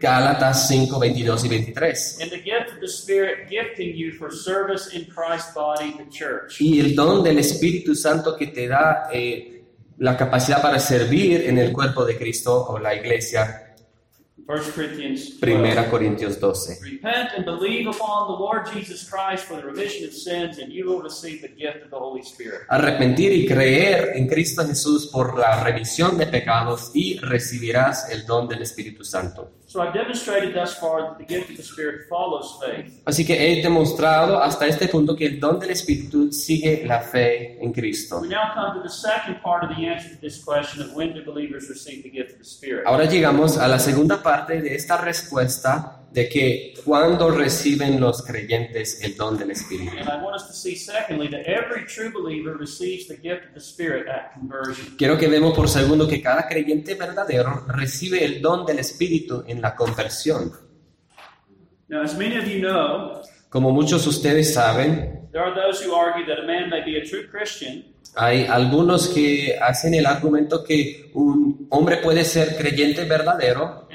Galatians 0.00 0.68
5, 0.68 0.85
22 0.88 1.36
to 1.36 1.36
23. 1.36 1.36
Gálatas 1.36 1.36
5, 1.36 1.36
22 1.36 1.44
y 1.44 1.48
23. 1.48 2.22
And 2.22 2.30
the 2.30 2.42
gift 2.42 2.72
of 2.74 2.80
the 2.80 2.88
Spirit 2.88 3.48
gifting 3.48 3.96
you 3.96 4.12
for 4.12 4.30
service 4.30 4.94
in 4.94 5.06
Christ's 5.06 5.54
body, 5.54 5.94
the 5.98 6.08
church. 6.10 6.60
Y 6.60 6.80
el 6.80 6.94
don 6.94 7.22
del 7.22 7.38
Espíritu 7.38 7.94
Santo 7.94 8.36
que 8.36 8.48
te 8.48 8.68
da 8.68 9.08
eh, 9.12 9.64
la 9.98 10.16
capacidad 10.16 10.60
para 10.60 10.78
servir 10.78 11.42
en 11.42 11.58
el 11.58 11.72
cuerpo 11.72 12.04
de 12.04 12.16
Cristo 12.16 12.66
o 12.68 12.78
la 12.78 12.94
iglesia. 12.94 13.62
1 14.48 14.62
Corinthians 14.76 15.30
12. 15.30 15.40
Primera 15.40 15.90
Corintios 15.90 16.38
12. 16.38 16.78
Repent 16.80 17.30
and 17.36 17.44
believe 17.44 17.88
upon 17.88 18.28
the 18.28 18.38
Lord 18.38 18.64
Jesus 18.72 19.02
Christ 19.02 19.44
for 19.44 19.56
the 19.56 19.66
remission 19.66 20.06
of 20.06 20.12
sins, 20.12 20.58
and 20.58 20.72
you 20.72 20.86
will 20.86 21.02
receive 21.02 21.42
the 21.42 21.48
gift 21.48 21.82
of 21.82 21.90
the 21.90 21.98
Holy 21.98 22.22
Spirit. 22.22 22.60
Arrepentir 22.68 23.32
y 23.32 23.44
creer 23.44 24.12
en 24.14 24.28
Cristo 24.28 24.64
Jesús 24.64 25.08
por 25.08 25.36
la 25.36 25.64
remisión 25.64 26.16
de 26.16 26.28
pecados 26.28 26.92
y 26.94 27.18
recibirás 27.18 28.08
el 28.12 28.24
don 28.24 28.46
del 28.46 28.62
Espíritu 28.62 29.02
Santo. 29.02 29.50
So 29.76 29.82
I've 29.82 29.92
demonstrated 29.92 30.54
thus 30.54 30.78
far 30.78 31.02
that 31.02 31.18
the 31.18 31.24
gift 31.26 31.50
of 31.50 31.58
the 31.58 31.62
Spirit 31.62 32.08
follows 32.08 32.58
faith. 32.64 32.98
Así 33.04 33.26
que 33.26 33.34
he 33.36 33.60
demostrado 33.60 34.42
hasta 34.42 34.66
este 34.66 34.88
punto 34.88 35.14
que 35.14 35.26
el 35.26 35.38
don 35.38 35.60
del 35.60 35.68
Espíritu 35.68 36.32
sigue 36.32 36.86
la 36.86 37.02
fe 37.02 37.62
en 37.62 37.74
Cristo. 37.74 38.20
We 38.20 38.28
now 38.28 38.54
come 38.54 38.72
to 38.72 38.82
the 38.82 38.88
second 38.88 39.42
part 39.42 39.64
of 39.64 39.76
the 39.76 39.86
answer 39.86 40.08
to 40.08 40.18
this 40.18 40.42
question 40.42 40.82
of 40.82 40.94
when 40.94 41.12
do 41.12 41.22
believers 41.22 41.68
receive 41.68 42.02
the 42.02 42.08
gift 42.08 42.32
of 42.32 42.38
the 42.38 42.44
Spirit. 42.44 42.86
Ahora 42.86 43.04
llegamos 43.04 43.58
a 43.58 43.68
la 43.68 43.78
segunda 43.78 44.22
parte 44.22 44.62
de 44.62 44.74
esta 44.74 44.96
respuesta 44.96 45.95
de 46.12 46.28
que 46.28 46.74
cuando 46.84 47.30
reciben 47.30 48.00
los 48.00 48.22
creyentes 48.22 49.02
el 49.02 49.16
don 49.16 49.36
del 49.36 49.50
Espíritu. 49.50 49.92
Quiero 54.96 55.18
que 55.18 55.28
vemos 55.28 55.54
por 55.54 55.68
segundo 55.68 56.08
que 56.08 56.22
cada 56.22 56.48
creyente 56.48 56.94
verdadero 56.94 57.66
recibe 57.68 58.24
el 58.24 58.40
don 58.40 58.64
del 58.64 58.78
Espíritu 58.78 59.44
en 59.46 59.60
la 59.60 59.74
conversión. 59.74 60.52
Now, 61.88 62.02
as 62.02 62.18
many 62.18 62.36
of 62.36 62.46
you 62.46 62.60
know, 62.60 63.22
Como 63.48 63.70
muchos 63.70 64.02
de 64.02 64.10
ustedes 64.10 64.54
saben, 64.54 65.15
there 65.36 65.44
are 65.44 65.54
those 65.54 65.82
who 65.82 65.92
argue 65.92 66.24
that 66.24 66.38
a 66.38 66.46
man 66.46 66.70
may 66.70 66.82
be 66.82 66.96
a 66.96 67.04
true 67.04 67.26
Christian 67.28 67.84
hay 68.18 68.46
algunos 68.46 69.08
que 69.08 69.58
hacen 69.60 69.92
el 69.92 70.06
argumento 70.06 70.64
que 70.64 71.10
un 71.12 71.66
hombre 71.68 71.98
puede 71.98 72.24
ser 72.24 72.56
creyente 72.56 73.04
verdadero, 73.04 73.86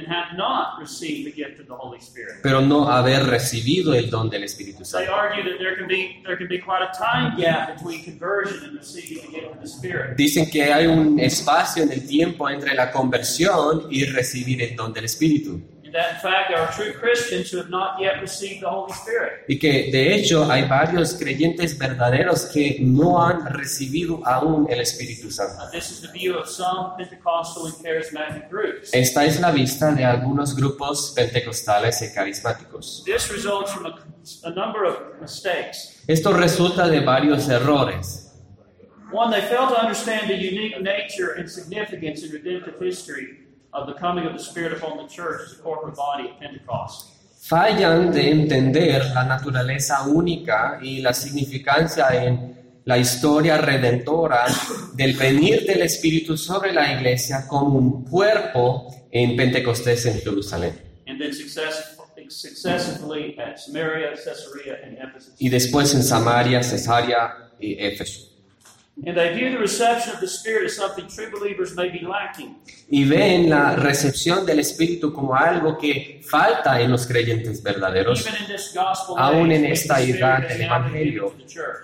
pero 2.43 2.61
no 2.61 2.87
haber 2.87 3.23
recibido 3.23 3.95
el 3.95 4.11
don 4.11 4.29
del 4.29 4.43
Espíritu 4.43 4.79
They 4.79 4.85
Santo. 4.85 5.15
argue 5.15 5.43
that 5.43 5.57
there 5.57 5.75
can 5.75 5.87
be 5.87 6.21
there 6.23 6.37
can 6.37 6.47
be 6.47 6.59
quite 6.59 6.83
a 6.83 6.91
time 6.91 7.35
gap 7.35 7.75
between 7.75 8.03
conversion 8.03 8.63
and 8.63 8.77
receiving 8.77 9.23
the 9.23 9.31
gift 9.31 9.55
of 9.55 9.59
the 9.59 9.67
Spirit. 9.67 10.15
Dicen 10.15 10.47
que 10.51 10.71
hay 10.71 10.85
un 10.85 11.19
espacio 11.19 11.81
en 11.81 11.91
el 11.91 12.05
tiempo 12.05 12.47
entre 12.47 12.75
la 12.75 12.91
conversión 12.91 13.87
y 13.89 14.05
recibir 14.05 14.61
el 14.61 14.75
don 14.75 14.93
del 14.93 15.05
Espíritu. 15.05 15.59
And 15.91 15.99
that, 15.99 16.13
in 16.13 16.21
fact, 16.21 16.49
there 16.49 16.57
are 16.57 16.71
true 16.71 16.93
Christians 16.93 17.51
who 17.51 17.57
have 17.57 17.69
not 17.69 17.99
yet 17.99 18.21
received 18.21 18.61
the 18.61 18.69
Holy 18.69 18.93
Spirit. 18.93 19.43
Y 19.49 19.59
que 19.59 19.91
de 19.91 20.15
hecho 20.15 20.49
hay 20.49 20.63
varios 20.65 21.15
creyentes 21.15 21.77
verdaderos 21.77 22.45
que 22.45 22.77
no 22.79 23.21
han 23.21 23.45
recibido 23.47 24.25
aún 24.25 24.67
el 24.69 24.79
Espíritu 24.79 25.29
Santo. 25.29 25.69
This 25.69 25.91
is 25.91 26.01
the 26.01 26.07
view 26.07 26.37
of 26.37 26.47
some 26.47 26.95
Pentecostal 26.97 27.65
and 27.65 27.75
charismatic 27.83 28.49
groups. 28.49 28.93
Esta 28.93 29.25
es 29.25 29.41
la 29.41 29.51
vista 29.51 29.91
de 29.91 30.05
algunos 30.05 30.55
grupos 30.55 31.11
pentecostales 31.13 32.01
y 32.01 32.13
carismáticos. 32.13 33.03
This 33.05 33.29
results 33.29 33.73
from 33.73 33.87
a, 33.87 33.99
a 34.45 34.51
number 34.51 34.85
of 34.85 35.19
mistakes. 35.19 36.01
Esto 36.07 36.31
resulta 36.31 36.87
de 36.87 37.01
varios 37.01 37.49
errores. 37.49 38.31
One, 39.11 39.29
they 39.29 39.41
fail 39.41 39.67
to 39.67 39.77
understand 39.77 40.29
the 40.29 40.37
unique 40.37 40.79
nature 40.81 41.33
and 41.37 41.49
significance 41.49 42.23
in 42.23 42.31
redemptive 42.31 42.79
history 42.79 43.40
of 43.73 43.87
the 43.87 43.93
coming 43.99 44.25
of 44.25 44.33
the 44.33 44.43
Spirit 44.43 44.73
upon 44.73 44.97
the 44.97 45.07
church 45.07 45.41
as 45.45 45.59
a 45.59 45.61
corporate 45.61 45.95
body 45.95 46.29
at 46.29 46.39
Pentecost. 46.39 47.09
Fallan 47.41 48.11
de 48.11 48.31
entender 48.31 49.03
la 49.13 49.23
naturaleza 49.23 50.03
única 50.03 50.79
y 50.81 51.01
la 51.01 51.13
significancia 51.13 52.07
en 52.23 52.81
la 52.85 52.97
historia 52.97 53.57
redentora 53.57 54.45
del 54.93 55.13
venir 55.13 55.65
del 55.65 55.81
Espíritu 55.81 56.37
sobre 56.37 56.71
la 56.73 56.93
iglesia 56.93 57.45
como 57.47 57.77
un 57.77 58.03
cuerpo 58.05 58.87
en 59.11 59.35
Pentecostés 59.35 60.05
en 60.05 60.19
Jerusalén. 60.21 60.91
and 61.11 61.19
then 61.19 61.33
success, 61.33 61.97
successively 62.29 63.37
at 63.37 63.59
Samaria, 63.59 64.15
Caesarea, 64.15 64.77
and 64.83 64.97
Ephesus. 64.97 65.33
Y 65.39 65.49
después 65.49 65.93
en 65.93 66.03
Samaria, 66.03 66.63
Cesarea 66.63 67.51
y 67.59 67.75
Éfeso. 67.77 68.30
Y 72.89 73.05
ven 73.05 73.49
la 73.49 73.75
recepción 73.75 74.45
del 74.45 74.59
Espíritu 74.59 75.13
como 75.13 75.33
algo 75.33 75.77
que 75.77 76.21
falta 76.29 76.79
en 76.81 76.91
los 76.91 77.07
creyentes 77.07 77.63
verdaderos, 77.63 78.21
Even 78.27 78.41
in 78.41 78.47
this 78.47 78.73
gospel 78.75 79.15
Aún 79.17 79.51
en 79.51 79.63
the 79.63 79.71
esta 79.71 79.99
Spirit 79.99 80.19
edad 80.19 80.47
del 80.47 80.61
Evangelio. 80.61 81.33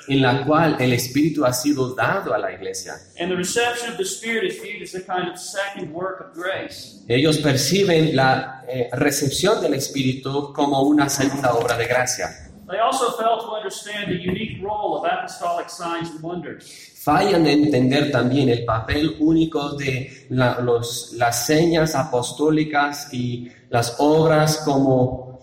en 0.10 0.22
la 0.22 0.46
cual 0.46 0.76
el 0.80 0.94
Espíritu 0.94 1.46
ha 1.46 1.54
sido 1.54 1.96
dado 1.96 2.34
a 2.34 2.38
la 2.38 2.52
iglesia. 2.52 2.96
And 3.20 3.30
the 3.30 3.38
reception 3.38 3.90
of 3.92 3.98
the 3.98 4.06
Spirit 4.06 4.44
is 4.52 4.62
viewed 4.62 4.84
as 4.84 4.94
a 4.94 5.02
kind 5.02 5.30
of 5.30 5.38
second 5.40 5.92
work 5.94 6.20
of 6.22 6.36
grace. 6.36 7.04
Ellos 7.08 7.38
perciben 7.38 8.16
la 8.16 8.64
eh, 8.68 8.90
recepción 8.92 9.62
del 9.62 9.74
Espíritu 9.76 10.52
como 10.54 10.82
una 10.84 11.08
segunda 11.10 11.54
obra 11.54 11.78
de 11.78 11.88
gracia. 11.88 12.48
They 12.70 12.80
also 12.80 13.14
fail 13.14 13.40
to 13.40 13.56
understand 13.56 14.10
the 14.10 14.18
unique 14.20 14.62
role 14.62 14.98
of 14.98 15.06
apostolic 15.06 15.70
signs 15.70 16.10
and 16.12 16.22
wonders. 16.22 16.66
Fallan 17.08 17.48
en 17.48 17.64
entender 17.64 18.12
también 18.12 18.50
el 18.50 18.66
papel 18.66 19.16
único 19.20 19.70
de 19.78 20.26
la- 20.30 20.60
los- 20.60 21.14
las 21.14 21.46
señas 21.46 21.96
apostólicas 21.96 23.14
y 23.14 23.48
las 23.70 23.96
obras 24.00 24.58
como 24.66 25.40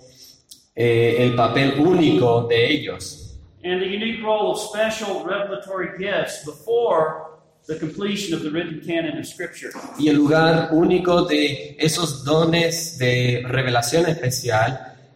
eh, 0.76 1.16
el 1.20 1.34
papel 1.34 1.74
único 1.80 2.46
de 2.48 2.58
ellos. 2.74 3.20
and 3.64 3.80
the 3.80 3.86
unique 3.86 4.20
role 4.22 4.50
of 4.52 4.58
special 4.60 5.24
revelatory 5.24 5.88
gifts 5.98 6.44
before 6.44 7.04
the 7.66 7.78
completion 7.78 8.34
of 8.36 8.42
the 8.42 8.50
written 8.50 8.78
canon 8.86 9.18
of 9.18 9.24
Scripture. 9.24 9.70
y 9.98 10.08
el 10.08 10.16
lugar 10.16 10.68
único 10.72 11.22
de 11.24 11.76
esos 11.78 12.24
dones 12.24 12.98
de 12.98 13.42
revelación 13.48 14.04
especial 14.06 14.70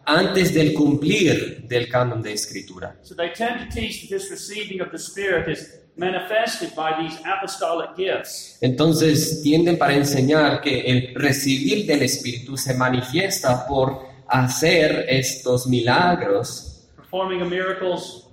antes 0.05 0.51
del 0.55 0.73
cumplir 0.73 1.67
del 1.67 1.87
canon 1.89 2.23
de 2.23 2.33
escritura. 2.33 2.95
So 3.03 3.13
they 3.15 3.29
tend 3.37 3.59
to 3.59 3.67
teach 3.79 4.09
that 4.09 4.17
this 4.17 4.31
receiving 4.31 4.81
of 4.81 4.89
the 4.91 4.97
Spirit 4.97 5.47
is 5.47 5.75
manifested 5.99 6.73
by 6.75 6.93
these 7.01 7.19
apostolic 7.25 7.89
gifts. 7.95 8.57
Entonces 8.61 9.41
tienden 9.43 9.77
para 9.77 9.93
enseñar 9.93 10.61
que 10.61 10.81
el 10.81 11.13
recibir 11.15 11.85
del 11.85 12.01
Espíritu 12.03 12.57
se 12.57 12.73
manifiesta 12.73 13.67
por 13.67 14.07
hacer 14.27 15.05
estos 15.09 15.67
milagros, 15.67 16.65
Performing 16.95 17.41
of 17.41 17.49
miracles, 17.49 18.27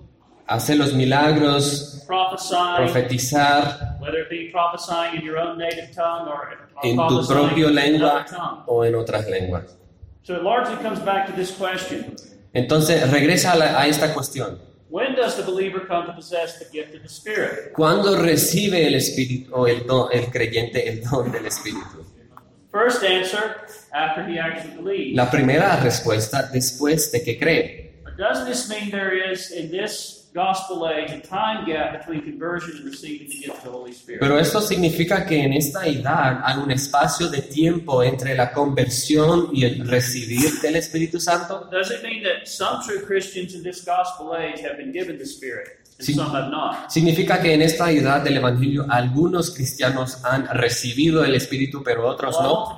hacer 0.47 0.77
los 0.77 0.93
milagros, 0.93 2.03
prophesying, 2.07 2.77
profetizar 2.77 3.97
whether 4.01 4.21
it 4.21 4.29
be 4.31 4.51
prophesying 4.53 5.17
in 5.21 5.27
your 5.27 5.39
own 5.39 5.57
native 5.59 5.91
tongue 5.95 6.29
or, 6.29 6.49
or 6.77 6.85
en 6.85 6.97
tu 7.09 7.67
in 7.69 7.75
lengua 7.75 8.27
o 8.67 8.85
en 8.85 8.95
otras 8.95 9.27
lenguas. 9.29 9.77
So 10.23 10.35
it 10.35 10.43
largely 10.43 10.77
comes 10.83 11.01
back 11.05 11.27
to 11.27 11.33
this 11.33 11.51
question. 11.53 12.15
Entonces 12.53 13.11
regresa 13.11 13.53
a, 13.53 13.57
la- 13.57 13.81
a 13.81 13.87
esta 13.87 14.13
cuestión. 14.13 14.59
When 14.89 15.15
does 15.17 15.37
the 15.37 15.43
believer 15.43 15.81
come 15.81 16.07
to 16.07 16.13
possess 16.13 16.59
the 16.59 16.67
gift 16.73 16.95
of 16.95 17.03
the 17.03 17.09
Spirit? 17.09 17.73
¿Cuándo 17.75 18.17
recibe 18.17 18.87
el 18.87 18.95
Espíritu 18.95 19.53
o 19.53 19.67
el, 19.67 19.85
don- 19.87 20.09
el 20.13 20.31
creyente 20.31 20.89
el 20.89 21.03
don 21.03 21.33
del 21.33 21.47
Espíritu? 21.47 22.05
First 22.71 23.03
answer, 23.03 23.57
after 23.93 24.23
he 24.29 24.39
actually 24.39 24.77
believes. 24.77 25.17
La 25.17 25.31
primera 25.31 25.77
respuesta 25.83 26.49
después 26.53 27.11
de 27.11 27.23
que 27.25 27.39
cree. 27.39 27.93
But 28.05 28.17
does 28.17 28.45
this 28.47 28.69
mean 28.69 28.91
there 28.91 29.13
is, 29.33 29.51
in 29.51 29.71
this 29.71 30.26
gospel 30.37 30.87
age, 30.87 31.11
a 31.13 31.21
time 31.21 31.65
gap 31.65 31.99
between 31.99 32.21
conversion 32.21 32.77
and 32.77 32.85
receiving 32.85 33.27
the 33.27 33.39
gift 33.39 33.57
of 33.57 33.65
the 33.65 33.71
Holy 33.71 33.93
Spirit? 33.93 34.21
Pero 34.21 34.39
esto 34.39 34.61
significa 34.61 35.25
que 35.25 35.43
en 35.43 35.55
esta 35.55 35.87
edad 35.87 36.43
hay 36.45 36.59
un 36.59 36.71
espacio 36.71 37.29
de 37.29 37.41
tiempo 37.41 38.03
entre 38.03 38.35
la 38.35 38.53
conversión 38.53 39.49
y 39.53 39.65
el 39.65 39.89
recibir 39.89 40.61
del 40.61 40.77
Espíritu 40.77 41.19
Santo. 41.19 41.69
Does 41.73 41.91
it 41.91 42.03
mean 42.03 42.23
that 42.23 42.47
some 42.47 42.83
true 42.87 43.01
Christians 43.01 43.55
in 43.55 43.63
this 43.63 43.83
gospel 43.83 44.37
age 44.37 44.61
have 44.61 44.77
been 44.77 44.93
given 44.93 45.17
the 45.17 45.25
Spirit 45.25 45.86
Sí. 45.99 46.15
Significa 46.89 47.41
que 47.41 47.55
en 47.55 47.63
esta 47.63 47.91
edad 47.91 48.21
del 48.21 48.37
Evangelio 48.37 48.85
algunos 48.89 49.51
cristianos 49.55 50.23
han 50.25 50.47
recibido 50.49 51.25
el 51.25 51.35
Espíritu, 51.35 51.83
pero 51.83 52.07
otros 52.07 52.37
no. 52.43 52.75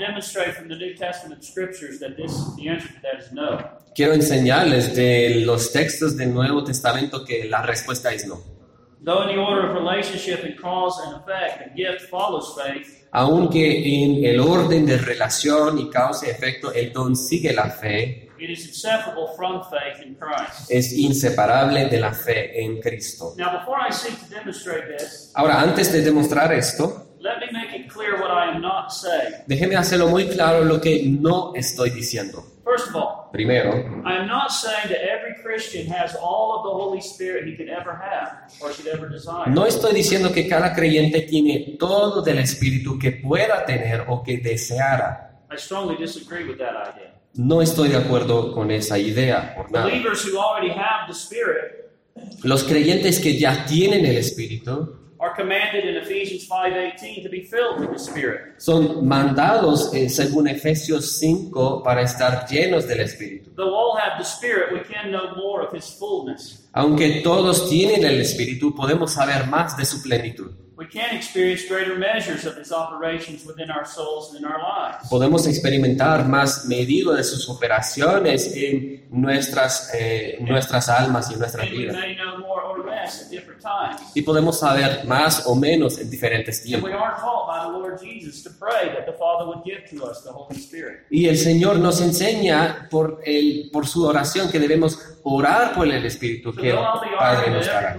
Quiero 3.94 4.12
enseñarles 4.12 4.94
de 4.94 5.42
los 5.44 5.72
textos 5.72 6.16
del 6.16 6.32
Nuevo 6.32 6.62
Testamento 6.62 7.24
que 7.24 7.48
la 7.48 7.62
respuesta 7.62 8.12
es 8.12 8.26
no. 8.26 8.40
Aunque 13.10 14.02
en 14.02 14.24
el 14.24 14.38
orden 14.38 14.86
de 14.86 14.98
relación 14.98 15.78
y 15.78 15.88
causa 15.88 16.26
y 16.26 16.30
efecto 16.30 16.72
el 16.72 16.92
don 16.92 17.16
sigue 17.16 17.52
la 17.52 17.70
fe, 17.70 18.27
it 18.40 18.50
is 18.50 18.66
inseparable 18.66 19.28
from 19.36 19.62
faith 19.70 20.04
in 20.04 20.14
Christ. 20.14 20.70
es 20.70 20.92
inseparable 20.92 21.86
de 21.88 22.00
la 22.00 22.12
fe 22.12 22.62
en 22.64 22.80
Cristo. 22.80 23.34
Now, 23.36 23.58
before 23.58 23.76
I 23.80 23.90
seek 23.92 24.18
to 24.28 24.34
demonstrate 24.34 24.86
this, 24.96 25.32
Ahora, 25.34 25.60
antes 25.60 25.92
de 25.92 26.02
demostrar 26.02 26.52
esto, 26.52 27.06
let 27.20 27.38
me 27.40 27.50
make 27.52 27.74
it 27.76 27.88
clear 27.92 28.20
what 28.20 28.30
I 28.30 28.54
am 28.54 28.60
not 28.60 28.90
saying. 28.92 29.34
déjeme 29.46 29.76
hacerlo 29.76 30.08
muy 30.08 30.28
claro 30.28 30.64
lo 30.64 30.80
que 30.80 31.02
no 31.06 31.52
estoy 31.54 31.90
diciendo. 31.90 32.44
First 32.64 32.88
of 32.90 32.96
all, 32.96 33.30
Primero, 33.32 33.72
I 34.06 34.16
am 34.18 34.26
not 34.26 34.50
saying 34.50 34.88
that 34.90 35.00
every 35.02 35.34
Christian 35.42 35.86
has 35.90 36.14
all 36.16 36.56
of 36.58 36.64
the 36.64 36.70
Holy 36.70 37.00
Spirit 37.00 37.46
he 37.46 37.56
could 37.56 37.68
ever 37.70 37.94
have 37.94 38.50
or 38.60 38.72
should 38.72 38.86
ever 38.88 39.08
desire. 39.08 39.48
no 39.50 39.64
estoy 39.66 39.94
diciendo 39.94 40.32
que 40.32 40.46
cada 40.48 40.74
creyente 40.74 41.22
tiene 41.22 41.76
todo 41.78 42.20
del 42.22 42.38
Espíritu 42.38 42.98
que 42.98 43.12
pueda 43.12 43.64
tener 43.64 44.04
o 44.08 44.22
que 44.22 44.38
deseara. 44.38 45.24
I 45.50 45.56
strongly 45.56 45.96
disagree 45.96 46.44
with 46.44 46.58
that 46.58 46.74
idea. 46.76 47.14
No 47.34 47.62
estoy 47.62 47.88
de 47.88 47.96
acuerdo 47.96 48.52
con 48.52 48.70
esa 48.70 48.98
idea, 48.98 49.54
por 49.54 49.70
nada. 49.70 49.86
Believers 49.86 50.24
who 50.24 50.38
already 50.38 50.70
have 50.70 51.06
the 51.06 51.12
Spirit 51.12 51.78
Los 52.42 52.64
creyentes 52.64 53.20
que 53.20 53.38
ya 53.38 53.64
tienen 53.66 54.04
el 54.04 54.16
Espíritu 54.16 54.96
are 55.20 55.34
commanded 55.34 55.84
in 55.84 55.96
Ephesians 55.96 56.46
5:18 56.46 57.24
to 57.24 57.28
be 57.28 57.42
filled 57.42 57.80
with 57.80 57.90
the 57.90 57.98
Spirit. 57.98 58.54
son 58.58 59.06
mandados, 59.06 59.92
eh, 59.92 60.08
según 60.08 60.46
Efesios 60.46 61.18
5, 61.18 61.82
para 61.82 62.02
estar 62.02 62.46
llenos 62.48 62.86
del 62.86 63.00
Espíritu. 63.00 63.50
Aunque 66.72 67.20
todos 67.22 67.68
tienen 67.68 68.04
el 68.04 68.20
Espíritu, 68.20 68.74
podemos 68.74 69.12
saber 69.12 69.46
más 69.48 69.76
de 69.76 69.84
su 69.84 70.00
plenitud. 70.02 70.52
We 70.78 70.86
can 70.86 71.16
experience 71.16 71.64
greater 71.68 71.96
measures 71.96 72.46
of 72.46 72.56
His 72.56 72.70
operations 72.70 73.44
within 73.44 73.68
our 73.68 73.84
souls 73.84 74.32
and 74.32 74.38
in 74.38 74.44
our 74.44 74.60
lives. 74.60 75.08
Podemos 75.10 75.44
experimentar 75.48 76.24
más 76.28 76.66
medido 76.66 77.14
de 77.14 77.24
sus 77.24 77.48
operaciones 77.48 78.54
en 78.54 79.04
nuestras, 79.10 79.92
eh, 79.92 80.38
nuestras 80.40 80.88
almas 80.88 81.30
y 81.30 81.32
en 81.32 81.40
nuestras 81.40 81.68
vidas. 81.68 81.96
Y 84.14 84.22
podemos 84.22 84.60
saber 84.60 85.04
más 85.04 85.48
o 85.48 85.56
menos 85.56 85.98
en 85.98 86.08
diferentes 86.08 86.62
tiempos. 86.62 86.88
we 86.88 86.96
are 86.96 87.16
taught 87.16 87.48
by 87.48 87.64
the 87.64 87.76
Lord 87.76 88.00
Jesus 88.00 88.44
to 88.44 88.50
pray 88.50 88.94
that 88.94 89.04
the 89.04 89.18
Father 89.18 89.48
would 89.48 89.64
give 89.64 89.84
to 89.90 90.04
us 90.04 90.22
the 90.22 90.30
Holy 90.30 90.60
Spirit. 90.60 91.06
Y 91.10 91.26
el 91.26 91.38
Señor 91.38 91.80
nos 91.80 92.00
enseña 92.00 92.86
por, 92.88 93.20
el, 93.26 93.68
por 93.72 93.84
su 93.88 94.06
oración 94.06 94.48
que 94.48 94.60
debemos 94.60 94.96
orar 95.24 95.74
por 95.74 95.88
el 95.88 96.06
Espíritu 96.06 96.54
que 96.54 96.70
el 96.70 96.78
Padre 97.18 97.50
nos 97.50 97.66
dará. 97.66 97.96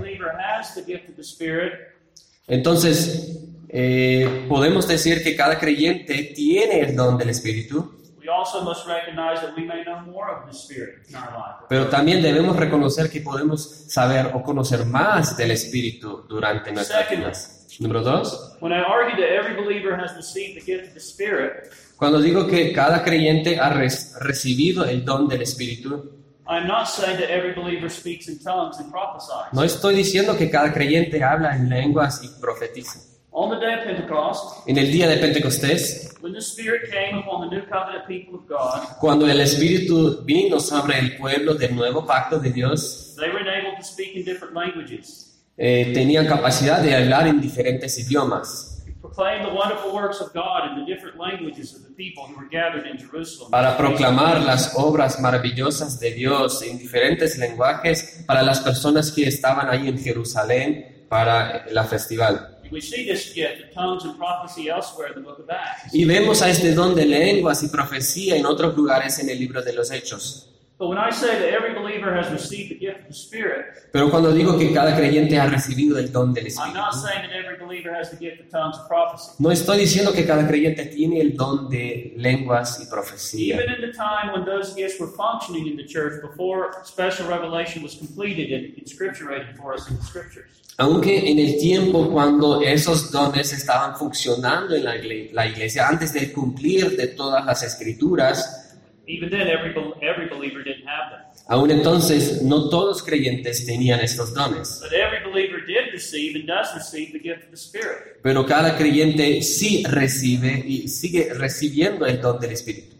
Entonces, 2.49 3.39
eh, 3.69 4.45
podemos 4.49 4.87
decir 4.87 5.23
que 5.23 5.35
cada 5.35 5.57
creyente 5.59 6.33
tiene 6.35 6.81
el 6.81 6.95
don 6.95 7.17
del 7.17 7.29
Espíritu, 7.29 7.95
we 8.19 8.27
also 8.27 8.63
must 8.63 8.85
recognize 8.87 9.39
that 9.41 9.55
we 9.55 9.63
may 9.63 9.83
know 9.83 10.01
more 10.01 10.29
of 10.29 10.45
the 10.47 10.53
Spirit 10.53 11.07
in 11.07 11.15
our 11.15 11.31
life. 11.31 11.65
pero 11.69 11.87
también 11.87 12.21
debemos 12.21 12.55
reconocer 12.55 13.09
que 13.09 13.21
podemos 13.21 13.85
saber 13.87 14.31
o 14.33 14.41
conocer 14.43 14.85
más 14.85 15.37
del 15.37 15.51
Espíritu 15.51 16.25
durante 16.27 16.71
nuestras 16.71 17.09
vidas. 17.09 17.55
Número 17.79 18.01
dos, 18.01 18.57
When 18.59 18.73
I 18.73 18.81
argue 18.81 19.15
that 19.15 19.29
every 19.31 19.55
believer 19.55 19.95
has 19.95 20.15
received 20.15 20.55
the 20.55 20.61
gift 20.65 20.87
of 20.89 20.93
the 20.93 20.99
Spirit, 20.99 21.71
cuando 21.95 22.19
digo 22.19 22.47
que 22.47 22.73
cada 22.73 23.03
creyente 23.03 23.59
ha 23.59 23.69
recibido 23.69 24.83
el 24.85 25.05
don 25.05 25.27
del 25.27 25.43
Espíritu, 25.43 26.18
I'm 26.49 26.65
not 26.67 26.85
saying 26.89 27.19
that 27.19 27.29
every 27.29 27.53
believer 27.53 27.89
speaks 27.89 28.27
in 28.27 28.39
tongues 28.39 28.79
and 28.79 28.89
prophesies. 28.91 29.53
no 29.53 29.63
estoy 29.63 29.95
diciendo 29.95 30.35
que 30.35 30.49
cada 30.49 30.73
creyente 30.73 31.23
habla 31.23 31.55
en 31.55 31.69
lenguas 31.69 32.21
y 32.23 32.29
profetiza. 32.41 32.99
On 33.31 33.51
the 33.51 33.63
day 33.63 33.75
of 33.75 33.83
Pentecost, 33.85 34.67
En 34.67 34.77
el 34.77 34.91
día 34.91 35.07
de 35.07 35.17
Pentecostés, 35.17 36.15
when 36.21 36.33
the 36.33 36.41
Spirit 36.41 36.89
came 36.91 37.19
upon 37.19 37.47
the 37.47 37.55
new 37.55 37.63
covenant 37.67 38.07
people 38.07 38.35
of 38.39 38.47
God, 38.47 38.97
cuando 38.99 39.27
el 39.27 39.39
Espíritu 39.39 40.23
vino 40.25 40.59
sobre 40.59 40.97
el 40.97 41.15
pueblo 41.17 41.53
del 41.53 41.75
nuevo 41.75 42.03
pacto 42.05 42.39
de 42.39 42.49
Dios, 42.51 43.15
they 43.19 43.29
were 43.29 43.41
enabled 43.41 43.77
to 43.77 43.83
speak 43.83 44.15
in 44.15 44.25
different 44.25 44.55
languages, 44.55 45.39
eh, 45.55 45.91
tenían 45.93 46.25
capacidad 46.25 46.81
de 46.81 46.95
hablar 46.95 47.27
en 47.27 47.39
diferentes 47.39 47.99
idiomas 47.99 48.78
proclaim 49.01 49.43
the 49.43 49.53
wonderful 49.53 49.93
works 49.93 50.19
of 50.21 50.33
God 50.33 50.69
in 50.69 50.79
the 50.79 50.85
different 50.85 51.17
languages 51.17 51.73
of 51.73 51.83
the 51.83 51.93
people 51.93 52.23
who 52.27 52.35
were 52.35 52.49
gathered 52.49 52.85
in 52.85 52.97
Jerusalem. 52.97 53.51
para 53.51 53.77
proclamar 53.77 54.41
las 54.41 54.73
obras 54.75 55.19
maravillosas 55.19 55.99
de 55.99 56.11
Dios 56.11 56.61
en 56.61 56.77
diferentes 56.77 57.37
lenguajes 57.37 58.23
para 58.27 58.43
las 58.43 58.59
personas 58.59 59.11
que 59.11 59.27
estaban 59.27 59.69
ahí 59.69 59.87
en 59.87 59.97
Jerusalén 59.97 61.05
para 61.09 61.65
la 61.71 61.85
festival. 61.85 62.57
We 62.71 62.81
see 62.81 63.07
this 63.07 63.33
gift 63.33 63.69
of 63.69 63.73
tongues 63.73 64.05
and 64.05 64.15
prophecy 64.17 64.69
elsewhere 64.69 65.09
in 65.09 65.15
the 65.15 65.21
book 65.21 65.39
of 65.39 65.49
Acts. 65.49 65.93
Y 65.93 66.05
vemos 66.05 66.41
a 66.43 66.49
este 66.49 66.73
don 66.73 66.93
de 66.93 67.05
lenguas 67.05 67.63
y 67.63 67.69
profecía 67.69 68.35
en 68.35 68.45
otros 68.45 68.75
lugares 68.75 69.17
en 69.19 69.29
el 69.29 69.39
libro 69.39 69.63
de 69.63 69.73
los 69.73 69.89
Hechos. 69.89 70.49
But 70.79 70.87
when 70.87 70.97
I 70.97 71.09
say 71.11 71.37
that 71.37 71.49
every 71.49 71.73
believer 71.73 72.15
has 72.15 72.31
received 72.31 72.71
the 72.71 72.75
gift 72.79 73.01
of 73.01 73.07
the 73.07 73.13
Spirit, 73.13 73.65
Pero 73.91 74.09
cuando 74.09 74.31
digo 74.31 74.57
que 74.57 74.71
cada 74.73 74.95
creyente 74.95 75.37
ha 75.37 75.45
recibido 75.47 75.97
el 75.97 76.09
don 76.09 76.33
del 76.33 76.45
I'm 76.45 76.47
Espíritu, 76.47 76.73
not 76.73 76.93
saying 76.93 77.27
that 77.27 77.35
every 77.35 77.57
believer 77.57 77.93
has 77.93 78.09
the 78.11 78.15
gift 78.15 78.39
of 78.39 78.49
tongues 78.49 78.77
and 78.77 78.87
prophecy. 78.87 79.31
no 79.39 79.51
estoy 79.51 79.79
diciendo 79.79 80.13
que 80.13 80.25
cada 80.25 80.47
creyente 80.47 80.85
tiene 80.85 81.19
el 81.19 81.35
don 81.35 81.69
de 81.69 82.13
lenguas 82.15 82.79
y 82.81 82.85
profecía. 82.89 83.55
Even 83.55 83.75
in 83.75 83.81
the 83.81 83.91
time 83.91 84.31
when 84.31 84.45
those 84.45 84.73
gifts 84.73 84.97
were 85.01 85.11
functioning 85.11 85.67
in 85.67 85.75
the 85.75 85.85
church 85.85 86.21
before 86.21 86.71
special 86.85 87.27
revelation 87.27 87.83
was 87.83 87.95
completed 87.97 88.53
and 88.53 88.73
inscripturated 88.77 89.57
for 89.57 89.73
us 89.73 89.85
in 89.89 89.97
the 89.97 90.03
scriptures. 90.05 90.47
Aunque 90.77 91.29
en 91.29 91.39
el 91.39 91.59
tiempo 91.59 92.09
cuando 92.09 92.61
esos 92.61 93.11
dones 93.11 93.51
estaban 93.51 93.97
funcionando 93.97 94.75
en 94.75 94.85
la 94.85 95.45
iglesia, 95.45 95.89
antes 95.89 96.13
de 96.13 96.31
cumplir 96.31 96.95
de 96.95 97.07
todas 97.07 97.45
las 97.45 97.63
escrituras, 97.63 98.68
Even 99.09 99.31
then, 99.31 99.47
every, 99.47 99.73
every 100.03 100.27
believer 100.29 100.61
didn't 100.63 100.85
have 100.85 101.09
them. 101.09 101.21
Aún 101.47 101.71
entonces, 101.71 102.43
no 102.43 102.69
todos 102.69 103.01
creyentes 103.01 103.65
tenían 103.65 103.99
estos 104.01 104.35
dones, 104.35 104.79
But 104.83 104.93
every 104.93 105.23
believer 105.27 105.65
did 105.65 105.91
receive 105.91 106.35
and 106.35 106.45
does 106.47 106.67
receive 106.75 107.11
the 107.11 107.19
gift 107.19 107.45
of 107.45 107.49
the 107.49 107.57
Spirit. 107.57 108.21
pero 108.21 108.45
cada 108.45 108.77
creyente 108.77 109.41
sí 109.41 109.83
recibe 109.83 110.63
y 110.63 110.87
sigue 110.87 111.33
recibiendo 111.33 112.05
el 112.05 112.21
don 112.21 112.39
del 112.39 112.51
Espíritu. 112.51 112.95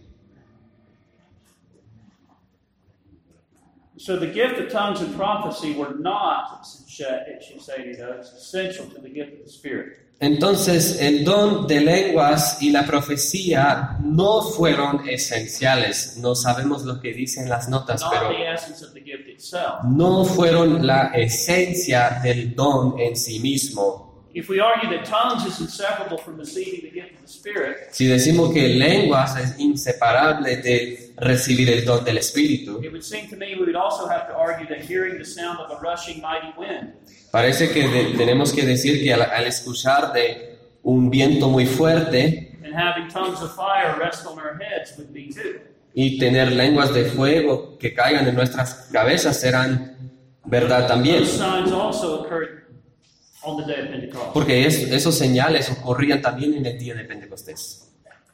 So 3.98 4.18
the 4.18 4.28
gift 4.28 4.58
of 4.58 4.72
tongues 4.72 5.02
and 5.02 5.16
prophecy 5.16 5.74
were 5.76 5.94
not, 6.00 6.66
it 6.88 7.44
should 7.44 7.62
say, 7.62 7.86
you 7.86 7.98
know, 7.98 8.14
essential 8.20 8.86
to 8.88 9.00
the 9.00 9.10
gift 9.10 9.34
of 9.34 9.44
the 9.46 9.52
Spirit. 9.52 10.00
Entonces, 10.22 10.98
el 11.00 11.24
don 11.24 11.66
de 11.66 11.80
lenguas 11.80 12.62
y 12.62 12.72
la 12.72 12.86
profecía 12.86 13.98
no 14.04 14.42
fueron 14.42 15.08
esenciales. 15.08 16.18
No 16.18 16.36
sabemos 16.36 16.84
lo 16.84 17.00
que 17.00 17.14
dicen 17.14 17.48
las 17.48 17.70
notas, 17.70 18.02
Not 18.02 18.12
pero 18.12 18.30
no 19.84 20.26
fueron 20.26 20.86
la 20.86 21.12
esencia 21.14 22.20
del 22.22 22.54
don 22.54 23.00
en 23.00 23.16
sí 23.16 23.40
mismo. 23.40 24.09
If 24.34 24.48
we 24.48 24.60
argue 24.60 24.90
that 24.96 25.06
tongues 25.10 25.46
is 25.48 25.60
inseparable 25.60 26.18
from 26.20 26.38
receiving 26.38 26.82
the 26.84 26.92
gift 26.92 27.16
of 27.16 27.22
the 27.22 27.28
Spirit, 27.28 27.88
Si 27.92 28.06
decimos 28.06 28.54
que 28.54 28.68
lenguas 28.70 29.36
es 29.38 29.58
inseparable 29.60 30.58
de 30.58 31.14
recibir 31.18 31.70
el 31.72 31.84
don 31.84 32.04
del 32.06 32.18
Espíritu, 32.20 32.80
it 32.84 32.92
would 32.92 33.02
seem 33.04 33.28
to 33.30 33.36
me 33.36 33.56
we 33.56 33.66
would 33.66 33.76
also 33.76 34.08
have 34.08 34.28
to 34.28 34.36
argue 34.36 34.68
that 34.68 34.86
hearing 34.88 35.18
the 35.18 35.26
sound 35.26 35.60
of 35.60 35.72
a 35.72 35.80
rushing 35.82 36.22
mighty 36.22 36.54
wind 36.58 36.94
parece 37.32 37.72
que 37.72 37.88
de- 37.88 38.18
tenemos 38.18 38.54
que 38.54 38.64
decir 38.66 39.04
que 39.04 39.12
al, 39.14 39.22
al 39.24 39.46
escuchar 39.48 40.14
de 40.14 40.58
un 40.84 41.10
viento 41.10 41.50
muy 41.50 41.66
fuerte 41.66 42.52
and 42.64 42.74
having 42.76 43.08
tongues 43.10 43.42
of 43.42 43.52
fire 43.56 43.98
rest 44.00 44.26
on 44.28 44.38
our 44.38 44.58
heads 44.62 44.94
would 44.98 45.12
be 45.12 45.28
too. 45.34 45.60
y 45.96 46.20
tener 46.20 46.52
lenguas 46.52 46.94
de 46.94 47.06
fuego 47.06 47.78
que 47.80 47.94
caigan 47.96 48.28
en 48.28 48.36
nuestras 48.36 48.90
cabezas 48.94 49.40
serán 49.40 49.98
verdad 50.46 50.88
también. 50.88 51.24
Porque 54.34 54.66
es- 54.66 54.80
esos 54.92 55.18
señales 55.18 55.70
ocurrían 55.72 56.22
también 56.22 56.54
en 56.56 56.66
el 56.66 56.78
día 56.78 56.94
de 56.96 57.04
Pentecostés. 57.06 57.86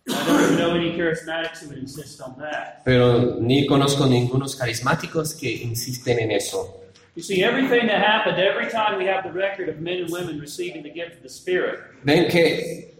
I 0.07 0.11
don't 0.27 0.39
even 0.43 0.57
know 0.57 0.75
any 0.75 0.95
charismatics 0.95 1.63
who 1.63 1.69
would 1.69 1.79
insist 1.79 2.21
on 2.21 2.35
that. 2.37 2.83
Pero 2.83 3.37
ni 3.39 3.65
conozco 3.65 4.05
ningunos 4.05 4.55
carismáticos 4.55 5.33
que 5.33 5.51
insisten 5.51 6.19
en 6.19 6.31
eso. 6.31 6.81
You 7.15 7.23
see, 7.23 7.43
everything 7.43 7.87
that 7.87 8.03
happened 8.03 8.37
every 8.37 8.69
time 8.69 8.97
we 8.97 9.07
have 9.09 9.23
the 9.23 9.31
record 9.31 9.69
of 9.69 9.77
men 9.79 10.03
and 10.03 10.11
women 10.11 10.39
receiving 10.39 10.83
the 10.83 10.91
gift 10.91 11.15
of 11.15 11.21
the 11.23 11.29
Spirit 11.29 11.79
Ven 12.03 12.27
que 12.27 12.94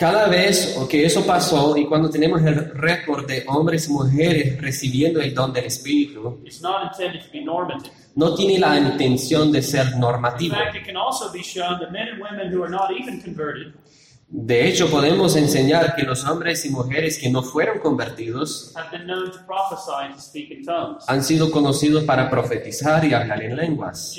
cada 0.00 0.28
vez 0.28 0.78
que 0.88 1.04
eso 1.04 1.26
pasó 1.26 1.76
y 1.76 1.84
cuando 1.84 2.08
tenemos 2.08 2.40
el 2.42 2.70
récord 2.74 3.26
de 3.26 3.44
hombres 3.46 3.86
y 3.86 3.92
mujeres 3.92 4.58
recibiendo 4.58 5.20
el 5.20 5.34
don 5.34 5.52
del 5.52 5.66
Espíritu, 5.66 6.40
is 6.46 6.62
not 6.62 6.84
intended 6.90 7.20
to 7.22 7.30
be 7.30 7.44
normative. 7.44 7.92
no 8.16 8.34
tiene 8.34 8.58
la 8.58 8.78
intención 8.78 9.52
de 9.52 9.60
ser 9.60 9.88
In 9.92 10.00
normativo. 10.00 10.54
fact, 10.54 10.74
it 10.76 10.86
can 10.86 10.96
also 10.96 11.30
be 11.30 11.42
shown 11.42 11.78
that 11.80 11.92
men 11.92 12.08
and 12.08 12.18
women 12.22 12.50
who 12.50 12.62
are 12.64 12.70
not 12.70 12.90
even 12.98 13.20
converted 13.20 13.74
De 14.32 14.68
hecho, 14.68 14.88
podemos 14.88 15.34
enseñar 15.34 15.96
que 15.96 16.04
los 16.04 16.24
hombres 16.24 16.64
y 16.64 16.70
mujeres 16.70 17.18
que 17.18 17.28
no 17.30 17.42
fueron 17.42 17.80
convertidos 17.80 18.72
han 21.08 21.24
sido 21.24 21.50
conocidos 21.50 22.04
para 22.04 22.30
profetizar 22.30 23.04
y 23.04 23.12
hablar 23.12 23.42
en 23.42 23.56
lenguas. 23.56 24.12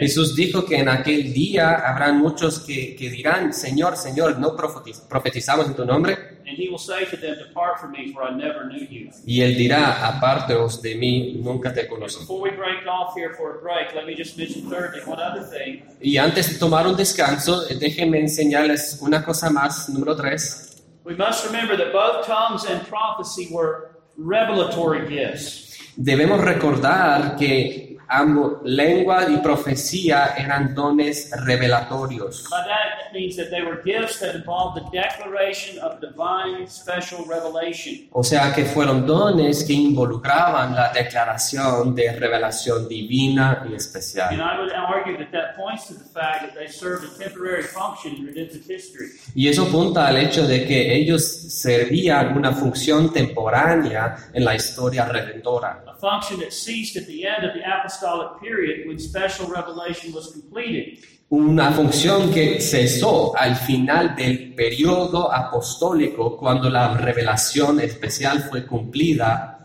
Jesús 0.00 0.36
dijo 0.36 0.66
que 0.66 0.76
en 0.76 0.90
aquel 0.90 1.32
día 1.32 1.76
habrán 1.76 2.18
muchos 2.18 2.60
que, 2.60 2.94
que 2.94 3.08
dirán, 3.08 3.54
Señor, 3.54 3.96
Señor, 3.96 4.38
¿no 4.38 4.54
profetiz- 4.54 5.00
profetizamos 5.08 5.66
en 5.66 5.74
tu 5.76 5.86
nombre? 5.86 6.29
And 6.50 6.58
he 6.58 6.68
will 6.68 6.78
say 6.78 7.04
to 7.04 7.16
them, 7.16 7.38
Depart 7.38 7.78
from 7.78 7.92
me, 7.92 8.12
for 8.12 8.24
I 8.24 8.32
never 8.32 8.66
knew 8.66 8.84
you. 8.90 9.12
Y 9.24 9.40
él 9.40 9.56
dirá, 9.56 10.04
apárteos 10.04 10.82
de 10.82 10.96
mí, 10.96 11.34
nunca 11.40 11.72
te 11.72 11.86
conocí. 11.86 12.18
Before 12.18 12.42
we 12.42 12.50
break 12.50 12.84
off 12.88 13.14
here 13.14 13.32
for 13.34 13.58
a 13.58 13.62
break, 13.62 13.94
let 13.94 14.04
me 14.04 14.16
just 14.16 14.36
mention 14.36 14.68
thirdly 14.68 15.00
one 15.06 15.20
other 15.20 15.44
thing. 15.44 15.84
Y 16.02 16.16
antes 16.16 16.52
de 16.52 16.58
tomar 16.58 16.88
un 16.88 16.96
descanso, 16.96 17.68
eh, 17.68 17.76
déjenme 17.76 18.18
enseñarles 18.18 18.98
una 19.00 19.24
cosa 19.24 19.48
más, 19.48 19.88
número 19.90 20.16
tres. 20.16 20.82
We 21.04 21.14
must 21.14 21.46
remember 21.46 21.76
that 21.76 21.92
both 21.92 22.26
tongues 22.26 22.64
and 22.64 22.84
prophecy 22.88 23.46
were 23.52 23.92
revelatory 24.16 25.06
gifts. 25.06 25.78
Debemos 25.94 26.40
recordar 26.40 27.36
que 27.36 27.89
ambos, 28.10 28.58
lengua 28.64 29.26
y 29.28 29.36
profecía 29.38 30.34
eran 30.36 30.74
dones 30.74 31.30
revelatorios. 31.44 32.48
By 32.50 32.64
that, 32.64 33.06
it 33.06 33.12
means 33.14 33.36
that 33.36 33.50
they 33.50 33.62
were 33.62 33.80
gifts 33.84 34.18
that 34.18 34.34
involved 34.34 34.80
the 34.80 34.90
declaration 34.90 35.78
of 35.78 36.00
divine 36.00 36.66
special 36.68 37.24
revelation. 37.26 38.08
O 38.12 38.22
sea 38.22 38.52
que 38.52 38.64
fueron 38.64 39.06
dones 39.06 39.64
que 39.64 39.74
involucraban 39.74 40.74
la 40.74 40.92
declaración 40.92 41.94
de 41.94 42.12
revelación 42.12 42.88
divina 42.88 43.62
y 43.64 43.68
And 43.68 43.76
especial. 43.76 44.34
I 44.34 44.60
would 44.60 44.72
argue 44.72 45.16
that 45.18 45.30
that 45.32 45.56
points 45.56 45.86
to 45.88 45.94
the 45.94 46.04
fact 46.04 46.42
that 46.42 46.54
they 46.54 46.68
served 46.68 47.04
a 47.04 47.18
temporary 47.18 47.62
function 47.62 48.16
in 48.16 48.26
redemptive 48.26 48.64
history. 48.66 49.10
Y 49.34 49.48
eso 49.48 49.64
apunta 49.64 50.08
al 50.08 50.16
hecho 50.16 50.46
de 50.46 50.66
que 50.66 50.94
ellos 50.94 51.24
servían 51.24 52.36
una 52.36 52.52
función 52.52 53.12
temporánea 53.12 54.16
en 54.32 54.44
la 54.44 54.54
historia 54.54 55.04
redentora. 55.06 55.84
a 55.86 55.94
function 56.00 56.40
that 56.40 56.52
ceased 56.52 56.96
at 56.96 57.06
the 57.06 57.26
end 57.26 57.44
of 57.44 57.54
the 57.54 57.60
apostolic 57.60 57.99
period 58.40 58.86
when 58.86 58.98
special 58.98 59.46
revelation 59.48 60.12
was 60.12 60.32
completed. 60.32 60.98
Una 61.30 61.70
función 61.70 62.32
que 62.32 62.60
cesó 62.60 63.36
al 63.36 63.54
final 63.54 64.16
del 64.16 64.52
periodo 64.54 65.32
apostólico 65.32 66.36
cuando 66.36 66.68
la 66.68 66.96
revelación 66.96 67.78
especial 67.80 68.42
fue 68.50 68.66
cumplida 68.66 69.56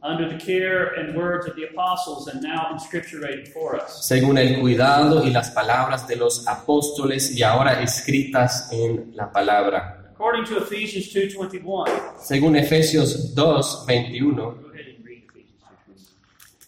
Under 0.00 0.28
the 0.28 0.38
care 0.38 0.94
and 0.96 1.16
words 1.16 1.48
of 1.48 1.56
the 1.56 1.64
apostles, 1.64 2.28
and 2.28 2.40
now 2.40 2.68
inscripturated 2.72 3.48
for 3.48 3.74
us. 3.74 4.06
según 4.06 4.38
el 4.38 4.60
cuidado 4.60 5.24
y 5.24 5.30
las 5.30 5.50
palabras 5.50 6.06
de 6.06 6.14
los 6.14 6.46
apóstoles 6.46 7.32
y 7.36 7.42
ahora 7.42 7.82
escritas 7.82 8.70
en 8.70 9.10
la 9.16 9.32
palabra. 9.32 10.12
According 10.14 10.44
to 10.44 10.58
Ephesians 10.58 11.12
2:21, 11.12 11.90
Según 12.20 12.54
Efesios 12.54 13.34
2, 13.34 13.84
21, 13.86 14.36
go 14.36 14.70
ahead 14.72 14.86
and 14.96 15.04
read 15.04 15.24
Ephesians 15.34 15.64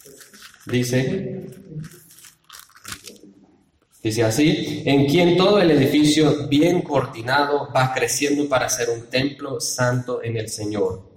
2:21. 0.03 0.50
Dice, 0.65 1.45
dice 4.03 4.23
así, 4.23 4.83
en 4.85 5.05
quien 5.07 5.37
todo 5.37 5.59
el 5.59 5.71
edificio 5.71 6.47
bien 6.47 6.81
coordinado 6.81 7.71
va 7.75 7.93
creciendo 7.93 8.47
para 8.47 8.69
ser 8.69 8.89
un 8.89 9.09
templo 9.09 9.59
santo 9.59 10.23
en 10.23 10.37
el 10.37 10.49
Señor. 10.49 11.09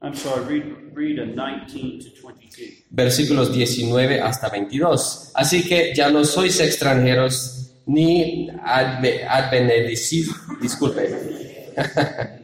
I'm 0.00 0.14
sorry, 0.14 0.60
read 0.60 0.84
read 0.94 1.18
a 1.18 1.24
19 1.24 1.98
to 2.04 2.10
22. 2.22 2.84
versículos 2.90 3.52
19 3.52 4.20
hasta 4.20 4.48
22. 4.48 5.30
Así 5.34 5.64
que 5.66 5.94
ya 5.94 6.10
no 6.10 6.24
sois 6.24 6.60
extranjeros 6.60 7.63
ni 7.86 8.48
adve- 8.50 9.24
advenedicidos. 9.28 10.36
Disculpe. 10.60 11.72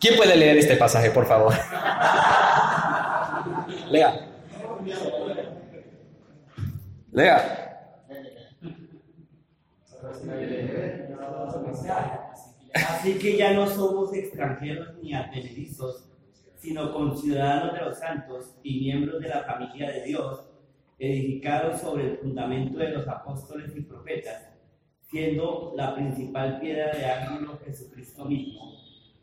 ¿Quién 0.00 0.16
puede 0.16 0.36
leer 0.36 0.58
este 0.58 0.76
pasaje, 0.76 1.10
por 1.10 1.26
favor? 1.26 1.54
Lea. 3.90 4.28
Lea. 7.12 7.60
Así 12.74 13.18
que 13.18 13.36
ya 13.36 13.52
no 13.52 13.66
somos 13.68 14.12
extranjeros 14.14 14.94
ni 15.02 15.14
advenedizos, 15.14 16.04
sino 16.58 16.92
conciudadanos 16.92 17.74
de 17.74 17.80
los 17.80 17.98
santos 17.98 18.54
y 18.62 18.80
miembros 18.80 19.20
de 19.20 19.28
la 19.28 19.44
familia 19.44 19.90
de 19.90 20.02
Dios, 20.04 20.40
edificados 20.98 21.80
sobre 21.80 22.10
el 22.10 22.18
fundamento 22.18 22.78
de 22.78 22.90
los 22.90 23.08
apóstoles 23.08 23.76
y 23.76 23.82
profetas, 23.82 24.50
siendo 25.10 25.74
la 25.76 25.94
principal 25.94 26.60
piedra 26.60 26.92
de 26.92 27.04
ángulo 27.04 27.58
Jesucristo 27.64 28.24
mismo, 28.24 28.72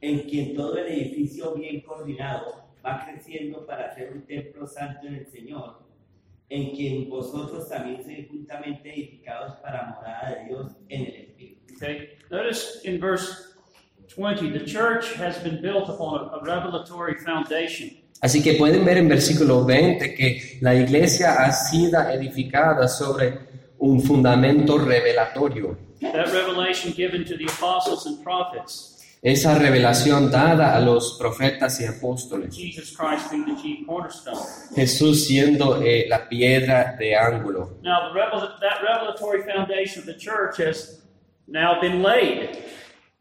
en 0.01 0.19
quien 0.21 0.55
todo 0.55 0.77
el 0.77 0.87
edificio 0.87 1.53
bien 1.53 1.81
coordinado 1.81 2.65
va 2.85 3.05
creciendo 3.05 3.65
para 3.65 3.93
ser 3.93 4.13
un 4.13 4.21
templo 4.25 4.67
santo 4.67 5.07
en 5.07 5.15
el 5.15 5.27
Señor, 5.27 5.81
en 6.49 6.71
quien 6.75 7.09
vosotros 7.09 7.69
también 7.69 8.03
sois 8.03 8.27
juntamente 8.27 8.93
edificados 8.93 9.55
para 9.61 9.87
morada 9.91 10.35
de 10.35 10.45
Dios 10.45 10.75
en 10.89 11.01
el 11.01 11.15
Espíritu. 11.15 11.75
Okay? 11.75 12.09
Notice 12.29 12.81
in 12.83 12.99
verse 12.99 13.55
20, 14.15 14.49
the 14.49 14.65
church 14.65 15.13
has 15.13 15.39
been 15.39 15.61
built 15.61 15.87
upon 15.87 16.29
a 16.33 16.43
revelatory 16.43 17.15
foundation. 17.19 18.00
Así 18.21 18.41
que 18.43 18.53
pueden 18.53 18.85
ver 18.85 18.99
en 18.99 19.09
versículo 19.09 19.65
20 19.65 20.13
que 20.13 20.57
la 20.61 20.75
iglesia 20.75 21.43
ha 21.43 21.51
sido 21.51 21.99
edificada 22.09 22.87
sobre 22.87 23.39
un 23.79 24.01
fundamento 24.01 24.77
revelatorio. 24.77 25.77
That 26.01 26.31
revelation 26.31 26.93
given 26.93 27.25
to 27.25 27.35
the 27.35 27.45
apostles 27.45 28.05
and 28.05 28.23
prophets 28.23 28.91
esa 29.21 29.53
revelación 29.53 30.31
dada 30.31 30.75
a 30.75 30.79
los 30.79 31.15
profetas 31.19 31.79
y 31.79 31.85
apóstoles. 31.85 32.55
Jesus 32.55 32.97
Christ 32.97 33.29
being 33.29 33.45
the 33.45 33.61
chief 33.61 33.85
cornerstone. 33.85 34.39
Jesús 34.75 35.27
siendo 35.27 35.79
eh, 35.79 36.05
la 36.09 36.27
piedra 36.27 36.95
de 36.97 37.15
ángulo. 37.15 37.77
Now, 37.83 38.11
the 38.11 38.19
revel- 38.19 38.49
that 38.59 38.81
revelatory 38.81 39.43
foundation 39.43 39.99
of 39.99 40.05
the 40.07 40.17
church 40.17 40.57
has 40.57 41.03
now 41.47 41.79
been 41.79 42.01
laid. 42.01 42.49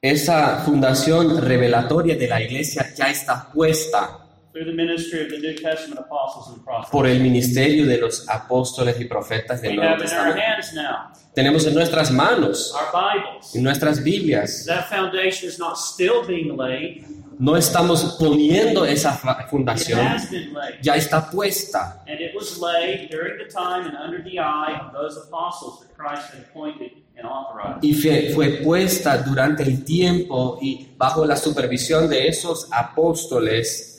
Esa 0.00 0.62
fundación 0.64 1.42
revelatoria 1.42 2.16
de 2.16 2.26
la 2.26 2.40
iglesia 2.40 2.86
ya 2.96 3.10
está 3.10 3.50
puesta 3.52 4.19
through 4.52 4.64
the 4.64 4.72
ministry 4.72 5.22
of 5.22 5.30
the 5.30 5.38
New 5.38 5.54
Testament 5.54 6.00
apostles 6.00 6.48
and 6.54 6.64
prophets. 6.64 6.90
por 6.90 7.06
el 7.06 7.20
ministerio 7.20 7.86
de 7.86 7.98
los 7.98 8.28
apóstoles 8.28 9.00
y 9.00 9.04
profetas 9.04 9.60
del 9.62 9.72
We 9.72 9.76
Nuevo 9.76 9.90
have 9.94 10.00
in 10.02 10.02
our 10.02 10.34
Testamento. 10.34 10.40
hands 10.40 10.74
now 10.74 11.12
Tenemos 11.34 11.64
en 11.66 11.74
nuestras 11.74 12.10
manos, 12.10 12.74
our 12.74 12.90
Bibles. 12.92 13.54
en 13.54 13.62
nuestras 13.62 14.02
Biblias. 14.02 14.64
That 14.66 14.88
foundation 14.88 15.48
is 15.48 15.58
not 15.60 15.76
still 15.78 16.26
being 16.26 16.56
laid, 16.56 17.04
No 17.38 17.56
estamos 17.56 18.16
poniendo 18.18 18.84
esa 18.84 19.12
fundación, 19.48 20.00
has 20.00 20.28
been 20.30 20.52
laid. 20.52 20.80
ya 20.82 20.96
está 20.96 21.30
puesta. 21.30 22.02
And 22.08 22.20
it 22.20 22.34
was 22.34 22.58
laid 22.58 23.08
during 23.10 23.38
the 23.38 23.44
time 23.50 23.86
and 23.86 23.96
under 23.96 24.22
the 24.22 24.38
eye 24.40 24.76
of 24.84 24.92
those 24.92 25.16
apostles 25.16 25.80
that 25.80 25.96
Christ 25.96 26.34
had 26.34 26.40
appointed 26.50 26.90
and 27.16 27.24
authorized. 27.26 27.82
Y 27.82 27.94
fue, 27.94 28.32
fue 28.34 28.48
puesta 28.64 29.16
durante 29.18 29.62
el 29.62 29.84
tiempo 29.84 30.58
y 30.60 30.88
bajo 30.98 31.24
la 31.24 31.36
supervisión 31.36 32.08
de 32.10 32.26
esos 32.28 32.68
apóstoles 32.72 33.89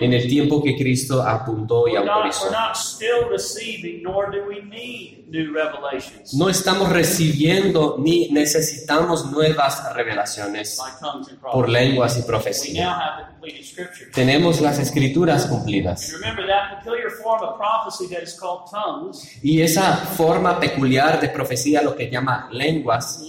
en 0.00 0.12
el 0.12 0.28
tiempo 0.28 0.62
que 0.62 0.76
Cristo 0.76 1.22
apuntó 1.22 1.88
y 1.88 1.96
autorizó. 1.96 2.50
No 6.34 6.48
estamos 6.48 6.88
recibiendo 6.90 7.96
ni 7.98 8.28
necesitamos 8.28 9.30
nuevas 9.30 9.92
revelaciones 9.94 10.80
por 11.52 11.68
lenguas 11.68 12.18
y 12.18 12.22
profecía. 12.22 13.34
Tenemos 14.14 14.60
las 14.60 14.78
escrituras 14.78 15.46
cumplidas. 15.46 16.14
Y 19.42 19.60
esa 19.62 19.96
forma 19.96 20.60
peculiar 20.60 21.20
de 21.20 21.28
profecía, 21.28 21.82
lo 21.82 21.94
que 21.96 22.10
llama 22.10 22.48
lenguas, 22.52 23.24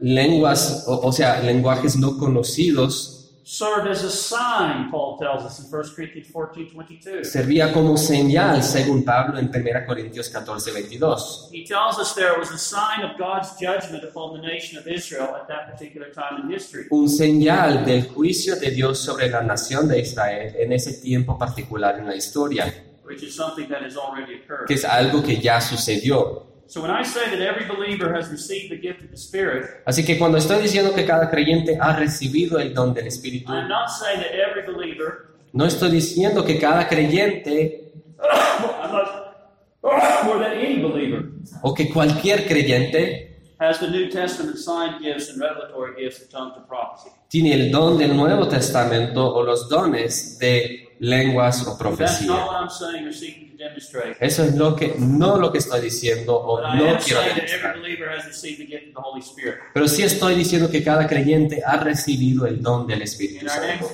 lenguas, 0.00 0.84
o, 0.86 1.06
o 1.06 1.12
sea, 1.12 1.40
lenguajes 1.40 1.96
no 1.96 2.18
conocidos, 2.18 3.21
served 3.44 3.88
as 3.88 4.04
a 4.04 4.10
sign, 4.10 4.90
Paul 4.90 5.18
tells 5.18 5.44
us 5.44 5.58
in 5.60 5.70
1 5.70 5.94
Corinthians 5.94 6.28
14 6.30 6.70
22. 6.70 7.24
servía 7.24 7.72
como 7.72 7.96
señal, 7.96 8.62
según 8.62 9.04
Pablo 9.04 9.38
en 9.38 9.48
1 9.48 9.86
Corintios 9.86 10.28
14, 10.28 10.70
22. 10.70 11.48
He 11.52 11.64
tells 11.64 11.98
us 11.98 12.14
there 12.14 12.38
was 12.38 12.50
a 12.50 12.58
sign 12.58 13.02
of 13.02 13.18
God's 13.18 13.50
judgment 13.58 14.04
upon 14.04 14.40
the 14.40 14.46
nation 14.46 14.78
of 14.78 14.86
Israel 14.86 15.34
at 15.34 15.48
that 15.48 15.70
particular 15.70 16.10
time 16.12 16.42
in 16.42 16.50
history. 16.52 16.86
Un 16.90 17.08
señal 17.08 17.84
del 17.84 18.08
juicio 18.08 18.56
de 18.56 18.70
Dios 18.70 18.98
sobre 18.98 19.28
la 19.28 19.42
nación 19.42 19.88
de 19.88 20.00
Israel 20.00 20.54
en 20.56 20.72
ese 20.72 20.94
tiempo 21.00 21.36
particular 21.36 21.98
en 21.98 22.06
la 22.06 22.14
historia, 22.14 22.72
which 23.04 23.22
is 23.22 23.34
something 23.34 23.68
that 23.68 23.82
has 23.82 23.96
already 23.96 24.34
occurred. 24.34 24.66
que 24.66 24.74
es 24.74 24.84
algo 24.84 25.22
que 25.22 25.40
ya 25.40 25.60
sucedió. 25.60 26.51
So 26.66 26.80
when 26.80 26.90
I 26.90 27.04
say 27.04 27.28
that 27.30 27.40
every 27.40 27.66
believer 27.66 28.14
has 28.14 28.30
received 28.30 28.70
the 28.70 28.78
gift 28.80 29.02
of 29.02 29.10
the 29.10 29.16
Spirit, 29.16 29.82
Así 29.84 30.04
que 30.04 30.18
cuando 30.18 30.38
estoy 30.38 30.62
diciendo 30.62 30.94
que 30.94 31.04
cada 31.04 31.28
creyente 31.30 31.76
ha 31.80 31.96
recibido 31.96 32.58
el 32.58 32.72
don 32.72 32.94
del 32.94 33.06
Espíritu, 33.06 33.52
I'm 33.52 33.68
not 33.68 33.90
saying 33.90 34.20
that 34.20 34.32
every 34.32 34.62
believer, 34.66 35.34
no 35.52 35.66
estoy 35.66 35.90
diciendo 35.90 36.44
que 36.44 36.58
cada 36.58 36.88
creyente 36.88 37.92
o 41.62 41.74
que 41.74 41.90
cualquier 41.92 42.46
creyente 42.46 43.28
has 43.58 43.78
the 43.78 43.88
New 43.88 44.08
Testament 44.10 44.58
sign 44.58 45.00
gifts 45.00 45.28
and 45.28 45.40
revelatory 45.40 45.94
gifts 46.02 46.22
of 46.22 46.30
tongues 46.30 46.54
and 46.56 46.66
prophecy. 46.66 47.10
tiene 47.28 47.54
el 47.54 47.70
don 47.70 47.96
del 47.96 48.16
Nuevo 48.16 48.46
Testamento 48.46 49.34
o 49.34 49.42
los 49.42 49.68
dones 49.68 50.38
de 50.38 50.96
lenguas 50.98 51.66
o 51.66 51.78
profecía. 51.78 52.46
Eso 54.20 54.44
es 54.44 54.54
lo 54.54 54.74
que 54.76 54.94
no 54.98 55.38
lo 55.38 55.52
que 55.52 55.58
estoy 55.58 55.80
diciendo 55.80 56.36
o 56.36 56.56
But 56.56 56.74
no 56.74 56.98
quiero 56.98 57.20
demostrar. 57.22 57.76
Pero 59.74 59.88
sí 59.88 60.02
estoy 60.02 60.34
diciendo 60.34 60.70
que 60.70 60.82
cada 60.82 61.06
creyente 61.06 61.62
ha 61.64 61.76
recibido 61.78 62.46
el 62.46 62.62
don 62.62 62.86
del 62.86 63.02
Espíritu 63.02 63.48
Santo. 63.48 63.90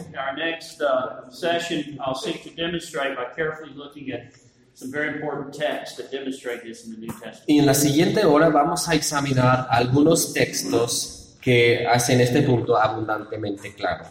uh, 0.81 1.31
session, 1.31 1.99
I'll 2.01 2.15
seek 2.15 2.43
to 2.45 2.51
demonstrate 2.51 3.15
by 3.17 3.27
carefully 3.35 3.73
looking 3.75 4.13
at 4.13 4.33
some 4.75 4.91
very 4.91 5.15
important 5.15 5.53
texts 5.53 5.97
that 5.97 6.11
demonstrate 6.11 6.63
this 6.63 6.85
in 6.85 6.93
the 6.93 6.99
New 6.99 7.13
Testament. 7.13 7.45
Y 7.47 7.59
en 7.59 7.67
la 7.67 7.75
siguiente 7.75 8.25
hora 8.25 8.49
vamos 8.49 8.89
a 8.89 8.95
examinar 8.95 9.67
algunos 9.71 10.33
textos 10.33 11.37
que 11.41 11.87
hacen 11.87 12.21
este 12.21 12.43
punto 12.43 12.77
abundantemente 12.77 13.75
claro. 13.75 14.07